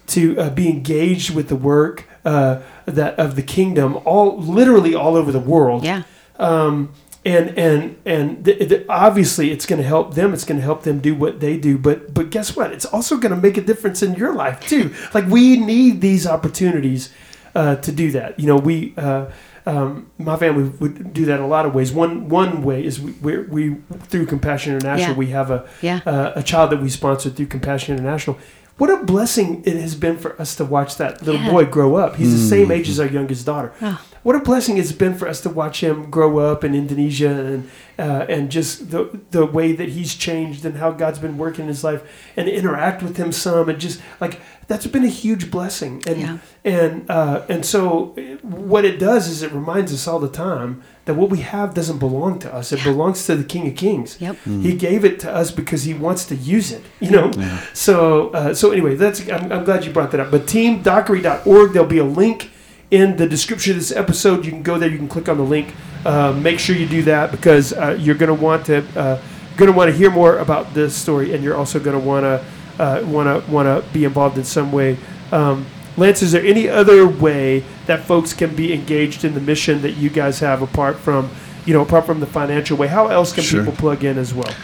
to 0.09 0.39
uh, 0.39 0.51
be 0.51 0.69
engaged 0.69 1.35
with 1.35 1.49
the 1.49 1.57
work 1.57 2.05
uh, 2.25 2.61
that 2.87 3.19
of 3.19 3.37
the 3.37 3.43
kingdom, 3.43 3.99
all 4.05 4.39
literally 4.41 4.95
all 4.95 5.15
over 5.17 5.31
the 5.33 5.39
world 5.41 5.85
Yeah. 5.85 6.03
um, 6.39 6.93
and 7.25 7.59
and 7.59 7.97
and 8.07 8.45
th- 8.45 8.69
th- 8.69 8.87
obviously 8.89 9.51
it's 9.51 9.67
going 9.67 9.81
to 9.81 9.87
help 9.87 10.15
them 10.15 10.33
it's 10.33 10.45
going 10.45 10.57
to 10.59 10.65
help 10.65 10.83
them 10.85 11.01
do 11.01 11.15
what 11.15 11.41
they 11.41 11.59
do 11.59 11.77
but 11.77 12.15
but 12.15 12.31
guess 12.31 12.57
what 12.57 12.73
it's 12.73 12.87
also 12.87 13.17
going 13.19 13.35
to 13.35 13.41
make 13.41 13.57
a 13.59 13.61
difference 13.61 14.03
in 14.03 14.15
your 14.15 14.33
life 14.35 14.59
too 14.61 14.95
like 15.13 15.27
we 15.27 15.59
need 15.59 16.01
these 16.01 16.27
opportunities 16.27 17.13
uh, 17.55 17.77
to 17.77 17.93
do 17.93 18.11
that 18.11 18.39
you 18.41 18.47
know 18.47 18.57
we 18.57 18.95
uh, 18.97 19.27
um, 19.67 20.11
my 20.17 20.37
family 20.37 20.71
would 20.81 21.13
do 21.13 21.27
that 21.27 21.35
in 21.39 21.43
a 21.45 21.47
lot 21.47 21.67
of 21.67 21.75
ways 21.75 21.93
one 21.93 22.29
one 22.31 22.63
way 22.63 22.83
is 22.83 22.99
we 22.99 23.13
we, 23.21 23.37
we 23.39 23.77
through 24.05 24.25
compassion 24.25 24.73
international 24.75 25.13
Yeah. 25.13 25.19
we 25.19 25.27
have 25.27 25.51
a 25.51 25.69
Yeah. 25.83 26.01
uh, 26.07 26.33
a 26.37 26.43
child 26.43 26.71
that 26.71 26.81
we 26.81 26.89
sponsored 26.89 27.37
through 27.37 27.47
compassion 27.49 27.95
international 27.99 28.39
what 28.79 28.89
a 28.89 29.05
blessing 29.05 29.63
it 29.67 29.77
has 29.77 29.95
been 29.95 30.17
for 30.17 30.41
us 30.41 30.57
to 30.57 30.65
watch 30.65 30.97
that 30.97 31.21
little 31.23 31.41
Yeah. 31.43 31.51
boy 31.51 31.65
grow 31.67 31.97
up 31.97 32.17
he's 32.17 32.33
the 32.33 32.49
same 32.49 32.71
age 32.71 32.89
as 32.89 32.99
our 32.99 33.07
youngest 33.07 33.45
daughter 33.45 33.73
Oh. 33.83 34.01
What 34.23 34.37
a 34.37 34.41
blessing 34.41 34.77
it's 34.79 34.93
been 34.93 35.15
for 35.15 35.27
us 35.29 35.41
to 35.43 35.49
watch 35.51 35.83
him 35.83 36.11
grow 36.11 36.39
up 36.39 36.63
in 36.65 36.75
Indonesia 36.75 37.31
and 37.31 37.71
uh, 37.99 38.27
and 38.29 38.51
just 38.51 38.91
the 38.91 39.21
the 39.31 39.45
way 39.47 39.73
that 39.73 39.91
he's 39.91 40.15
changed 40.15 40.65
and 40.65 40.77
how 40.77 40.91
God's 40.91 41.19
been 41.19 41.39
working 41.39 41.63
in 41.63 41.69
his 41.69 41.83
life 41.85 42.03
and 42.37 42.49
interact 42.49 43.03
with 43.03 43.17
him 43.17 43.33
some 43.33 43.69
and 43.69 43.79
just 43.81 44.01
like 44.21 44.41
that's 44.69 44.87
been 44.87 45.05
a 45.05 45.09
huge 45.09 45.51
blessing. 45.51 46.03
And 46.07 46.21
Yeah. 46.21 46.39
and 46.65 47.11
uh, 47.11 47.43
and 47.49 47.65
so 47.67 48.15
what 48.43 48.85
it 48.85 48.99
does 48.99 49.27
is 49.29 49.43
it 49.43 49.53
reminds 49.53 49.93
us 49.93 50.07
all 50.07 50.21
the 50.21 50.29
time 50.29 50.83
that 51.07 51.15
what 51.15 51.29
we 51.31 51.39
have 51.41 51.75
doesn't 51.75 51.99
belong 51.99 52.39
to 52.41 52.55
us. 52.55 52.73
It 52.73 52.85
belongs 52.85 53.27
to 53.27 53.35
the 53.35 53.43
King 53.45 53.67
of 53.67 53.75
Kings. 53.75 54.17
Yep. 54.21 54.37
he 54.45 54.75
gave 54.77 55.05
it 55.05 55.19
to 55.21 55.31
us 55.33 55.51
because 55.51 55.83
he 55.85 55.93
wants 55.95 56.25
to 56.27 56.35
use 56.37 56.71
it 56.71 56.85
you 57.01 57.11
know? 57.11 57.33
So 57.73 58.29
uh, 58.31 58.55
so 58.55 58.71
anyway 58.71 58.95
that's 58.97 59.29
I'm, 59.29 59.51
I'm 59.53 59.65
glad 59.65 59.85
you 59.85 59.93
brought 59.93 60.11
that 60.13 60.21
up. 60.21 60.31
But 60.31 60.43
teamdockery.org 60.47 61.73
there'll 61.73 61.89
be 61.89 61.99
a 61.99 62.05
link 62.05 62.51
in 62.91 63.17
the 63.17 63.27
description 63.27 63.73
of 63.73 63.79
this 63.79 63.93
episode. 63.93 64.45
You 64.45 64.53
can 64.53 64.63
go 64.63 64.79
there. 64.79 64.89
You 64.89 64.99
can 64.99 65.09
click 65.09 65.29
on 65.29 65.37
the 65.37 65.45
link. 65.45 65.75
Uh, 66.05 66.33
make 66.33 66.59
sure 66.59 66.75
you 66.75 66.87
do 66.87 67.03
that 67.03 67.31
because 67.31 67.73
uh, 67.73 67.97
you're 68.01 68.15
going 68.15 68.35
to 68.35 68.43
want 68.43 68.67
to 68.67 68.79
uh, 68.99 69.21
going 69.57 69.71
to 69.71 69.77
want 69.77 69.91
to 69.91 69.97
hear 69.97 70.11
more 70.11 70.39
about 70.39 70.73
this 70.75 70.95
story, 70.97 71.35
and 71.35 71.45
you're 71.45 71.57
also 71.57 71.79
going 71.79 71.99
to 71.99 72.05
want 72.05 72.25
to 72.25 73.07
want 73.07 73.45
to 73.45 73.51
want 73.51 73.67
to 73.67 73.93
be 73.93 74.05
involved 74.05 74.39
in 74.39 74.45
some 74.45 74.73
way. 74.73 74.97
Um, 75.33 75.67
Lance, 75.97 76.23
is 76.23 76.33
there 76.33 76.45
any 76.45 76.69
other 76.69 77.07
way 77.07 77.65
that 77.87 78.05
folks 78.05 78.33
can 78.33 78.55
be 78.55 78.73
engaged 78.73 79.25
in 79.25 79.35
the 79.35 79.41
mission 79.41 79.83
that 79.83 79.93
you 79.93 80.09
guys 80.09 80.39
have 80.39 80.63
apart 80.63 80.97
from, 80.97 81.29
you 81.67 81.75
know, 81.75 81.83
apart 81.83 82.07
from 82.07 82.21
the 82.21 82.27
financial 82.27 82.77
way? 82.77 82.87
How 82.87 83.09
else 83.09 83.33
can 83.35 83.43
Sure. 83.45 83.61
people 83.61 83.77
plug 83.77 84.05
in 84.05 84.17
as 84.17 84.33
well? 84.33 84.55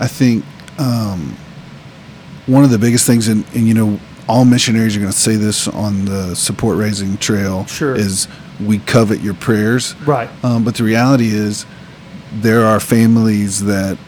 I 0.00 0.08
think 0.08 0.44
um, 0.78 1.36
one 2.46 2.64
of 2.64 2.70
the 2.70 2.78
biggest 2.78 3.06
things, 3.06 3.28
and, 3.28 3.44
and 3.54 3.68
you 3.68 3.74
know, 3.74 4.00
all 4.32 4.46
missionaries 4.46 4.96
are 4.96 5.00
going 5.00 5.12
to 5.12 5.18
say 5.18 5.36
this 5.36 5.68
on 5.68 6.06
the 6.06 6.34
support 6.34 6.78
raising 6.78 7.18
trail, 7.18 7.66
Sure. 7.66 7.94
is 7.94 8.26
we 8.58 8.78
covet 8.78 9.20
your 9.20 9.34
prayers. 9.34 9.94
Right. 10.06 10.30
Um, 10.42 10.64
but 10.64 10.74
the 10.76 10.84
reality 10.84 11.28
is, 11.28 11.66
there 12.32 12.64
are 12.64 12.80
families 12.80 13.62
that 13.64 13.98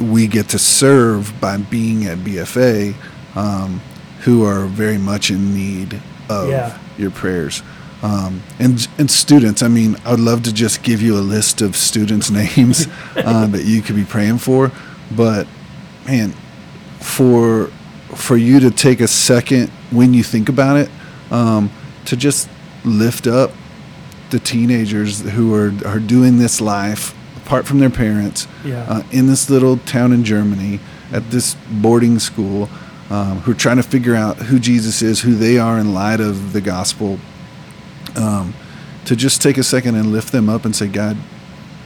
we 0.00 0.28
get 0.28 0.48
to 0.50 0.58
serve 0.58 1.30
by 1.42 1.58
being 1.58 2.06
at 2.06 2.16
BFA 2.18 2.94
um, 3.34 3.82
who 4.20 4.46
are 4.46 4.64
very 4.64 4.96
much 4.96 5.30
in 5.30 5.52
need 5.54 6.00
of 6.30 6.48
Yeah. 6.48 6.78
your 6.96 7.10
prayers. 7.10 7.62
Um, 8.02 8.42
and 8.58 8.88
and 8.98 9.10
students, 9.10 9.62
I 9.62 9.68
mean, 9.68 9.96
I 10.06 10.10
would 10.12 10.20
love 10.20 10.42
to 10.44 10.52
just 10.54 10.82
give 10.82 11.02
you 11.02 11.18
a 11.18 11.24
list 11.34 11.60
of 11.60 11.76
students' 11.76 12.30
names 12.42 12.86
uh, 13.14 13.46
that 13.48 13.64
you 13.64 13.82
could 13.82 13.96
be 13.96 14.04
praying 14.04 14.38
for, 14.38 14.70
but 15.14 15.46
man, 16.06 16.32
for 17.00 17.70
for 18.14 18.36
you 18.36 18.60
to 18.60 18.70
take 18.70 19.00
a 19.00 19.08
second 19.08 19.68
when 19.90 20.14
you 20.14 20.22
think 20.22 20.48
about 20.48 20.76
it, 20.76 20.90
um, 21.30 21.70
to 22.06 22.16
just 22.16 22.48
lift 22.84 23.26
up 23.26 23.50
the 24.30 24.38
teenagers 24.38 25.20
who 25.30 25.54
are 25.54 25.72
are 25.86 25.98
doing 26.00 26.38
this 26.38 26.60
life 26.60 27.14
apart 27.36 27.64
from 27.66 27.78
their 27.78 27.90
parents 27.90 28.48
Yeah. 28.64 28.84
uh, 28.88 29.02
in 29.12 29.26
this 29.28 29.48
little 29.48 29.76
town 29.78 30.12
in 30.12 30.24
Germany 30.24 30.80
at 31.12 31.30
this 31.30 31.54
boarding 31.70 32.18
school 32.18 32.68
um, 33.08 33.38
who 33.40 33.52
are 33.52 33.54
trying 33.54 33.76
to 33.76 33.84
figure 33.84 34.16
out 34.16 34.36
who 34.38 34.58
Jesus 34.58 35.00
is, 35.00 35.20
who 35.20 35.34
they 35.36 35.58
are 35.58 35.78
in 35.78 35.94
light 35.94 36.18
of 36.20 36.52
the 36.52 36.60
gospel. 36.60 37.18
Um, 38.16 38.54
to 39.04 39.14
just 39.14 39.40
take 39.40 39.56
a 39.58 39.62
second 39.62 39.94
and 39.94 40.10
lift 40.10 40.32
them 40.32 40.48
up 40.48 40.64
and 40.64 40.74
say, 40.74 40.88
God, 40.88 41.16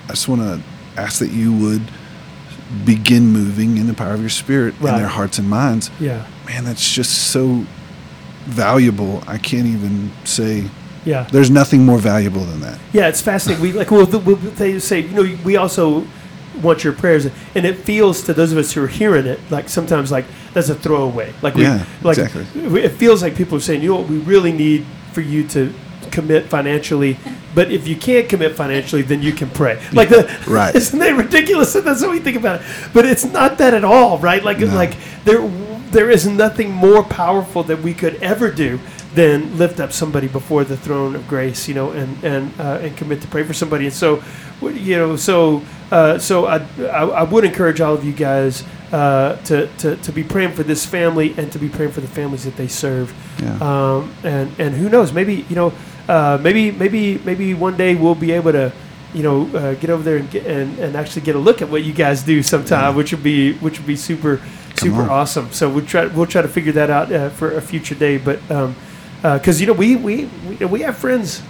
I 0.06 0.12
just 0.12 0.26
want 0.28 0.40
to 0.40 0.62
ask 0.98 1.18
that 1.18 1.30
you 1.30 1.52
would 1.52 1.82
begin 2.84 3.26
moving 3.28 3.76
in 3.76 3.86
the 3.86 3.94
power 3.94 4.14
of 4.14 4.20
your 4.20 4.28
spirit 4.30 4.74
Right. 4.80 4.94
in 4.94 5.00
their 5.00 5.08
hearts 5.08 5.38
and 5.38 5.48
minds. 5.48 5.90
Yeah. 5.98 6.24
Man, 6.46 6.64
that's 6.64 6.88
just 6.92 7.10
so 7.30 7.64
valuable. 8.46 9.22
I 9.26 9.38
can't 9.38 9.66
even 9.66 10.10
say 10.24 10.64
Yeah. 11.04 11.26
there's 11.32 11.50
nothing 11.50 11.84
more 11.84 11.98
valuable 11.98 12.44
than 12.44 12.60
that. 12.60 12.78
Yeah, 12.92 13.08
it's 13.08 13.20
fascinating. 13.20 13.62
We 13.62 13.72
like 13.72 13.90
well, 13.90 14.06
the, 14.06 14.18
we'll 14.18 14.36
they 14.36 14.78
say 14.78 15.00
you 15.00 15.08
know 15.24 15.36
we 15.44 15.56
also 15.56 16.04
want 16.62 16.84
your 16.84 16.92
prayers, 16.92 17.26
and 17.54 17.64
it 17.64 17.76
feels 17.78 18.22
to 18.24 18.34
those 18.34 18.52
of 18.52 18.58
us 18.58 18.72
who 18.72 18.82
are 18.84 18.88
hearing 18.88 19.26
it 19.26 19.40
like 19.50 19.68
sometimes 19.68 20.10
like 20.10 20.24
that's 20.52 20.68
a 20.68 20.74
throwaway. 20.74 21.32
Like 21.42 21.54
we, 21.54 21.62
Yeah, 21.62 21.84
like 22.02 22.18
exactly. 22.18 22.44
it 22.82 22.90
feels 22.90 23.22
like 23.22 23.34
people 23.36 23.56
are 23.58 23.60
saying, 23.62 23.82
you 23.82 23.90
know, 23.90 23.96
what, 24.00 24.08
we 24.08 24.18
really 24.18 24.52
need 24.52 24.84
for 25.12 25.20
you 25.20 25.46
to 25.48 25.72
commit 26.10 26.46
financially. 26.46 27.18
But 27.54 27.70
if 27.72 27.88
you 27.88 27.96
can't 27.96 28.28
commit 28.28 28.54
financially, 28.54 29.02
then 29.02 29.22
you 29.22 29.32
can 29.32 29.50
pray. 29.50 29.82
Like 29.92 30.08
the 30.08 30.30
Right. 30.46 30.74
Isn't 30.80 30.98
that 31.00 31.16
ridiculous? 31.16 31.72
That's 31.84 32.02
how 32.02 32.10
we 32.10 32.20
think 32.20 32.36
about 32.36 32.60
it. 32.60 32.66
But 32.92 33.06
it's 33.06 33.24
not 33.24 33.58
that 33.58 33.74
at 33.74 33.84
all, 33.84 34.18
right? 34.18 34.42
Like 34.44 34.60
No. 34.60 34.66
like 34.74 34.94
there 35.24 35.40
there 35.90 36.08
is 36.10 36.26
nothing 36.26 36.70
more 36.70 37.02
powerful 37.02 37.64
that 37.64 37.82
we 37.82 37.92
could 37.94 38.14
ever 38.22 38.50
do 38.50 38.78
than 39.14 39.58
lift 39.58 39.80
up 39.80 39.92
somebody 39.92 40.28
before 40.28 40.62
the 40.62 40.76
throne 40.76 41.16
of 41.16 41.26
grace, 41.26 41.66
you 41.66 41.74
know, 41.74 41.90
and 41.90 42.22
and 42.22 42.52
uh, 42.60 42.78
and 42.80 42.96
commit 42.96 43.20
to 43.22 43.28
pray 43.28 43.42
for 43.42 43.52
somebody. 43.54 43.86
And 43.86 43.94
so, 43.94 44.22
you 44.62 44.96
know, 44.96 45.16
so 45.16 45.62
uh, 45.90 46.18
so 46.18 46.46
I, 46.46 46.58
I 46.78 47.02
I 47.02 47.22
would 47.24 47.44
encourage 47.44 47.80
all 47.80 47.94
of 47.94 48.04
you 48.04 48.12
guys 48.12 48.62
uh, 48.92 49.34
to, 49.46 49.66
to 49.78 49.96
to 49.96 50.12
be 50.12 50.22
praying 50.22 50.52
for 50.52 50.62
this 50.62 50.86
family 50.86 51.34
and 51.36 51.50
to 51.50 51.58
be 51.58 51.68
praying 51.68 51.90
for 51.90 52.00
the 52.00 52.06
families 52.08 52.44
that 52.44 52.56
they 52.56 52.68
serve. 52.68 53.12
Yeah. 53.42 53.58
Um, 53.60 54.14
and 54.22 54.52
and 54.60 54.74
who 54.76 54.88
knows? 54.88 55.12
Maybe 55.12 55.44
you 55.48 55.56
know, 55.56 55.72
uh, 56.10 56.38
maybe 56.42 56.70
maybe 56.72 57.18
maybe 57.24 57.54
one 57.54 57.76
day 57.76 57.94
we'll 57.94 58.14
be 58.28 58.32
able 58.32 58.52
to, 58.52 58.72
you 59.14 59.22
know, 59.22 59.46
uh, 59.56 59.74
get 59.74 59.90
over 59.90 60.02
there 60.02 60.16
and, 60.18 60.28
get, 60.30 60.44
and 60.46 60.78
and 60.78 60.96
actually 60.96 61.22
get 61.22 61.36
a 61.36 61.38
look 61.38 61.62
at 61.62 61.68
what 61.70 61.82
you 61.84 61.92
guys 61.92 62.22
do 62.22 62.42
sometime, 62.42 62.90
Yeah. 62.92 62.96
which 62.96 63.12
would 63.12 63.22
be 63.22 63.54
which 63.64 63.78
would 63.78 63.86
be 63.86 63.96
super 63.96 64.40
super 64.76 65.02
on. 65.02 65.08
awesome. 65.10 65.46
So 65.52 65.68
we'll 65.70 65.86
try 65.86 66.06
we'll 66.06 66.26
try 66.26 66.42
to 66.42 66.48
figure 66.48 66.72
that 66.72 66.90
out 66.90 67.12
uh, 67.12 67.30
for 67.30 67.52
a 67.56 67.60
future 67.62 67.94
day. 67.94 68.18
But 68.18 68.40
because 69.22 69.60
you 69.60 69.66
know 69.66 69.72
we, 69.74 69.96
we 69.96 70.28
we 70.48 70.66
we 70.66 70.80
have 70.82 70.96
friends 70.96 71.42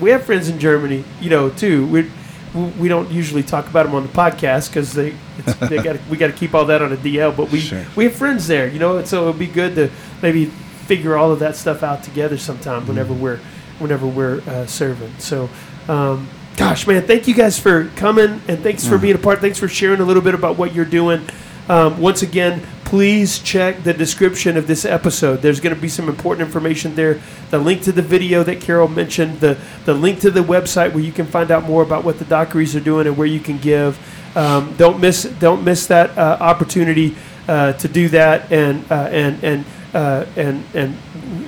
we 0.00 0.10
have 0.10 0.24
friends 0.24 0.48
in 0.48 0.58
Germany, 0.58 1.04
you 1.20 1.30
know, 1.30 1.50
too. 1.50 1.86
We 1.86 2.10
we 2.80 2.88
don't 2.88 3.10
usually 3.10 3.42
talk 3.42 3.66
about 3.68 3.84
them 3.86 3.94
on 3.94 4.02
the 4.02 4.12
podcast 4.12 4.68
because 4.70 4.92
they 4.94 5.14
they 5.68 5.82
got 5.86 5.96
we 6.10 6.16
got 6.16 6.28
to 6.28 6.32
keep 6.32 6.54
all 6.54 6.64
that 6.66 6.80
on 6.82 6.92
a 6.92 6.96
DL. 6.96 7.36
But 7.36 7.50
we 7.50 7.60
Sure. 7.60 7.84
we 7.96 8.04
have 8.04 8.14
friends 8.14 8.46
there, 8.46 8.66
you 8.68 8.78
know, 8.78 8.96
and 8.98 9.06
so 9.06 9.28
it'd 9.28 9.38
be 9.38 9.46
good 9.46 9.74
to 9.74 9.90
maybe 10.22 10.46
figure 10.86 11.16
all 11.16 11.32
of 11.32 11.38
that 11.40 11.56
stuff 11.56 11.82
out 11.82 12.02
together 12.04 12.38
sometime 12.38 12.86
whenever 12.86 13.12
we're 13.12 13.40
whenever 13.78 14.06
we're 14.06 14.40
uh, 14.42 14.66
serving. 14.66 15.18
So. 15.18 15.48
Um, 15.88 16.28
Gosh, 16.56 16.86
man, 16.86 17.06
thank 17.06 17.28
you 17.28 17.34
guys 17.34 17.58
for 17.58 17.88
coming 17.96 18.40
and 18.48 18.60
thanks 18.60 18.86
for 18.86 18.96
being 18.96 19.14
a 19.14 19.18
part. 19.18 19.40
Thanks 19.40 19.58
for 19.58 19.68
sharing 19.68 20.00
a 20.00 20.04
little 20.06 20.22
bit 20.22 20.34
about 20.34 20.56
what 20.56 20.74
you're 20.74 20.86
doing. 20.86 21.20
Um, 21.68 22.00
once 22.00 22.22
again, 22.22 22.62
please 22.86 23.40
check 23.40 23.82
the 23.82 23.92
description 23.92 24.56
of 24.56 24.66
this 24.66 24.84
episode. 24.84 25.42
There's 25.42 25.60
going 25.60 25.74
to 25.74 25.80
be 25.80 25.88
some 25.88 26.08
important 26.08 26.46
information 26.46 26.94
there. 26.94 27.20
The 27.50 27.58
link 27.58 27.82
to 27.82 27.92
the 27.92 28.00
video 28.00 28.42
that 28.44 28.60
Carol 28.60 28.88
mentioned, 28.88 29.40
the, 29.40 29.58
the 29.84 29.92
link 29.92 30.20
to 30.20 30.30
the 30.30 30.40
website 30.40 30.94
where 30.94 31.02
you 31.02 31.12
can 31.12 31.26
find 31.26 31.50
out 31.50 31.64
more 31.64 31.82
about 31.82 32.04
what 32.04 32.18
the 32.18 32.24
Dockeries 32.24 32.76
are 32.76 32.80
doing 32.80 33.06
and 33.06 33.18
where 33.18 33.26
you 33.26 33.40
can 33.40 33.58
give. 33.58 33.98
Um, 34.36 34.74
don't 34.76 35.00
miss 35.00 35.24
don't 35.24 35.64
miss 35.64 35.86
that 35.88 36.16
uh, 36.16 36.36
opportunity 36.40 37.16
uh, 37.48 37.72
to 37.74 37.88
do 37.88 38.08
that 38.10 38.52
and 38.52 38.84
uh, 38.90 39.08
and 39.10 39.42
and 39.42 39.64
uh, 39.96 40.26
and 40.36 40.62
and 40.74 40.94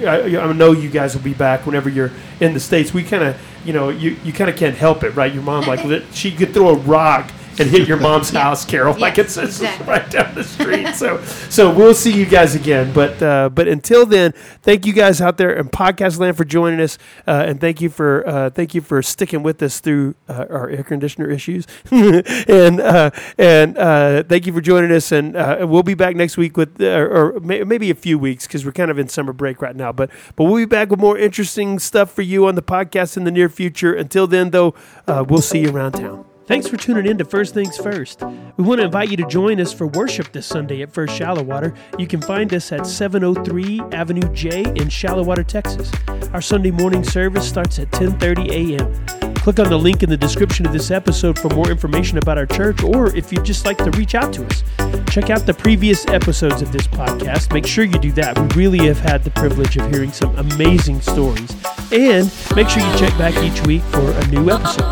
I, 0.08 0.38
I 0.38 0.52
know 0.54 0.72
you 0.72 0.88
guys 0.88 1.14
will 1.14 1.22
be 1.22 1.34
back 1.34 1.66
whenever 1.66 1.90
you're 1.90 2.10
in 2.40 2.54
the 2.54 2.60
states. 2.60 2.94
We 2.94 3.02
kind 3.02 3.22
of 3.22 3.38
you 3.62 3.74
know 3.74 3.90
you, 3.90 4.16
you 4.24 4.32
kind 4.32 4.48
of 4.48 4.56
can't 4.56 4.74
help 4.74 5.04
it, 5.04 5.10
right? 5.10 5.32
Your 5.32 5.42
mom 5.42 5.66
like 5.66 5.80
she 6.12 6.32
could 6.32 6.54
throw 6.54 6.70
a 6.70 6.78
rock 6.78 7.30
and 7.58 7.68
hit 7.70 7.86
your 7.88 7.96
mom's 7.98 8.32
Yeah. 8.32 8.42
house, 8.44 8.64
Carol. 8.64 8.98
Like 8.98 9.16
Yeah, 9.16 9.24
it's, 9.24 9.36
it's 9.36 9.56
exactly. 9.60 9.86
right 9.86 10.10
down 10.10 10.34
the 10.34 10.44
street. 10.44 10.86
So 10.98 11.22
so 11.48 11.72
we'll 11.74 11.94
see 11.94 12.12
you 12.12 12.26
guys 12.26 12.54
again. 12.54 12.92
But 12.92 13.22
uh, 13.22 13.48
but 13.50 13.68
until 13.68 14.04
then, 14.06 14.32
thank 14.62 14.84
you 14.86 14.92
guys 14.92 15.20
out 15.20 15.36
there 15.38 15.52
in 15.52 15.68
podcast 15.68 16.18
land 16.18 16.36
for 16.36 16.44
joining 16.44 16.80
us, 16.80 16.98
uh, 17.26 17.44
and 17.46 17.60
thank 17.60 17.80
you 17.80 17.88
for 17.88 18.26
uh, 18.28 18.50
thank 18.50 18.74
you 18.74 18.80
for 18.80 19.02
sticking 19.02 19.42
with 19.42 19.62
us 19.62 19.80
through 19.80 20.14
uh, 20.28 20.46
our 20.50 20.68
air 20.68 20.82
conditioner 20.82 21.30
issues, 21.30 21.66
and 21.90 22.80
uh, 22.80 23.10
and 23.38 23.76
uh, 23.78 24.22
thank 24.24 24.46
you 24.46 24.52
for 24.52 24.60
joining 24.60 24.90
us. 24.92 25.12
And 25.12 25.36
uh, 25.36 25.66
we'll 25.68 25.82
be 25.82 25.94
back 25.94 26.16
next 26.16 26.36
week 26.36 26.56
with 26.56 26.80
uh, 26.80 26.86
or 26.86 27.38
may, 27.40 27.62
maybe 27.64 27.90
a 27.90 27.94
few 27.94 28.18
weeks 28.18 28.46
because 28.46 28.64
we're 28.64 28.72
kind 28.72 28.90
of 28.90 28.98
in 28.98 29.08
summer 29.08 29.32
break 29.32 29.60
right 29.62 29.76
now. 29.76 29.92
But 29.92 30.10
but 30.36 30.44
we'll 30.44 30.56
be 30.56 30.64
back 30.64 30.90
with 30.90 30.98
more 31.00 31.18
interesting 31.18 31.78
stuff 31.78 32.10
for 32.12 32.22
you 32.22 32.46
on 32.46 32.54
the 32.54 32.62
podcast 32.62 33.16
in 33.16 33.24
the 33.24 33.30
near 33.30 33.48
future. 33.48 33.92
Until 33.94 34.26
then, 34.26 34.50
though, 34.50 34.74
uh, 35.06 35.24
we'll 35.28 35.42
see 35.42 35.60
you 35.60 35.70
around 35.70 35.92
town. 35.92 36.24
Thanks 36.48 36.66
for 36.66 36.78
tuning 36.78 37.04
in 37.04 37.18
to 37.18 37.26
First 37.26 37.52
Things 37.52 37.76
First. 37.76 38.22
We 38.56 38.64
want 38.64 38.80
to 38.80 38.86
invite 38.86 39.10
you 39.10 39.18
to 39.18 39.26
join 39.26 39.60
us 39.60 39.70
for 39.70 39.86
worship 39.86 40.32
this 40.32 40.46
Sunday 40.46 40.80
at 40.80 40.90
First 40.90 41.14
Shallowater. 41.14 41.74
You 41.98 42.06
can 42.06 42.22
find 42.22 42.54
us 42.54 42.72
at 42.72 42.86
703 42.86 43.82
Avenue 43.92 44.32
J 44.32 44.62
in 44.62 44.88
Shallowater, 44.88 45.44
Texas. 45.44 45.92
Our 46.32 46.40
Sunday 46.40 46.70
morning 46.70 47.04
service 47.04 47.46
starts 47.46 47.78
at 47.78 47.90
10:30 47.90 48.78
a.m. 48.78 49.27
Click 49.48 49.60
on 49.60 49.70
the 49.70 49.78
link 49.78 50.02
in 50.02 50.10
the 50.10 50.16
description 50.18 50.66
of 50.66 50.74
this 50.74 50.90
episode 50.90 51.38
for 51.38 51.48
more 51.48 51.70
information 51.70 52.18
about 52.18 52.36
our 52.36 52.44
church, 52.44 52.84
or 52.84 53.16
if 53.16 53.32
you'd 53.32 53.46
just 53.46 53.64
like 53.64 53.78
to 53.78 53.90
reach 53.92 54.14
out 54.14 54.30
to 54.30 54.44
us. 54.44 54.62
Check 55.10 55.30
out 55.30 55.46
the 55.46 55.54
previous 55.54 56.06
episodes 56.08 56.60
of 56.60 56.70
this 56.70 56.86
podcast. 56.86 57.50
Make 57.50 57.66
sure 57.66 57.84
you 57.84 57.98
do 57.98 58.12
that. 58.12 58.38
We 58.38 58.66
really 58.66 58.86
have 58.86 58.98
had 58.98 59.24
the 59.24 59.30
privilege 59.30 59.78
of 59.78 59.90
hearing 59.90 60.12
some 60.12 60.36
amazing 60.36 61.00
stories. 61.00 61.50
And 61.90 62.30
make 62.54 62.68
sure 62.68 62.86
you 62.86 62.98
check 62.98 63.16
back 63.16 63.42
each 63.42 63.66
week 63.66 63.80
for 63.84 64.10
a 64.10 64.26
new 64.26 64.50
episode. 64.50 64.84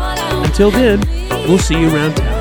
Until 0.43 0.71
then, 0.71 1.01
we'll 1.47 1.59
see 1.59 1.79
you 1.79 1.93
around 1.93 2.15
town. 2.15 2.36